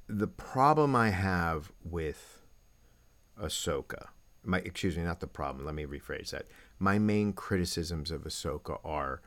the 0.09 0.26
problem 0.28 0.94
I 0.94 1.11
have 1.11 1.72
with 1.82 2.42
Ahsoka, 3.40 4.09
my 4.44 4.59
excuse 4.59 4.96
me, 4.96 5.02
not 5.02 5.20
the 5.20 5.26
problem. 5.26 5.66
Let 5.66 5.74
me 5.74 5.84
rephrase 5.84 6.30
that. 6.30 6.46
My 6.78 6.98
main 6.98 7.32
criticisms 7.32 8.11
of 8.11 8.22
Ahsoka 8.22 8.78
are 8.84 9.20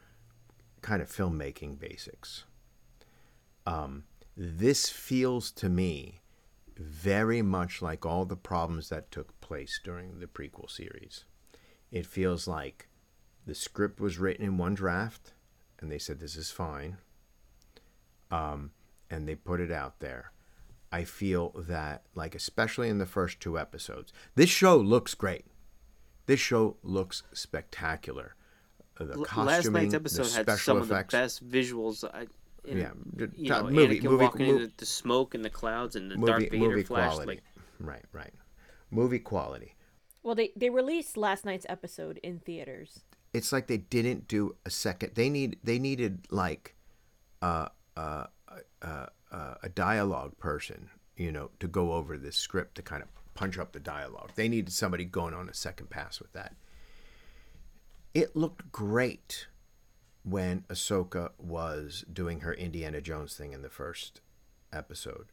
kind 0.82 1.01
of 1.01 1.09
filmmaking 1.09 1.80
basics. 1.80 2.45
Um, 3.65 4.05
this 4.38 4.89
feels 4.89 5.51
to 5.51 5.67
me 5.69 6.21
very 6.77 7.41
much 7.41 7.82
like 7.82 8.05
all 8.05 8.23
the 8.23 8.38
problems 8.38 8.88
that 8.89 9.11
took 9.11 9.39
place 9.41 9.82
during 9.84 10.19
the 10.19 10.27
prequel 10.27 10.69
series. 10.71 11.25
It 11.91 12.05
feels 12.05 12.47
like 12.47 12.88
the 13.45 13.55
script 13.55 13.99
was 13.99 14.17
written 14.17 14.45
in 14.45 14.57
one 14.57 14.75
draft, 14.75 15.34
and 15.80 15.91
they 15.91 15.97
said 15.97 16.19
this 16.19 16.38
is 16.38 16.51
fine, 16.51 16.97
um, 18.32 18.71
and 19.09 19.27
they 19.27 19.36
put 19.36 19.59
it 19.59 19.71
out 19.71 19.99
there. 19.99 20.32
I 20.91 21.03
feel 21.03 21.51
that, 21.67 22.03
like, 22.15 22.33
especially 22.35 22.89
in 22.89 22.97
the 22.97 23.05
first 23.05 23.39
two 23.39 23.59
episodes, 23.59 24.11
this 24.35 24.49
show 24.49 24.75
looks 24.77 25.13
great. 25.13 25.45
This 26.25 26.39
show 26.39 26.77
looks 26.83 27.23
spectacular. 27.33 28.35
Uh, 28.99 29.05
The 29.05 29.13
L- 29.13 29.23
costuming, 29.23 29.45
Last 29.47 29.69
night's 29.71 29.91
the 29.91 29.95
episode 29.97 30.31
had 30.47 30.59
some 30.59 30.77
effects. 30.81 31.13
of 31.13 31.19
the 31.19 31.23
best 31.25 31.49
visuals. 31.49 32.03
I, 32.13 32.27
in, 32.65 32.77
Yeah, 32.79 32.91
the 33.15 33.31
you 33.35 33.47
top- 33.49 33.65
know, 33.65 33.71
movie- 33.71 33.99
Anakin 33.99 34.03
movie- 34.03 34.23
walking 34.25 34.47
mo- 34.47 34.53
into 34.61 34.71
the 34.77 34.85
smoke 34.85 35.33
and 35.35 35.45
the 35.45 35.49
clouds 35.49 35.95
and 35.95 36.09
the 36.11 36.17
movie, 36.17 36.31
Darth 36.31 36.49
Vader 36.51 36.57
movie 36.69 36.83
flash. 36.83 37.09
quality. 37.13 37.27
Like, 37.27 37.43
right, 37.79 38.05
right. 38.11 38.33
Movie 38.91 39.19
quality. 39.19 39.75
Well, 40.23 40.35
they 40.35 40.51
they 40.55 40.69
released 40.69 41.15
last 41.15 41.45
night's 41.45 41.65
episode 41.69 42.19
in 42.23 42.39
theaters. 42.39 42.99
It's 43.31 43.51
like 43.53 43.67
they 43.67 43.77
didn't 43.77 44.27
do 44.27 44.55
a 44.65 44.69
second. 44.69 45.13
They 45.15 45.29
need 45.29 45.59
they 45.63 45.79
needed 45.79 46.27
like 46.31 46.75
uh, 47.41 47.69
uh, 47.95 48.25
uh, 48.81 49.05
uh, 49.32 49.55
a 49.63 49.69
dialogue 49.69 50.38
person, 50.38 50.89
you 51.15 51.32
know, 51.32 51.49
to 51.59 51.67
go 51.67 51.93
over 51.93 52.17
this 52.17 52.36
script 52.38 52.75
to 52.75 52.82
kind 52.82 53.03
of 53.03 53.09
punch 53.36 53.57
up 53.57 53.71
the 53.73 53.80
dialogue. 53.80 54.32
They 54.36 54.49
needed 54.49 54.73
somebody 54.73 55.05
going 55.05 55.34
on 55.34 55.47
a 55.49 55.53
second 55.53 55.89
pass 55.89 56.19
with 56.19 56.34
that. 56.34 56.55
It 58.13 58.36
looked 58.36 58.71
great 58.71 59.47
when 60.23 60.61
Ahsoka 60.69 61.32
was 61.38 62.03
doing 62.11 62.41
her 62.41 62.53
Indiana 62.53 63.01
Jones 63.01 63.36
thing 63.36 63.53
in 63.53 63.61
the 63.61 63.69
first 63.69 64.21
episode, 64.73 65.27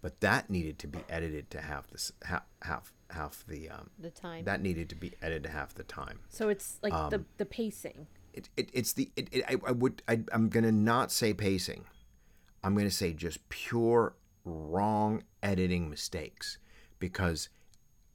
but 0.00 0.20
that 0.20 0.50
needed 0.50 0.78
to 0.80 0.86
be 0.86 1.00
edited 1.08 1.50
to 1.50 1.60
half 1.60 1.88
this 1.90 2.12
half 2.24 2.44
half 2.62 2.92
half 3.10 3.44
the 3.48 3.68
um, 3.70 3.90
The 3.98 4.10
time. 4.10 4.44
that 4.44 4.60
needed 4.62 4.88
to 4.90 4.94
be 4.94 5.12
edited 5.20 5.44
to 5.44 5.48
half 5.50 5.74
the 5.74 5.82
time. 5.84 6.20
so 6.28 6.48
it's 6.48 6.78
like 6.82 6.92
Um, 6.92 7.10
the 7.10 7.24
the 7.38 7.46
pacing. 7.46 8.06
It, 8.32 8.48
it 8.56 8.70
it's 8.72 8.92
the 8.94 9.10
it, 9.16 9.28
it, 9.32 9.44
I, 9.48 9.56
I 9.66 9.72
would 9.72 10.02
I, 10.08 10.20
I'm 10.32 10.48
gonna 10.48 10.72
not 10.72 11.10
say 11.12 11.34
pacing. 11.34 11.84
I'm 12.62 12.76
gonna 12.76 12.90
say 12.90 13.12
just 13.12 13.48
pure 13.48 14.14
wrong 14.44 15.22
editing 15.42 15.88
mistakes 15.88 16.58
because 16.98 17.48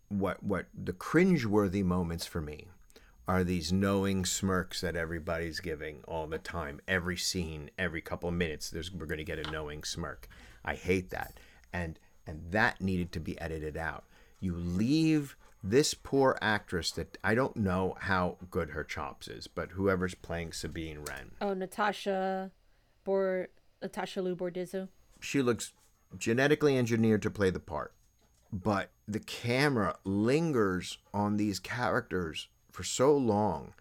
what 0.10 0.42
what 0.44 0.68
the 0.74 0.94
cringeworthy 0.94 1.84
moments 1.84 2.26
for 2.26 2.42
me 2.42 2.68
are 3.28 3.44
these 3.44 3.74
knowing 3.74 4.24
smirks 4.24 4.80
that 4.82 4.96
everybody's 4.96 5.60
giving 5.60 6.02
all 6.08 6.28
the 6.28 6.38
time 6.38 6.80
every 6.88 7.18
scene 7.18 7.70
every 7.78 8.02
couple 8.02 8.30
of 8.30 8.36
minutes 8.36 8.70
there's 8.70 8.92
we're 8.92 9.06
going 9.06 9.18
to 9.18 9.24
get 9.24 9.40
a 9.40 9.52
knowing 9.52 9.84
smirk. 9.84 10.28
I 10.64 10.76
hate 10.76 11.10
that. 11.10 11.40
And 11.74 12.00
and 12.26 12.42
that 12.52 12.82
needed 12.82 13.12
to 13.14 13.20
be 13.20 13.40
edited 13.40 13.78
out. 13.78 14.06
You 14.40 14.56
leave 14.56 15.36
this 15.64 15.94
poor 15.94 16.38
actress 16.40 16.92
that 16.92 17.18
i 17.24 17.34
don't 17.34 17.58
know 17.58 17.96
how 18.02 18.38
good 18.52 18.70
her 18.70 18.84
chops 18.84 19.28
is 19.28 19.48
but 19.48 19.72
whoever's 19.72 20.16
playing 20.16 20.54
sabine 20.54 21.00
wren. 21.04 21.32
Oh, 21.42 21.54
Natasha, 21.54 22.52
Bor 23.04 23.48
Natasha 23.88 24.22
Liu 24.22 24.36
Bordizzo. 24.36 24.90
she 25.20 25.42
looks 25.42 25.74
genetically 26.18 26.78
engineered 26.78 27.22
to 27.22 27.32
play 27.32 27.50
the 27.50 27.60
part 27.60 27.94
but 28.52 28.92
the 29.08 29.20
camera 29.20 29.98
lingers 30.04 30.98
on 31.14 31.38
these 31.38 31.60
characters 31.60 32.48
for 32.72 32.84
so 32.84 33.16
long 33.16 33.74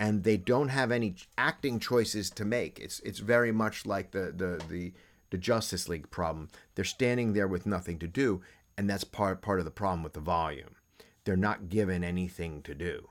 and 0.00 0.22
they 0.22 0.36
don't 0.36 0.68
have 0.68 0.92
any 0.92 1.14
acting 1.36 1.80
choices 1.80 2.30
to 2.30 2.44
make. 2.44 2.78
It's 2.78 3.00
it's 3.00 3.18
very 3.18 3.52
much 3.52 3.84
like 3.86 4.12
the 4.12 4.32
the 4.34 4.62
the 4.68 4.92
the 5.30 5.38
Justice 5.38 5.88
League 5.88 6.10
problem. 6.10 6.48
They're 6.74 6.84
standing 6.84 7.32
there 7.32 7.48
with 7.48 7.66
nothing 7.66 7.98
to 7.98 8.06
do, 8.06 8.40
and 8.76 8.88
that's 8.88 9.04
part 9.04 9.42
part 9.42 9.58
of 9.58 9.64
the 9.64 9.70
problem 9.70 10.02
with 10.02 10.12
the 10.12 10.20
volume. 10.20 10.76
They're 11.24 11.36
not 11.36 11.68
given 11.68 12.04
anything 12.04 12.62
to 12.62 12.74
do. 12.74 13.08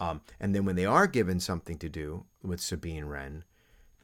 Um, 0.00 0.20
and 0.38 0.54
then 0.54 0.64
when 0.64 0.76
they 0.76 0.86
are 0.86 1.08
given 1.08 1.40
something 1.40 1.76
to 1.78 1.88
do 1.88 2.24
with 2.42 2.60
Sabine 2.60 3.06
Wren, 3.06 3.44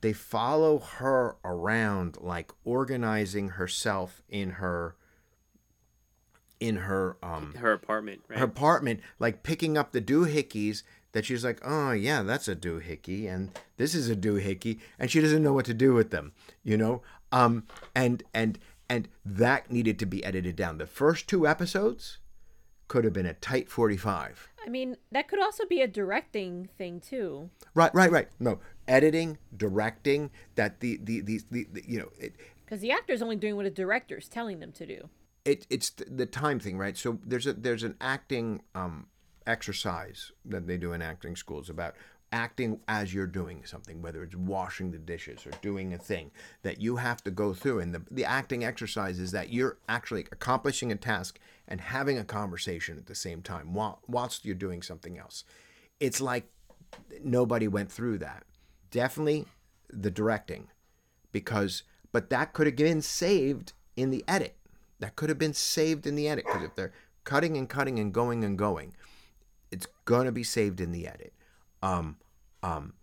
they 0.04 0.12
follow 0.12 0.80
her 0.80 1.36
around 1.46 2.18
like 2.20 2.52
organizing 2.62 3.48
herself 3.48 4.20
in 4.28 4.50
her 4.50 4.96
in 6.60 6.76
her 6.76 7.16
um 7.22 7.54
Her 7.56 7.72
apartment, 7.72 8.20
right? 8.28 8.38
her 8.38 8.44
apartment, 8.44 9.00
like 9.18 9.42
picking 9.42 9.78
up 9.78 9.92
the 9.92 10.02
doohickeys 10.02 10.82
that 11.12 11.24
she's 11.24 11.42
like, 11.42 11.58
oh 11.64 11.92
yeah, 11.92 12.22
that's 12.22 12.48
a 12.48 12.54
doohickey, 12.54 13.32
and 13.32 13.58
this 13.78 13.94
is 13.94 14.10
a 14.10 14.14
doohickey, 14.14 14.78
and 14.98 15.10
she 15.10 15.22
doesn't 15.22 15.42
know 15.42 15.54
what 15.54 15.64
to 15.64 15.72
do 15.74 15.94
with 15.94 16.10
them, 16.10 16.32
you 16.62 16.76
know. 16.76 17.00
Um, 17.32 17.64
and 17.94 18.22
and 18.34 18.58
and 18.90 19.08
that 19.24 19.70
needed 19.70 19.98
to 20.00 20.06
be 20.06 20.22
edited 20.22 20.54
down. 20.54 20.76
The 20.76 20.86
first 20.86 21.28
two 21.28 21.46
episodes 21.46 22.18
could 22.94 23.02
have 23.02 23.12
been 23.12 23.26
a 23.26 23.34
tight 23.34 23.68
forty-five. 23.68 24.48
I 24.64 24.68
mean, 24.68 24.96
that 25.10 25.26
could 25.26 25.42
also 25.42 25.66
be 25.66 25.80
a 25.80 25.88
directing 25.88 26.68
thing 26.78 27.00
too. 27.00 27.50
Right, 27.74 27.92
right, 27.92 28.08
right. 28.08 28.28
No, 28.38 28.60
editing, 28.86 29.38
directing. 29.56 30.30
That 30.54 30.78
the 30.78 31.00
the 31.02 31.20
the, 31.22 31.40
the, 31.50 31.66
the 31.72 31.82
you 31.88 31.98
know 31.98 32.10
it, 32.20 32.36
Because 32.64 32.78
the 32.78 32.92
actor 32.92 33.12
is 33.12 33.20
only 33.20 33.34
doing 33.34 33.56
what 33.56 33.66
a 33.66 34.16
is 34.16 34.28
telling 34.28 34.60
them 34.60 34.70
to 34.70 34.86
do. 34.86 35.08
it 35.44 35.66
it's 35.70 35.90
the 35.90 36.24
time 36.24 36.60
thing, 36.60 36.78
right? 36.78 36.96
So 36.96 37.18
there's 37.26 37.48
a 37.48 37.52
there's 37.54 37.82
an 37.82 37.96
acting 38.00 38.62
um, 38.76 39.08
exercise 39.44 40.30
that 40.44 40.68
they 40.68 40.76
do 40.76 40.92
in 40.92 41.02
acting 41.02 41.34
schools 41.34 41.68
about 41.68 41.96
acting 42.30 42.80
as 42.86 43.12
you're 43.12 43.26
doing 43.26 43.62
something, 43.64 44.02
whether 44.02 44.22
it's 44.22 44.36
washing 44.36 44.92
the 44.92 44.98
dishes 44.98 45.46
or 45.46 45.50
doing 45.62 45.92
a 45.92 45.98
thing 45.98 46.30
that 46.62 46.80
you 46.80 46.96
have 46.96 47.22
to 47.24 47.32
go 47.32 47.54
through. 47.54 47.80
And 47.80 47.92
the 47.92 48.02
the 48.08 48.24
acting 48.24 48.64
exercise 48.64 49.18
is 49.18 49.32
that 49.32 49.52
you're 49.52 49.78
actually 49.88 50.26
accomplishing 50.30 50.92
a 50.92 50.96
task 50.96 51.40
and 51.66 51.80
having 51.80 52.18
a 52.18 52.24
conversation 52.24 52.98
at 52.98 53.06
the 53.06 53.14
same 53.14 53.42
time 53.42 53.74
whilst 54.06 54.44
you're 54.44 54.54
doing 54.54 54.82
something 54.82 55.18
else. 55.18 55.44
It's 56.00 56.20
like 56.20 56.46
nobody 57.22 57.68
went 57.68 57.90
through 57.90 58.18
that. 58.18 58.44
Definitely 58.90 59.46
the 59.90 60.10
directing 60.10 60.68
because 61.32 61.82
but 62.12 62.30
that 62.30 62.52
could 62.52 62.66
have 62.66 62.76
been 62.76 63.02
saved 63.02 63.72
in 63.96 64.10
the 64.10 64.24
edit 64.26 64.56
that 65.00 65.16
could 65.16 65.28
have 65.28 65.38
been 65.38 65.54
saved 65.54 66.06
in 66.06 66.14
the 66.14 66.28
edit 66.28 66.44
because 66.46 66.62
if 66.62 66.74
they're 66.74 66.92
cutting 67.24 67.56
and 67.56 67.68
cutting 67.68 67.98
and 67.98 68.12
going 68.12 68.44
and 68.44 68.58
going 68.58 68.94
it's 69.70 69.86
going 70.04 70.26
to 70.26 70.32
be 70.32 70.42
saved 70.42 70.80
in 70.80 70.92
the 70.92 71.06
edit 71.06 71.32
um, 71.82 72.16
um, 72.62 72.94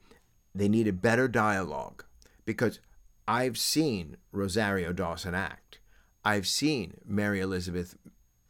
they 0.56 0.68
needed 0.68 1.02
better 1.02 1.28
dialogue 1.28 2.04
because 2.46 2.80
i've 3.28 3.58
seen 3.58 4.18
rosario 4.32 4.92
dawson 4.92 5.36
act 5.36 5.80
i've 6.26 6.48
seen 6.48 6.96
mary 7.06 7.40
elizabeth 7.40 7.96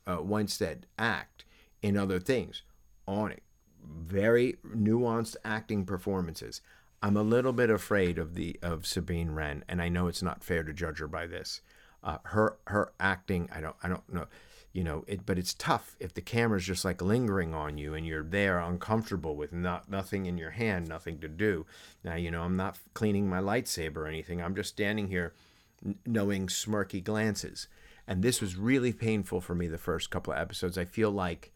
uh, 0.08 0.22
winstead 0.22 0.86
act 0.97 1.45
in 1.82 1.97
other 1.97 2.20
things 2.20 2.64
on 3.08 3.32
it 3.32 3.43
very 3.84 4.58
nuanced 4.66 5.36
acting 5.43 5.86
performances. 5.86 6.62
I'm 7.02 7.18
a 7.18 7.24
little 7.24 7.54
bit 7.54 7.70
afraid 7.70 8.18
of 8.18 8.36
the 8.36 8.60
of 8.62 8.86
Sabine 8.86 9.32
Wren, 9.32 9.64
and 9.68 9.82
I 9.82 9.89
know 9.89 10.08
it's 10.08 10.22
not 10.22 10.43
fair 10.43 10.64
to 10.64 10.74
judge 10.74 10.99
her 10.99 11.08
by 11.08 11.28
this. 11.28 11.62
Uh, 12.04 12.18
her 12.24 12.58
her 12.68 12.93
acting, 12.99 13.49
I 13.54 13.62
don't 13.62 13.76
I 13.82 13.89
don't 13.89 14.14
know, 14.14 14.28
you 14.72 14.84
know 14.84 15.04
it, 15.08 15.26
but 15.26 15.39
it's 15.39 15.54
tough 15.56 15.95
if 15.99 16.14
the 16.14 16.22
camera's 16.22 16.66
just 16.66 16.86
like 16.86 17.02
lingering 17.02 17.54
on 17.54 17.78
you 17.78 17.95
and 17.95 18.06
you're 18.06 18.24
there 18.24 18.60
uncomfortable 18.60 19.36
with 19.36 19.52
not 19.52 19.89
nothing 19.89 20.28
in 20.28 20.38
your 20.38 20.52
hand, 20.52 20.88
nothing 20.88 21.20
to 21.20 21.28
do. 21.28 21.66
Now 22.04 22.16
you 22.16 22.30
know 22.30 22.43
I'm 22.43 22.58
not 22.58 22.78
cleaning 22.93 23.28
my 23.28 23.39
lightsaber 23.39 23.97
or 23.97 24.08
anything. 24.08 24.41
I'm 24.41 24.56
just 24.56 24.70
standing 24.70 25.08
here, 25.08 25.34
knowing 26.06 26.47
smirky 26.47 27.04
glances, 27.04 27.68
and 28.08 28.24
this 28.24 28.41
was 28.41 28.56
really 28.56 28.93
painful 28.93 29.41
for 29.41 29.56
me 29.56 29.68
the 29.68 29.78
first 29.78 30.10
couple 30.10 30.34
of 30.34 30.39
episodes. 30.39 30.78
I 30.78 30.86
feel 30.86 31.12
like 31.12 31.52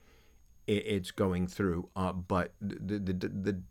it, 0.68 0.84
it's 0.86 1.12
going 1.12 1.48
through, 1.48 1.90
uh, 1.96 2.14
but 2.14 2.54
the, 2.62 3.00
the, 3.00 3.14
the, 3.14 3.28
the, 3.28 3.62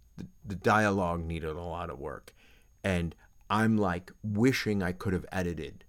the 0.45 0.55
dialogue 0.55 1.25
needed 1.25 1.51
a 1.51 1.61
lot 1.61 1.91
of 1.91 1.99
work. 1.99 2.35
And 2.83 3.15
I'm 3.49 3.77
like 3.77 4.13
wishing 4.23 4.83
I 4.83 4.93
could 4.93 5.13
have 5.13 5.27
edited 5.33 5.85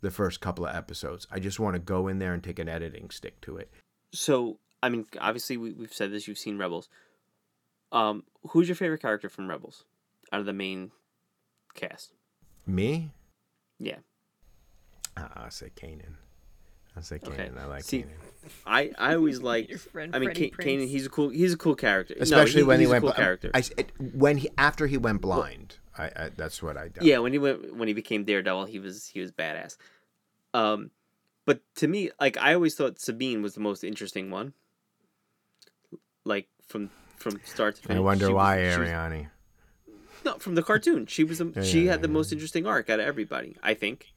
the 0.00 0.10
first 0.10 0.40
couple 0.40 0.66
of 0.66 0.74
episodes. 0.74 1.26
I 1.30 1.40
just 1.40 1.58
want 1.58 1.74
to 1.74 1.80
go 1.80 2.08
in 2.08 2.18
there 2.18 2.32
and 2.32 2.42
take 2.42 2.58
an 2.58 2.68
editing 2.68 3.10
stick 3.10 3.40
to 3.42 3.56
it. 3.56 3.70
So, 4.12 4.58
I 4.82 4.88
mean, 4.88 5.06
obviously, 5.20 5.56
we, 5.56 5.72
we've 5.72 5.92
said 5.92 6.12
this. 6.12 6.28
You've 6.28 6.38
seen 6.38 6.58
Rebels. 6.58 6.88
Um, 7.90 8.24
who's 8.50 8.68
your 8.68 8.76
favorite 8.76 9.02
character 9.02 9.28
from 9.28 9.48
Rebels, 9.48 9.84
out 10.32 10.40
of 10.40 10.46
the 10.46 10.52
main 10.52 10.92
cast? 11.74 12.12
Me? 12.66 13.10
Yeah, 13.78 13.98
Uh, 15.22 15.28
I'll 15.36 15.50
say 15.50 15.70
Kanan. 15.74 16.14
I'll 16.96 17.02
say 17.02 17.18
Kanan. 17.18 17.32
Okay. 17.32 17.50
I 17.60 17.64
like 17.66 17.82
See, 17.84 18.02
Kanan. 18.02 18.50
I 18.66 18.92
I 18.98 19.14
always 19.14 19.40
like. 19.42 19.68
Your 19.74 19.78
friend 19.78 20.14
I 20.14 20.18
mean, 20.18 20.28
Freddie 20.28 20.50
Ka- 20.50 20.56
Prinze. 20.62 20.66
Kanan. 20.82 20.88
He's 20.88 21.06
a 21.06 21.10
cool. 21.10 21.28
He's 21.30 21.52
a 21.52 21.56
cool 21.56 21.74
character. 21.74 22.14
No, 22.16 22.22
Especially 22.22 22.62
when 22.62 22.80
he 22.80 22.86
a 22.86 22.88
went 22.90 23.02
cool 23.02 23.10
bl- 23.10 23.16
character. 23.16 23.50
I, 23.54 23.62
it, 23.76 23.92
when 24.14 24.38
he 24.38 24.48
after 24.58 24.86
he 24.86 24.96
went 24.96 25.20
blind. 25.20 25.76
I, 25.96 26.04
I 26.04 26.30
that's 26.36 26.62
what 26.62 26.76
I 26.76 26.88
done. 26.88 27.04
Yeah, 27.04 27.18
when 27.18 27.32
he 27.32 27.38
went 27.38 27.74
when 27.76 27.88
he 27.88 27.94
became 27.94 28.24
Daredevil, 28.24 28.66
he 28.66 28.78
was 28.78 29.08
he 29.08 29.20
was 29.20 29.32
badass. 29.32 29.76
Um, 30.54 30.90
but 31.44 31.60
to 31.76 31.88
me, 31.88 32.10
like 32.20 32.36
I 32.38 32.54
always 32.54 32.74
thought 32.76 33.00
Sabine 33.00 33.42
was 33.42 33.54
the 33.54 33.60
most 33.60 33.82
interesting 33.84 34.30
one. 34.30 34.52
Like 36.24 36.48
from 36.66 36.90
from 37.16 37.40
start 37.44 37.76
to 37.76 37.82
finish. 37.82 37.96
I 37.96 38.00
wonder 38.00 38.26
she 38.26 38.32
was- 38.32 38.36
why 38.36 38.72
she 38.72 38.78
was- 38.78 38.88
Ariani. 38.88 39.28
no, 40.24 40.34
from 40.38 40.54
the 40.54 40.62
cartoon, 40.62 41.06
she 41.06 41.24
was 41.24 41.38
the, 41.38 41.52
Yeah, 41.56 41.62
she 41.62 41.84
yeah, 41.86 41.92
had 41.92 42.02
the 42.02 42.08
yeah, 42.08 42.12
most 42.14 42.32
interesting 42.32 42.64
arc 42.66 42.88
out 42.90 43.00
of 43.00 43.06
everybody. 43.06 43.56
I 43.62 43.74
think. 43.74 44.12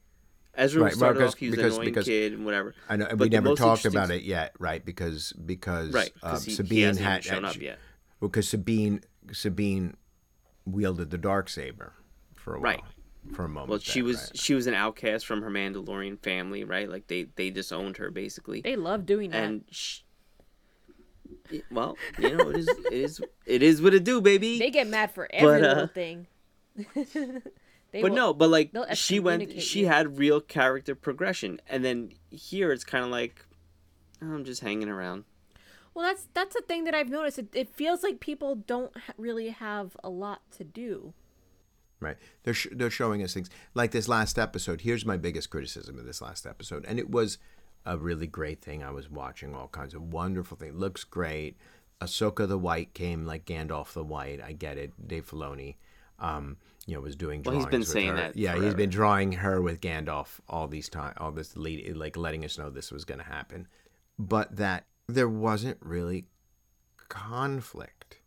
Ezra 0.54 0.82
Right, 0.82 0.90
well, 0.92 0.96
started 0.98 1.18
because- 1.20 1.32
off, 1.34 1.38
he 1.38 1.46
was 1.48 1.56
because- 1.56 1.72
an 1.72 1.80
annoying 1.80 1.88
because- 1.94 2.04
kid 2.06 2.32
and 2.34 2.44
whatever. 2.44 2.74
I 2.88 2.96
know 2.96 3.06
But 3.08 3.18
we 3.20 3.28
the 3.28 3.36
never 3.36 3.48
most 3.50 3.58
talked 3.58 3.84
about 3.86 4.10
it 4.10 4.22
yet, 4.22 4.54
right? 4.58 4.84
Because 4.84 5.32
because 5.32 5.92
Right, 5.94 6.12
because 6.14 6.44
he, 6.44 6.52
Sabine 6.52 6.76
he 6.78 6.82
hasn't 6.82 7.06
had 7.06 7.24
shown 7.24 7.44
had- 7.44 7.56
up 7.56 7.60
yet. 7.62 7.78
Because 8.20 8.48
Sabine 8.48 9.00
Sabine 9.32 9.96
wielded 10.66 11.10
the 11.10 11.18
dark 11.18 11.48
saber 11.48 11.94
for 12.36 12.54
a 12.54 12.60
while, 12.60 12.72
Right. 12.72 12.80
for 13.32 13.44
a 13.44 13.48
moment. 13.48 13.70
Well, 13.70 13.78
she 13.78 14.00
there, 14.00 14.04
was 14.08 14.16
right. 14.16 14.36
she 14.38 14.54
was 14.54 14.66
an 14.66 14.74
outcast 14.74 15.26
from 15.26 15.42
her 15.42 15.50
Mandalorian 15.50 16.18
family, 16.22 16.64
right? 16.64 16.88
Like 16.88 17.06
they 17.06 17.24
they 17.36 17.50
disowned 17.50 17.96
her 17.96 18.10
basically. 18.10 18.60
They 18.60 18.76
love 18.76 19.06
doing 19.06 19.30
that. 19.30 19.42
and 19.44 19.64
sh 19.70 20.00
well, 21.70 21.96
you 22.18 22.36
know, 22.36 22.50
it 22.50 22.56
is 22.58 22.68
it 22.68 22.92
is 22.92 23.20
it 23.46 23.62
is 23.62 23.80
what 23.82 23.94
it 23.94 24.04
do, 24.04 24.20
baby. 24.20 24.58
they 24.58 24.70
get 24.70 24.86
mad 24.86 25.12
for 25.12 25.28
every 25.32 25.60
But, 25.60 25.64
uh, 25.64 25.68
little 25.74 25.86
thing. 25.88 26.26
They 27.92 28.02
but 28.02 28.10
will- 28.10 28.16
no, 28.16 28.34
but 28.34 28.48
like 28.50 28.72
she 28.94 29.20
went, 29.20 29.60
she 29.62 29.80
you. 29.80 29.86
had 29.88 30.18
real 30.18 30.40
character 30.40 30.94
progression, 30.94 31.60
and 31.68 31.84
then 31.84 32.12
here 32.30 32.72
it's 32.72 32.84
kind 32.84 33.04
of 33.04 33.10
like 33.10 33.44
"Oh, 34.22 34.26
I'm 34.32 34.44
just 34.44 34.62
hanging 34.62 34.88
around. 34.88 35.24
Well, 35.94 36.06
that's 36.06 36.26
that's 36.32 36.56
a 36.56 36.62
thing 36.62 36.84
that 36.84 36.94
I've 36.94 37.10
noticed. 37.10 37.38
It, 37.38 37.48
it 37.54 37.74
feels 37.74 38.02
like 38.02 38.18
people 38.18 38.54
don't 38.54 38.92
really 39.18 39.50
have 39.50 39.94
a 40.02 40.08
lot 40.08 40.40
to 40.56 40.64
do. 40.64 41.12
Right. 42.00 42.16
They're 42.44 42.54
sh- 42.54 42.68
they're 42.72 42.90
showing 42.90 43.22
us 43.22 43.34
things 43.34 43.50
like 43.74 43.90
this 43.92 44.08
last 44.08 44.38
episode. 44.38 44.80
Here's 44.80 45.04
my 45.04 45.16
biggest 45.18 45.50
criticism 45.50 45.98
of 45.98 46.06
this 46.06 46.22
last 46.22 46.46
episode, 46.46 46.84
and 46.88 46.98
it 46.98 47.10
was 47.10 47.36
a 47.84 47.98
really 47.98 48.26
great 48.26 48.62
thing. 48.62 48.82
I 48.82 48.90
was 48.90 49.10
watching 49.10 49.54
all 49.54 49.68
kinds 49.68 49.92
of 49.92 50.02
wonderful 50.12 50.56
things. 50.56 50.74
Looks 50.74 51.04
great. 51.04 51.56
Ahsoka 52.00 52.48
the 52.48 52.58
White 52.58 52.94
came 52.94 53.26
like 53.26 53.44
Gandalf 53.44 53.92
the 53.92 54.02
White. 54.02 54.40
I 54.42 54.52
get 54.52 54.78
it. 54.78 54.92
Dave 55.06 55.28
Filoni, 55.30 55.76
um, 56.18 56.56
you 56.86 56.94
know, 56.94 57.00
was 57.00 57.16
doing. 57.16 57.42
Well, 57.42 57.54
he's 57.54 57.66
been 57.66 57.84
saying 57.84 58.10
her. 58.10 58.16
that 58.16 58.36
Yeah, 58.36 58.60
he's 58.60 58.74
been 58.74 58.90
drawing 58.90 59.32
her 59.32 59.60
with 59.60 59.80
Gandalf 59.80 60.40
all 60.48 60.68
these 60.68 60.88
time, 60.88 61.14
all 61.18 61.30
this 61.30 61.56
lead, 61.56 61.96
like 61.96 62.16
letting 62.16 62.44
us 62.44 62.58
know 62.58 62.70
this 62.70 62.90
was 62.90 63.04
going 63.04 63.20
to 63.20 63.26
happen, 63.26 63.68
but 64.18 64.56
that 64.56 64.86
there 65.08 65.28
wasn't 65.28 65.78
really 65.80 66.26
conflict. 67.08 68.18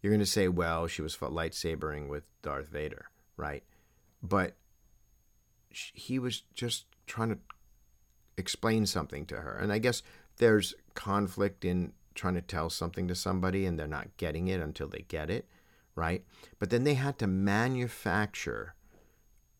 You're 0.00 0.12
going 0.12 0.20
to 0.20 0.26
say, 0.26 0.48
well, 0.48 0.86
she 0.86 1.02
was 1.02 1.16
lightsabering 1.16 2.08
with 2.08 2.24
Darth 2.42 2.68
Vader, 2.68 3.06
right? 3.36 3.64
But 4.22 4.56
he 5.70 6.18
was 6.18 6.42
just 6.54 6.86
trying 7.06 7.30
to 7.30 7.38
explain 8.36 8.86
something 8.86 9.26
to 9.26 9.36
her. 9.36 9.56
And 9.56 9.72
I 9.72 9.78
guess 9.78 10.02
there's 10.36 10.74
conflict 10.94 11.64
in 11.64 11.92
trying 12.14 12.34
to 12.34 12.42
tell 12.42 12.70
something 12.70 13.08
to 13.08 13.14
somebody 13.14 13.66
and 13.66 13.78
they're 13.78 13.86
not 13.86 14.16
getting 14.16 14.48
it 14.48 14.60
until 14.60 14.88
they 14.88 15.04
get 15.08 15.30
it, 15.30 15.48
right? 15.98 16.24
But 16.58 16.70
then 16.70 16.84
they 16.84 16.94
had 16.94 17.18
to 17.18 17.26
manufacture 17.26 18.74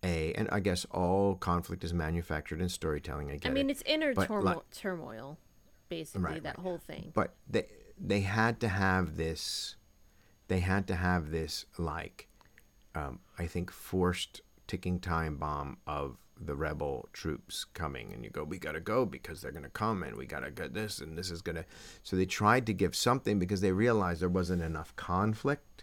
a, 0.04 0.32
and 0.34 0.48
I 0.52 0.60
guess 0.60 0.84
all 0.92 1.34
conflict 1.34 1.82
is 1.82 1.92
manufactured 1.92 2.60
in 2.60 2.68
storytelling. 2.68 3.30
I 3.30 3.38
I 3.44 3.50
mean, 3.50 3.68
it. 3.68 3.72
it's 3.72 3.82
inner 3.84 4.14
turmoil, 4.14 4.42
like- 4.44 4.70
turmoil, 4.70 5.38
basically 5.88 6.22
Right, 6.22 6.42
that 6.44 6.56
right. 6.56 6.62
whole 6.62 6.78
thing. 6.78 7.10
but 7.14 7.34
they 7.50 7.66
they 8.00 8.20
had 8.20 8.60
to 8.60 8.68
have 8.68 9.16
this 9.16 9.74
they 10.46 10.60
had 10.60 10.86
to 10.86 10.94
have 10.94 11.30
this 11.32 11.66
like 11.78 12.28
um, 12.94 13.18
i 13.38 13.44
think 13.46 13.72
forced 13.72 14.40
ticking 14.68 15.00
time 15.00 15.36
bomb 15.36 15.78
of 15.86 16.16
the 16.40 16.54
rebel 16.54 17.08
troops 17.12 17.64
coming 17.74 18.12
and 18.12 18.22
you 18.22 18.30
go 18.30 18.44
we 18.44 18.56
got 18.58 18.72
to 18.72 18.80
go 18.80 19.04
because 19.04 19.40
they're 19.40 19.50
to 19.64 19.68
come 19.70 20.04
and 20.04 20.14
we 20.16 20.26
got 20.26 20.40
to 20.44 20.50
get 20.52 20.72
this 20.74 21.00
and 21.00 21.18
this 21.18 21.30
is 21.32 21.42
to 21.56 21.64
so 22.04 22.14
they 22.14 22.24
tried 22.26 22.64
to 22.66 22.72
give 22.72 22.94
something 22.94 23.40
because 23.40 23.60
they 23.60 23.72
realized 23.72 24.20
there 24.22 24.28
wasn't 24.28 24.62
enough 24.62 24.94
conflict 24.94 25.82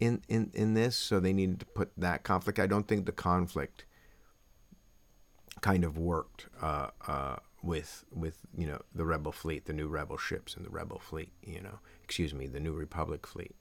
in 0.00 0.22
in 0.28 0.50
in 0.54 0.74
this 0.74 0.96
so 0.96 1.20
they 1.20 1.32
needed 1.32 1.60
to 1.60 1.66
put 1.66 1.92
that 1.96 2.22
conflict. 2.24 2.58
I 2.58 2.66
don't 2.66 2.88
think 2.88 3.06
the 3.06 3.12
conflict 3.12 3.84
kind 5.60 5.84
of 5.84 5.98
worked 5.98 6.46
uh, 6.60 6.88
uh, 7.06 7.36
with 7.62 8.04
with 8.10 8.38
you 8.56 8.66
know 8.66 8.80
the 8.94 9.04
rebel 9.04 9.30
fleet 9.32 9.66
the 9.66 9.72
new 9.72 9.88
rebel 9.88 10.16
ships 10.16 10.56
and 10.56 10.64
the 10.64 10.70
rebel 10.70 10.98
fleet 10.98 11.30
you 11.44 11.60
know 11.60 11.78
excuse 12.02 12.32
me 12.32 12.46
the 12.46 12.60
new 12.60 12.72
republic 12.72 13.26
fleet 13.26 13.54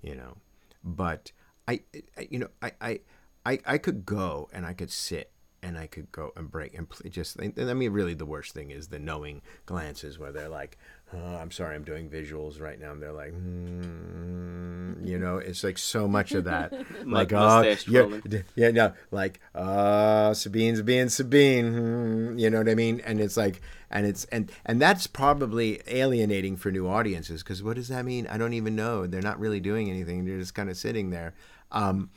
you 0.00 0.14
know. 0.14 0.36
But 0.82 1.30
i, 1.68 1.80
I 2.16 2.26
you 2.30 2.38
know 2.38 2.48
I, 2.60 2.72
I 2.80 3.00
i 3.46 3.58
i 3.66 3.78
could 3.78 4.04
go 4.04 4.48
and 4.52 4.66
i 4.66 4.72
could 4.72 4.90
sit 4.90 5.30
and 5.62 5.78
I 5.78 5.86
could 5.86 6.10
go 6.10 6.32
and 6.36 6.50
break 6.50 6.74
and 6.76 6.88
just. 7.10 7.38
I 7.40 7.74
mean, 7.74 7.92
really, 7.92 8.14
the 8.14 8.26
worst 8.26 8.52
thing 8.52 8.70
is 8.70 8.88
the 8.88 8.98
knowing 8.98 9.42
glances 9.64 10.18
where 10.18 10.32
they're 10.32 10.48
like, 10.48 10.76
oh, 11.14 11.36
"I'm 11.36 11.52
sorry, 11.52 11.76
I'm 11.76 11.84
doing 11.84 12.10
visuals 12.10 12.60
right 12.60 12.80
now." 12.80 12.90
And 12.90 13.00
they're 13.00 13.12
like, 13.12 13.32
mm, 13.32 15.06
you 15.06 15.18
know, 15.18 15.38
it's 15.38 15.62
like 15.62 15.78
so 15.78 16.08
much 16.08 16.32
of 16.32 16.44
that, 16.44 16.72
like, 17.06 17.32
oh, 17.32 17.62
yeah, 17.86 18.18
yeah, 18.56 18.70
no, 18.70 18.92
like, 19.12 19.40
uh, 19.54 20.34
Sabine's 20.34 20.82
being 20.82 21.08
Sabine, 21.08 21.72
hmm, 21.72 22.38
you 22.38 22.50
know 22.50 22.58
what 22.58 22.68
I 22.68 22.74
mean? 22.74 23.00
And 23.04 23.20
it's 23.20 23.36
like, 23.36 23.62
and 23.88 24.04
it's 24.04 24.24
and 24.26 24.50
and 24.66 24.82
that's 24.82 25.06
probably 25.06 25.80
alienating 25.86 26.56
for 26.56 26.72
new 26.72 26.88
audiences 26.88 27.42
because 27.42 27.62
what 27.62 27.76
does 27.76 27.88
that 27.88 28.04
mean? 28.04 28.26
I 28.26 28.36
don't 28.36 28.54
even 28.54 28.74
know. 28.74 29.06
They're 29.06 29.22
not 29.22 29.38
really 29.38 29.60
doing 29.60 29.90
anything. 29.90 30.24
They're 30.24 30.38
just 30.38 30.54
kind 30.54 30.70
of 30.70 30.76
sitting 30.76 31.10
there. 31.10 31.34
Um, 31.70 32.10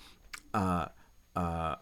uh, 0.53 0.87
uh, 1.35 1.75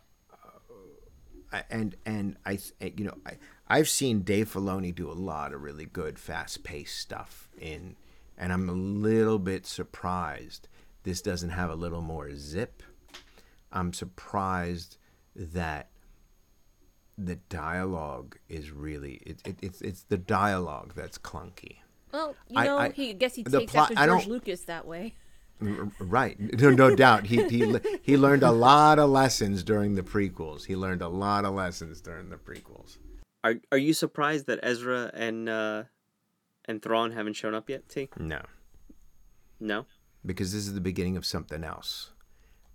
and 1.70 1.96
and 2.06 2.38
I 2.46 2.60
eh, 2.82 2.90
you 2.98 3.06
know 3.06 3.18
I 3.26 3.38
I've 3.68 3.90
seen 3.90 4.22
Dave 4.22 4.54
Filoni 4.54 4.94
do 4.94 5.10
a 5.10 5.14
lot 5.14 5.54
of 5.54 5.62
really 5.62 5.86
good 5.86 6.20
fast 6.20 6.64
paced 6.64 6.98
stuff 6.98 7.50
in, 7.60 7.96
and 8.38 8.52
I'm 8.52 8.70
a 8.70 8.74
little 8.74 9.40
bit 9.40 9.66
surprised 9.66 10.68
this 11.04 11.22
doesn't 11.22 11.52
have 11.52 11.70
a 11.70 11.76
little 11.76 12.02
more 12.02 12.36
zip. 12.36 12.84
I'm 13.72 13.94
surprised 13.94 14.98
that 15.36 15.90
the 17.18 17.36
dialogue 17.36 18.38
is 18.50 18.72
really 18.72 19.22
it, 19.26 19.42
it, 19.46 19.58
it's 19.62 19.82
it's 19.82 20.04
the 20.04 20.18
dialogue 20.18 20.94
that's 20.96 21.18
clunky. 21.18 21.78
Well, 22.12 22.36
you 22.48 22.64
know, 22.64 22.78
I, 22.78 22.86
I, 22.86 22.90
he 22.92 23.10
I 23.10 23.14
guess 23.14 23.36
he 23.36 23.44
takes 23.44 23.72
plot, 23.72 23.92
after 23.92 24.06
George 24.06 24.28
Lucas 24.28 24.62
that 24.66 24.86
way. 24.86 25.16
Right, 25.60 26.38
no, 26.40 26.72
no 26.72 26.96
doubt. 26.96 27.28
He 27.28 27.48
he 27.48 27.76
he 28.02 28.18
learned 28.18 28.44
a 28.44 28.52
lot 28.52 29.00
of 29.00 29.10
lessons 29.10 29.64
during 29.64 29.96
the 29.96 30.02
prequels. 30.02 30.66
He 30.66 30.76
learned 30.76 31.02
a 31.02 31.08
lot 31.08 31.46
of 31.46 31.54
lessons 31.54 32.02
during 32.02 32.30
the 32.30 32.36
prequels. 32.36 32.98
Are 33.44 33.56
Are 33.72 33.78
you 33.78 33.94
surprised 33.94 34.48
that 34.48 34.60
Ezra 34.62 35.12
and 35.14 35.48
uh, 35.48 35.84
and 36.66 36.82
Thrawn 36.82 37.12
haven't 37.12 37.34
shown 37.34 37.54
up 37.54 37.70
yet? 37.70 37.88
T. 37.88 38.10
No. 38.18 38.42
No. 39.60 39.86
Because 40.26 40.52
this 40.52 40.68
is 40.68 40.74
the 40.74 40.82
beginning 40.82 41.18
of 41.18 41.26
something 41.26 41.64
else, 41.64 42.12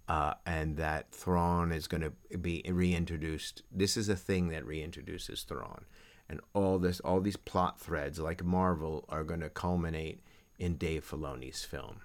uh, 0.09 0.35
and 0.47 0.77
that 0.77 1.11
Thrawn 1.11 1.73
is 1.73 1.87
going 1.87 2.03
to 2.03 2.39
be 2.39 2.63
reintroduced. 2.69 3.63
This 3.71 3.97
is 3.97 4.09
a 4.09 4.17
thing 4.17 4.49
that 4.49 4.65
reintroduces 4.65 5.45
Thrawn, 5.47 5.85
and 6.29 6.41
all 6.55 6.79
this, 6.79 7.01
all 7.01 7.21
these 7.21 7.37
plot 7.37 7.81
threads, 7.81 8.19
like 8.19 8.45
Marvel, 8.45 9.05
are 9.09 9.25
going 9.25 9.41
to 9.41 9.51
culminate 9.51 10.23
in 10.59 10.77
Dave 10.77 11.09
Filoni's 11.09 11.65
film 11.65 12.01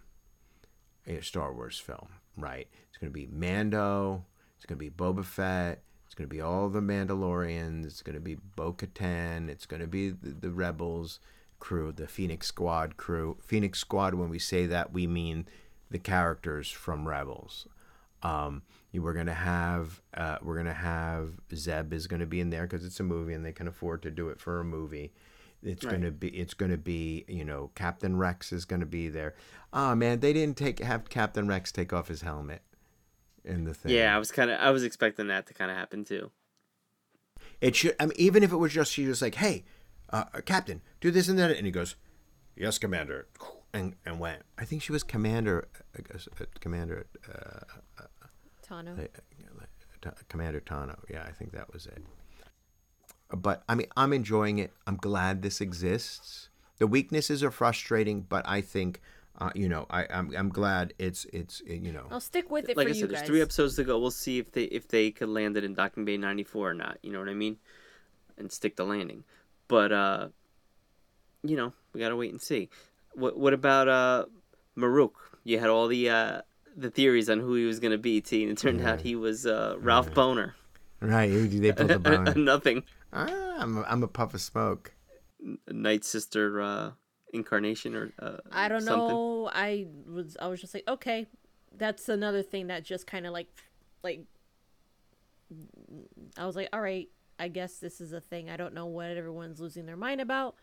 a 1.07 1.21
Star 1.21 1.53
Wars 1.53 1.79
film, 1.79 2.07
right? 2.37 2.67
It's 2.89 2.97
going 2.97 3.11
to 3.11 3.13
be 3.13 3.27
Mando. 3.27 4.25
It's 4.57 4.65
going 4.65 4.79
to 4.79 4.83
be 4.83 4.89
Boba 4.89 5.25
Fett. 5.25 5.83
It's 6.05 6.15
going 6.15 6.29
to 6.29 6.33
be 6.33 6.41
all 6.41 6.69
the 6.69 6.79
Mandalorians. 6.79 7.85
It's 7.85 8.01
going 8.01 8.15
to 8.15 8.21
be 8.21 8.37
Bo 8.55 8.73
Katan. 8.73 9.49
It's 9.49 9.65
going 9.65 9.81
to 9.81 9.87
be 9.87 10.09
the, 10.09 10.29
the 10.29 10.51
Rebels 10.51 11.19
crew, 11.59 11.91
the 11.91 12.07
Phoenix 12.07 12.47
Squad 12.47 12.97
crew. 12.97 13.37
Phoenix 13.41 13.79
Squad, 13.79 14.13
when 14.13 14.29
we 14.29 14.39
say 14.39 14.65
that, 14.67 14.93
we 14.93 15.07
mean 15.07 15.47
the 15.89 15.99
characters 15.99 16.69
from 16.69 17.07
Rebels. 17.07 17.67
Um, 18.21 18.63
we're 18.93 19.13
gonna 19.13 19.33
have 19.33 20.01
uh, 20.13 20.37
we're 20.41 20.57
gonna 20.57 20.73
have 20.73 21.31
Zeb 21.53 21.93
is 21.93 22.07
gonna 22.07 22.25
be 22.25 22.39
in 22.39 22.51
there 22.51 22.63
because 22.63 22.85
it's 22.85 22.99
a 22.99 23.03
movie 23.03 23.33
and 23.33 23.45
they 23.45 23.51
can 23.51 23.67
afford 23.67 24.01
to 24.03 24.11
do 24.11 24.29
it 24.29 24.39
for 24.39 24.59
a 24.59 24.63
movie. 24.63 25.11
It's 25.63 25.83
right. 25.85 25.93
gonna 25.93 26.11
be 26.11 26.29
it's 26.29 26.53
gonna 26.53 26.77
be 26.77 27.25
you 27.27 27.45
know 27.45 27.71
Captain 27.75 28.17
Rex 28.17 28.51
is 28.51 28.65
gonna 28.65 28.85
be 28.85 29.09
there. 29.09 29.33
Oh 29.71 29.95
man, 29.95 30.19
they 30.19 30.33
didn't 30.33 30.57
take 30.57 30.79
have 30.79 31.09
Captain 31.09 31.47
Rex 31.47 31.71
take 31.71 31.93
off 31.93 32.07
his 32.07 32.21
helmet 32.21 32.61
in 33.45 33.63
the 33.63 33.73
thing. 33.73 33.93
Yeah, 33.93 34.15
I 34.15 34.19
was 34.19 34.31
kind 34.31 34.51
of 34.51 34.59
I 34.59 34.71
was 34.71 34.83
expecting 34.83 35.27
that 35.27 35.47
to 35.47 35.53
kind 35.53 35.71
of 35.71 35.77
happen 35.77 36.03
too. 36.03 36.31
It 37.61 37.75
should. 37.75 37.95
I 37.99 38.07
mean, 38.07 38.15
even 38.17 38.43
if 38.43 38.51
it 38.51 38.57
was 38.57 38.73
just 38.73 38.91
she 38.91 39.07
was 39.07 39.21
like, 39.21 39.35
"Hey, 39.35 39.63
uh, 40.09 40.25
uh, 40.33 40.41
Captain, 40.41 40.81
do 40.99 41.11
this 41.11 41.29
and 41.29 41.39
that," 41.39 41.51
and 41.51 41.65
he 41.65 41.71
goes, 41.71 41.95
"Yes, 42.55 42.77
Commander," 42.77 43.27
and 43.73 43.95
and 44.05 44.19
went. 44.19 44.43
I 44.57 44.65
think 44.65 44.81
she 44.81 44.91
was 44.91 45.03
Commander, 45.03 45.67
I 45.97 46.01
guess, 46.01 46.27
uh, 46.39 46.45
Commander 46.59 47.07
uh, 47.27 48.03
Tano. 48.67 49.07
Commander 50.27 50.59
Tano. 50.59 50.99
Yeah, 51.09 51.23
I 51.25 51.31
think 51.31 51.53
that 51.53 51.71
was 51.71 51.85
it 51.85 52.03
but 53.35 53.63
I 53.67 53.75
mean, 53.75 53.87
I'm 53.97 54.13
enjoying 54.13 54.59
it. 54.59 54.71
I'm 54.87 54.97
glad 54.97 55.41
this 55.41 55.61
exists. 55.61 56.49
The 56.77 56.87
weaknesses 56.87 57.43
are 57.43 57.51
frustrating, 57.51 58.21
but 58.21 58.47
I 58.47 58.61
think, 58.61 59.01
uh, 59.39 59.51
you 59.55 59.69
know, 59.69 59.85
I, 59.89 60.05
I'm 60.09 60.33
I'm 60.35 60.49
glad 60.49 60.93
it's 60.99 61.25
it's 61.33 61.61
you 61.65 61.91
know. 61.91 62.05
I'll 62.11 62.19
stick 62.19 62.51
with 62.51 62.69
it. 62.69 62.77
Like 62.77 62.87
I 62.87 62.91
said, 62.91 63.09
there's 63.09 63.21
guys. 63.21 63.27
three 63.27 63.41
episodes 63.41 63.75
to 63.77 63.83
go. 63.83 63.99
We'll 63.99 64.11
see 64.11 64.39
if 64.39 64.51
they 64.51 64.63
if 64.63 64.87
they 64.87 65.11
could 65.11 65.29
land 65.29 65.57
it 65.57 65.63
in 65.63 65.73
Docking 65.73 66.05
Bay 66.05 66.17
'94 66.17 66.69
or 66.69 66.73
not. 66.73 66.97
You 67.01 67.11
know 67.11 67.19
what 67.19 67.29
I 67.29 67.33
mean? 67.33 67.57
And 68.37 68.51
stick 68.51 68.75
the 68.75 68.85
landing. 68.85 69.23
But 69.67 69.91
uh, 69.91 70.27
you 71.43 71.55
know, 71.55 71.73
we 71.93 71.99
gotta 71.99 72.15
wait 72.15 72.31
and 72.31 72.41
see. 72.41 72.69
What 73.13 73.37
what 73.37 73.53
about 73.53 73.87
uh, 73.87 74.25
Marrok? 74.75 75.39
You 75.43 75.59
had 75.59 75.69
all 75.69 75.87
the 75.87 76.09
uh 76.09 76.41
the 76.75 76.89
theories 76.89 77.29
on 77.29 77.39
who 77.39 77.55
he 77.55 77.65
was 77.65 77.79
gonna 77.79 77.97
be. 77.97 78.21
T, 78.21 78.43
and 78.43 78.51
it 78.51 78.57
turned 78.57 78.81
yeah. 78.81 78.93
out 78.93 79.01
he 79.01 79.15
was 79.15 79.45
uh 79.45 79.75
Ralph 79.79 80.09
yeah. 80.09 80.15
Bohner. 80.15 80.53
Right, 80.99 81.27
they 81.27 81.71
pulled 81.73 81.89
the 81.89 81.99
bone. 82.33 82.45
Nothing. 82.45 82.83
Ah, 83.13 83.55
I'm 83.59 83.77
a, 83.77 83.83
I'm 83.83 84.03
a 84.03 84.07
puff 84.07 84.33
of 84.33 84.41
smoke. 84.41 84.93
Night 85.67 86.03
Sister 86.03 86.61
uh, 86.61 86.91
incarnation 87.33 87.95
or 87.95 88.11
uh, 88.19 88.37
I 88.51 88.67
don't 88.67 88.81
something. 88.81 89.09
know. 89.09 89.49
I 89.53 89.87
was 90.07 90.35
I 90.41 90.47
was 90.47 90.59
just 90.59 90.73
like, 90.73 90.87
okay, 90.87 91.27
that's 91.77 92.09
another 92.09 92.41
thing 92.41 92.67
that 92.67 92.83
just 92.83 93.05
kind 93.05 93.27
of 93.27 93.33
like 93.33 93.47
like 94.03 94.21
I 96.37 96.45
was 96.45 96.55
like, 96.55 96.69
all 96.73 96.81
right, 96.81 97.07
I 97.37 97.49
guess 97.49 97.77
this 97.77 98.01
is 98.01 98.13
a 98.13 98.21
thing. 98.21 98.49
I 98.49 98.57
don't 98.57 98.73
know 98.73 98.87
what 98.87 99.11
everyone's 99.11 99.59
losing 99.59 99.85
their 99.85 99.97
mind 99.97 100.21
about, 100.21 100.55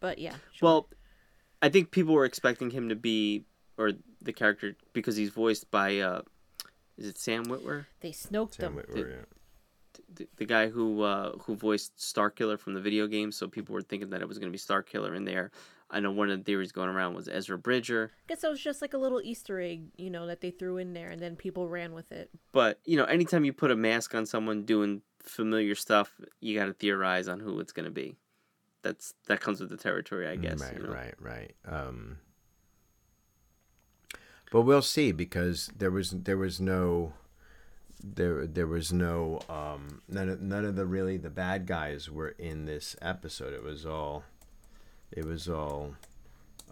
but 0.00 0.18
yeah. 0.18 0.34
Sure. 0.52 0.68
Well, 0.68 0.88
I 1.62 1.68
think 1.70 1.90
people 1.90 2.14
were 2.14 2.24
expecting 2.24 2.70
him 2.70 2.88
to 2.90 2.96
be 2.96 3.44
or 3.78 3.92
the 4.20 4.32
character 4.32 4.76
because 4.92 5.16
he's 5.16 5.30
voiced 5.30 5.70
by 5.70 5.98
uh, 6.00 6.22
is 6.98 7.06
it 7.06 7.16
Sam 7.16 7.46
Witwer? 7.46 7.86
They 8.00 8.10
snoked 8.10 8.56
Sam 8.56 8.76
him. 8.76 8.84
Witwer, 8.84 9.10
yeah 9.10 9.24
the, 10.20 10.28
the 10.36 10.44
guy 10.44 10.68
who 10.68 11.02
uh, 11.02 11.32
who 11.38 11.56
voiced 11.56 11.96
Starkiller 11.96 12.58
from 12.58 12.74
the 12.74 12.80
video 12.80 13.06
game, 13.06 13.32
so 13.32 13.48
people 13.48 13.74
were 13.74 13.82
thinking 13.82 14.10
that 14.10 14.20
it 14.20 14.28
was 14.28 14.38
going 14.38 14.52
to 14.52 14.52
be 14.52 14.58
Starkiller 14.58 15.16
in 15.16 15.24
there. 15.24 15.50
I 15.90 15.98
know 15.98 16.12
one 16.12 16.30
of 16.30 16.38
the 16.38 16.44
theories 16.44 16.70
going 16.70 16.88
around 16.88 17.14
was 17.14 17.28
Ezra 17.28 17.58
Bridger. 17.58 18.12
I 18.14 18.34
guess 18.34 18.44
it 18.44 18.50
was 18.50 18.60
just 18.60 18.80
like 18.80 18.94
a 18.94 18.98
little 18.98 19.20
Easter 19.22 19.60
egg, 19.60 19.82
you 19.96 20.08
know, 20.08 20.26
that 20.26 20.40
they 20.40 20.50
threw 20.50 20.76
in 20.76 20.92
there, 20.92 21.10
and 21.10 21.20
then 21.20 21.34
people 21.34 21.68
ran 21.68 21.94
with 21.94 22.12
it. 22.12 22.30
But 22.52 22.80
you 22.84 22.96
know, 22.96 23.04
anytime 23.04 23.44
you 23.44 23.52
put 23.52 23.70
a 23.70 23.76
mask 23.76 24.14
on 24.14 24.26
someone 24.26 24.64
doing 24.64 25.02
familiar 25.22 25.74
stuff, 25.74 26.12
you 26.40 26.58
got 26.58 26.66
to 26.66 26.74
theorize 26.74 27.28
on 27.28 27.40
who 27.40 27.58
it's 27.60 27.72
going 27.72 27.86
to 27.86 27.90
be. 27.90 28.16
That's 28.82 29.14
that 29.26 29.40
comes 29.40 29.60
with 29.60 29.70
the 29.70 29.76
territory, 29.76 30.28
I 30.28 30.36
guess. 30.36 30.60
Right, 30.60 30.76
you 30.76 30.82
know? 30.82 30.92
right, 30.92 31.14
right. 31.20 31.52
Um, 31.66 32.18
but 34.52 34.62
we'll 34.62 34.82
see 34.82 35.12
because 35.12 35.70
there 35.76 35.90
was 35.90 36.10
there 36.10 36.38
was 36.38 36.60
no 36.60 37.14
there 38.02 38.46
there 38.46 38.66
was 38.66 38.92
no 38.92 39.40
um, 39.48 40.00
none 40.08 40.28
of, 40.28 40.40
none 40.40 40.64
of 40.64 40.76
the 40.76 40.86
really 40.86 41.16
the 41.16 41.30
bad 41.30 41.66
guys 41.66 42.10
were 42.10 42.30
in 42.38 42.64
this 42.64 42.96
episode. 43.02 43.54
It 43.54 43.62
was 43.62 43.84
all 43.86 44.24
it 45.12 45.24
was 45.24 45.48
all 45.48 45.94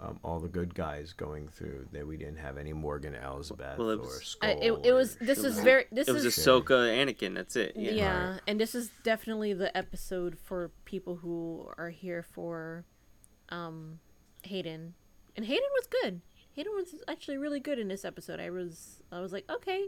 um, 0.01 0.19
all 0.23 0.39
the 0.39 0.49
good 0.49 0.75
guys 0.75 1.13
going 1.13 1.49
through. 1.49 1.89
That 1.93 2.07
we 2.07 2.17
didn't 2.17 2.39
have 2.39 2.57
any 2.57 2.73
Morgan 2.73 3.15
Elsbeth 3.15 3.79
well, 3.79 3.91
or 3.91 4.21
Skoll. 4.21 4.63
it, 4.63 4.87
it 4.87 4.93
was. 4.93 5.17
This 5.17 5.39
is 5.39 5.59
very. 5.61 5.85
This 5.91 6.09
it 6.09 6.13
was 6.13 6.25
is 6.25 6.37
Ahsoka, 6.37 6.67
Anakin. 6.69 7.35
That's 7.35 7.57
it. 7.57 7.75
Yeah, 7.77 7.91
yeah 7.93 8.31
right. 8.31 8.41
and 8.47 8.61
this 8.61 8.75
is 8.75 8.91
definitely 9.03 9.53
the 9.53 9.77
episode 9.77 10.39
for 10.43 10.71
people 10.85 11.17
who 11.17 11.69
are 11.77 11.91
here 11.91 12.23
for, 12.23 12.85
um, 13.49 13.99
Hayden, 14.43 14.95
and 15.37 15.45
Hayden 15.45 15.69
was 15.75 15.89
good. 16.03 16.21
Hayden 16.53 16.73
was 16.75 16.95
actually 17.07 17.37
really 17.37 17.61
good 17.61 17.79
in 17.79 17.89
this 17.89 18.05
episode. 18.05 18.41
I 18.41 18.51
was 18.51 19.03
I 19.13 19.21
was 19.21 19.33
like, 19.33 19.45
okay, 19.51 19.87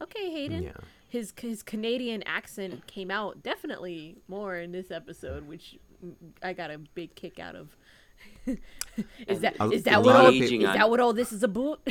okay, 0.00 0.30
Hayden. 0.30 0.64
Yeah. 0.64 0.72
His 1.08 1.32
his 1.38 1.62
Canadian 1.62 2.22
accent 2.22 2.86
came 2.86 3.10
out 3.10 3.42
definitely 3.42 4.16
more 4.28 4.56
in 4.56 4.72
this 4.72 4.90
episode, 4.90 5.46
which 5.46 5.78
I 6.42 6.52
got 6.52 6.70
a 6.70 6.78
big 6.78 7.14
kick 7.14 7.38
out 7.38 7.54
of. 7.54 7.76
is 9.26 9.40
that 9.40 9.56
a, 9.60 9.70
is 9.70 9.82
that 9.84 10.02
what 10.02 10.16
all 10.16 10.32
is 10.32 10.50
that 10.62 10.90
what 10.90 11.00
all 11.00 11.12
this 11.12 11.32
is 11.32 11.42
about? 11.42 11.80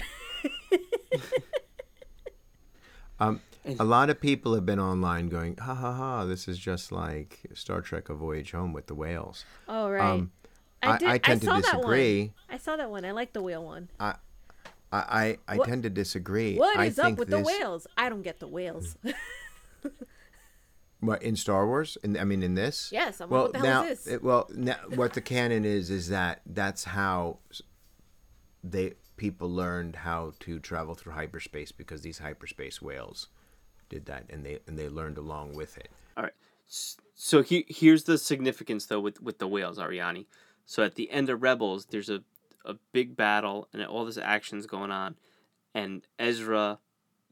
um, 3.20 3.42
a 3.80 3.84
lot 3.84 4.10
of 4.10 4.20
people 4.20 4.56
have 4.56 4.66
been 4.66 4.80
online 4.80 5.30
going, 5.30 5.56
ha 5.58 5.76
ha 5.76 5.94
ha, 5.94 6.26
this 6.26 6.48
is 6.48 6.58
just 6.58 6.92
like 6.92 7.40
Star 7.54 7.82
Trek: 7.82 8.10
A 8.10 8.14
Voyage 8.14 8.52
Home 8.52 8.74
with 8.74 8.88
the 8.88 8.96
whales. 8.96 9.46
Oh 9.68 9.90
right. 9.90 10.02
Um, 10.02 10.32
I- 10.84 10.98
I 11.06 11.18
tend 11.20 11.42
to 11.42 11.48
saw 11.48 11.60
that 11.60 11.76
one. 11.76 11.76
disagree. 11.76 12.34
I 12.50 12.58
saw 12.58 12.76
that 12.76 12.90
one. 12.90 13.06
I 13.06 13.12
like 13.12 13.34
the 13.34 13.42
whale 13.44 13.64
one. 13.64 13.90
I 14.00 14.16
I, 14.92 15.38
I 15.48 15.56
What- 15.58 15.68
tend 15.68 15.84
to 15.84 15.90
disagree. 15.90 16.58
What 16.58 16.78
I 16.78 16.86
is 16.86 17.00
up 17.00 17.06
think 17.06 17.20
with 17.20 17.30
the 17.30 17.40
whales? 17.40 17.88
I 17.98 18.10
don't 18.10 18.24
get 18.24 18.40
the 18.40 18.48
whales. 18.48 18.98
Mm. 19.06 19.14
What 21.00 21.24
in 21.24 21.36
Star 21.36 21.66
Wars? 21.66 21.98
In, 22.04 22.16
I 22.16 22.26
mean, 22.26 22.44
in 22.44 22.54
this? 22.54 22.92
Yes, 22.92 23.22
I'm 23.22 23.30
like, 23.30 23.32
well, 23.32 23.44
what 23.46 23.54
the 23.54 23.60
hell 23.60 23.84
now, 23.84 23.90
is 23.90 24.04
this? 24.04 24.14
it- 24.14 24.24
well, 24.24 24.48
now, 24.54 24.76
what 24.94 25.14
the 25.14 25.22
canon 25.22 25.66
is 25.66 25.90
is 25.90 26.10
that 26.10 26.42
that's 26.46 26.84
how 26.84 27.40
they 28.64 28.94
people 29.18 29.50
learned 29.50 29.96
how 29.96 30.34
to 30.42 30.60
travel 30.60 30.94
through 30.94 31.14
hyperspace 31.14 31.72
because 31.72 32.02
these 32.04 32.20
hyperspace 32.20 32.84
whales 32.84 33.30
did 33.90 34.06
that, 34.06 34.26
and 34.30 34.46
they 34.46 34.60
and 34.68 34.78
they 34.78 34.90
learned 34.90 35.18
along 35.18 35.56
with 35.56 35.76
it. 35.78 35.90
All 36.16 36.24
right. 36.24 36.34
So 36.68 37.42
he, 37.42 37.66
here's 37.68 38.04
the 38.04 38.20
significance 38.20 38.86
though 38.86 39.00
with 39.00 39.20
with 39.24 39.40
the 39.40 39.48
whales, 39.48 39.80
Ariani. 39.80 40.28
So 40.68 40.84
at 40.84 40.94
the 40.94 41.10
end 41.10 41.32
of 41.32 41.42
Rebels, 41.42 41.88
there's 41.88 42.10
a 42.12 42.22
a 42.66 42.76
big 42.92 43.16
battle 43.16 43.68
and 43.74 43.84
all 43.86 44.06
this 44.06 44.18
action's 44.18 44.66
going 44.66 44.92
on, 44.92 45.16
and 45.74 46.06
Ezra 46.20 46.80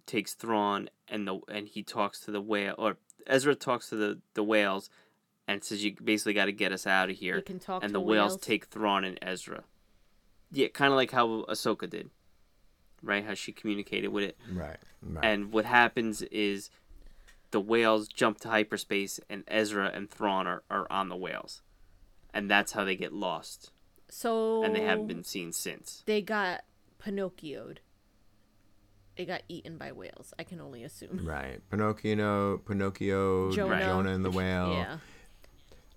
takes 0.05 0.34
Thrawn 0.34 0.89
and 1.07 1.27
the 1.27 1.39
and 1.49 1.67
he 1.67 1.84
talks 1.84 2.19
to 2.21 2.32
the 2.32 2.41
whale 2.41 2.75
or 2.77 2.97
Ezra 3.27 3.55
talks 3.55 3.89
to 3.89 3.95
the 3.95 4.19
the 4.34 4.43
whales, 4.43 4.89
and 5.47 5.63
says 5.63 5.84
you 5.84 5.95
basically 6.03 6.34
got 6.34 6.45
to 6.45 6.51
get 6.51 6.71
us 6.71 6.88
out 6.88 7.09
of 7.09 7.17
here. 7.17 7.38
You 7.38 7.43
can 7.43 7.59
talk 7.59 7.84
and 7.84 7.89
to 7.89 7.93
the 7.93 8.01
whales 8.01 8.32
whales? 8.32 8.41
take 8.41 8.65
Thrawn 8.67 9.03
and 9.03 9.19
Ezra. 9.21 9.63
Yeah, 10.51 10.67
kind 10.69 10.91
of 10.91 10.97
like 10.97 11.11
how 11.11 11.45
Ahsoka 11.47 11.89
did, 11.89 12.09
right? 13.03 13.23
How 13.23 13.36
she 13.36 13.51
communicated 13.51 14.07
with 14.07 14.23
it. 14.23 14.38
Right. 14.51 14.77
Right. 15.01 15.23
And 15.23 15.51
what 15.51 15.65
happens 15.65 16.21
is 16.23 16.69
the 17.51 17.61
whales 17.61 18.07
jump 18.07 18.39
to 18.41 18.49
hyperspace 18.49 19.19
and 19.30 19.43
Ezra 19.47 19.91
and 19.93 20.09
Thrawn 20.09 20.47
are, 20.47 20.63
are 20.69 20.88
on 20.91 21.09
the 21.09 21.15
whales. 21.15 21.61
And 22.34 22.49
that's 22.49 22.73
how 22.73 22.84
they 22.84 22.95
get 22.95 23.13
lost. 23.13 23.71
So 24.10 24.64
And 24.64 24.76
they 24.76 24.82
haven't 24.82 25.07
been 25.07 25.24
seen 25.24 25.53
since. 25.53 26.03
They 26.05 26.22
got 26.22 26.64
Pinocchioed. 27.03 27.78
They 29.18 29.26
got 29.26 29.41
eaten 29.49 29.78
by 29.78 29.91
whales. 29.91 30.34
I 30.39 30.43
can 30.43 30.62
only 30.62 30.84
assume. 30.84 31.26
right. 31.26 31.60
Pinocchio, 31.70 32.57
Pinocchio, 32.60 33.51
Jonah. 33.51 33.80
Jonah, 33.82 34.12
and 34.12 34.24
the 34.24 34.32
whale. 34.32 34.72
Yeah. 34.74 34.97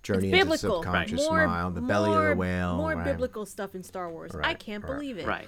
Journey 0.01 0.27
it's 0.31 0.33
into 0.33 0.45
biblical. 0.45 0.83
subconscious 0.83 1.21
More, 1.29 1.47
mind, 1.47 1.75
the 1.75 1.81
belly 1.81 2.11
of 2.11 2.31
the 2.31 2.35
whale. 2.35 2.75
More 2.75 2.93
right. 2.93 3.05
biblical 3.05 3.45
stuff 3.45 3.73
in 3.73 3.83
Star 3.83 4.11
Wars. 4.11 4.33
I 4.43 4.53
can't 4.53 4.83
right. 4.83 4.93
believe 4.93 5.17
it. 5.17 5.25
Right. 5.25 5.47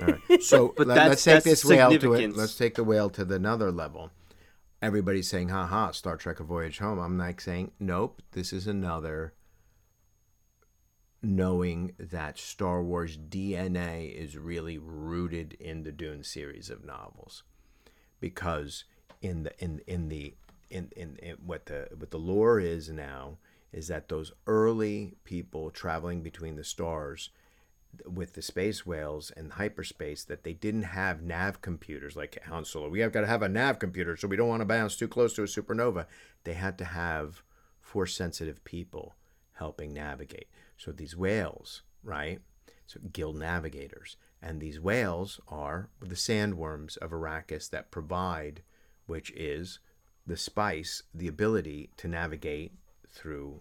All 0.00 0.06
right. 0.06 0.20
So 0.42 0.72
But 0.74 0.86
let, 0.86 0.94
that's- 0.94 1.18
us 1.18 1.24
take 1.24 1.34
that's 1.34 1.44
this 1.44 1.64
whale 1.66 1.98
to 1.98 2.14
it. 2.14 2.34
Let's 2.34 2.56
take 2.56 2.76
the 2.76 2.84
whale 2.84 3.10
to 3.10 3.26
the 3.26 3.34
another 3.34 3.70
level. 3.70 4.10
Everybody's 4.80 5.28
saying, 5.28 5.50
"Ha 5.50 5.66
ha, 5.66 5.90
Star 5.90 6.16
Trek: 6.16 6.40
A 6.40 6.44
Voyage 6.44 6.78
Home." 6.78 6.98
I'm 6.98 7.18
like 7.18 7.42
saying, 7.42 7.72
"Nope, 7.78 8.22
this 8.32 8.54
is 8.54 8.66
another." 8.66 9.34
Knowing 11.22 11.92
that 11.98 12.38
Star 12.38 12.82
Wars 12.82 13.18
DNA 13.18 14.10
is 14.14 14.38
really 14.38 14.78
rooted 14.78 15.54
in 15.60 15.82
the 15.82 15.92
Dune 15.92 16.24
series 16.24 16.70
of 16.70 16.84
novels, 16.84 17.42
because 18.20 18.84
in 19.20 19.42
the 19.42 19.58
in 19.62 19.82
in 19.86 20.08
the 20.08 20.34
in, 20.70 20.88
in, 20.96 21.16
in 21.16 21.36
what 21.44 21.66
the 21.66 21.88
what 21.98 22.10
the 22.10 22.18
lore 22.18 22.58
is 22.58 22.88
now 22.88 23.36
is 23.72 23.88
that 23.88 24.08
those 24.08 24.32
early 24.46 25.14
people 25.24 25.70
traveling 25.70 26.22
between 26.22 26.56
the 26.56 26.64
stars 26.64 27.30
with 28.06 28.34
the 28.34 28.42
space 28.42 28.86
whales 28.86 29.30
and 29.36 29.52
hyperspace 29.52 30.24
that 30.24 30.44
they 30.44 30.52
didn't 30.52 30.82
have 30.82 31.22
nav 31.22 31.60
computers 31.60 32.16
like 32.16 32.38
Han 32.46 32.64
Solo. 32.64 32.88
We 32.88 33.00
have 33.00 33.12
got 33.12 33.22
to 33.22 33.26
have 33.26 33.42
a 33.42 33.48
nav 33.48 33.78
computer 33.78 34.16
so 34.16 34.28
we 34.28 34.36
don't 34.36 34.48
want 34.48 34.60
to 34.60 34.66
bounce 34.66 34.96
too 34.96 35.08
close 35.08 35.34
to 35.34 35.42
a 35.42 35.46
supernova. 35.46 36.06
They 36.44 36.54
had 36.54 36.78
to 36.78 36.84
have 36.84 37.42
force 37.80 38.14
sensitive 38.14 38.64
people 38.64 39.14
helping 39.54 39.92
navigate. 39.92 40.48
So 40.80 40.92
these 40.92 41.14
whales, 41.14 41.82
right? 42.02 42.40
So 42.86 43.00
guild 43.12 43.36
navigators. 43.36 44.16
And 44.40 44.60
these 44.60 44.80
whales 44.80 45.38
are 45.46 45.90
the 46.00 46.14
sandworms 46.14 46.96
of 46.96 47.10
Arrakis 47.10 47.68
that 47.68 47.90
provide, 47.90 48.62
which 49.04 49.30
is 49.32 49.78
the 50.26 50.38
spice, 50.38 51.02
the 51.14 51.28
ability 51.28 51.90
to 51.98 52.08
navigate 52.08 52.72
through 53.10 53.60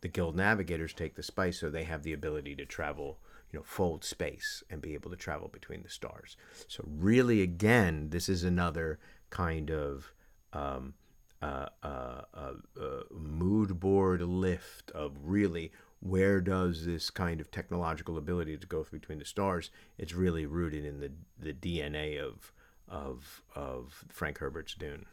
the 0.00 0.08
guild 0.08 0.36
navigators 0.36 0.94
take 0.94 1.16
the 1.16 1.22
spice 1.22 1.60
so 1.60 1.68
they 1.68 1.84
have 1.84 2.02
the 2.02 2.12
ability 2.12 2.54
to 2.54 2.64
travel 2.64 3.18
you 3.50 3.58
know 3.58 3.64
fold 3.64 4.04
space 4.04 4.62
and 4.70 4.80
be 4.80 4.94
able 4.94 5.10
to 5.10 5.16
travel 5.16 5.48
between 5.48 5.82
the 5.82 5.88
stars 5.88 6.36
so 6.68 6.84
really 6.86 7.42
again 7.42 8.10
this 8.10 8.28
is 8.28 8.44
another 8.44 8.98
kind 9.30 9.70
of 9.70 10.12
um, 10.52 10.94
uh, 11.42 11.66
uh, 11.82 12.22
uh, 12.34 12.52
uh, 12.80 13.02
mood 13.10 13.78
board 13.80 14.22
lift 14.22 14.90
of 14.92 15.12
really 15.22 15.72
where 16.00 16.40
does 16.40 16.84
this 16.84 17.10
kind 17.10 17.40
of 17.40 17.50
technological 17.50 18.18
ability 18.18 18.56
to 18.56 18.66
go 18.66 18.84
between 18.90 19.18
the 19.18 19.24
stars 19.24 19.70
it's 19.98 20.14
really 20.14 20.46
rooted 20.46 20.84
in 20.84 21.00
the, 21.00 21.10
the 21.38 21.52
dna 21.52 22.18
of 22.20 22.52
of 22.88 23.42
of 23.54 24.04
frank 24.08 24.38
herbert's 24.38 24.74
dune 24.74 25.06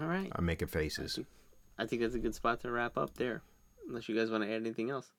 All 0.00 0.06
right. 0.06 0.30
i'm 0.36 0.44
making 0.44 0.68
faces 0.68 1.18
I 1.78 1.86
think 1.86 2.02
that's 2.02 2.14
a 2.14 2.18
good 2.18 2.34
spot 2.34 2.60
to 2.60 2.70
wrap 2.70 2.96
up 2.96 3.14
there. 3.14 3.42
Unless 3.88 4.08
you 4.08 4.16
guys 4.16 4.30
want 4.30 4.44
to 4.44 4.50
add 4.50 4.60
anything 4.60 4.90
else. 4.90 5.10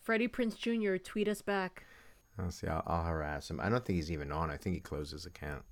Freddie 0.00 0.28
Prinze 0.28 0.56
Jr. 0.56 0.96
tweet 0.96 1.28
us 1.28 1.42
back. 1.42 1.84
I'll 2.38 2.50
see. 2.50 2.66
I'll, 2.66 2.82
I'll 2.86 3.04
harass 3.04 3.50
him. 3.50 3.60
I 3.60 3.68
don't 3.68 3.84
think 3.84 3.96
he's 3.96 4.12
even 4.12 4.30
on. 4.32 4.50
I 4.50 4.56
think 4.56 4.74
he 4.74 4.80
closed 4.80 5.12
his 5.12 5.26
account. 5.26 5.64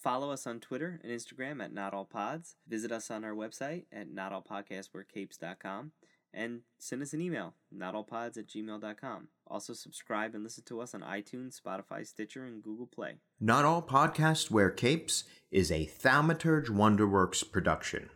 Follow 0.00 0.30
us 0.30 0.46
on 0.46 0.60
Twitter 0.60 0.98
and 1.02 1.12
Instagram 1.12 1.62
at 1.62 1.74
Not 1.74 1.92
All 1.92 2.06
Pods. 2.06 2.56
Visit 2.66 2.90
us 2.90 3.10
on 3.10 3.22
our 3.22 3.34
website 3.34 3.84
at 3.92 4.10
notallpodcastwearcapes.com. 4.10 5.92
And 6.32 6.60
send 6.78 7.02
us 7.02 7.12
an 7.12 7.20
email, 7.20 7.54
notallpods 7.76 8.38
at 8.38 8.46
gmail.com. 8.46 9.28
Also, 9.48 9.74
subscribe 9.74 10.34
and 10.34 10.44
listen 10.44 10.62
to 10.64 10.80
us 10.80 10.94
on 10.94 11.00
iTunes, 11.02 11.60
Spotify, 11.60 12.06
Stitcher, 12.06 12.44
and 12.44 12.62
Google 12.62 12.86
Play. 12.86 13.16
Not 13.40 13.64
all 13.64 13.82
podcasts 13.82 14.50
wear 14.50 14.70
capes 14.70 15.24
is 15.50 15.72
a 15.72 15.86
Thaumaturge 15.86 16.68
Wonderworks 16.68 17.50
production. 17.50 18.08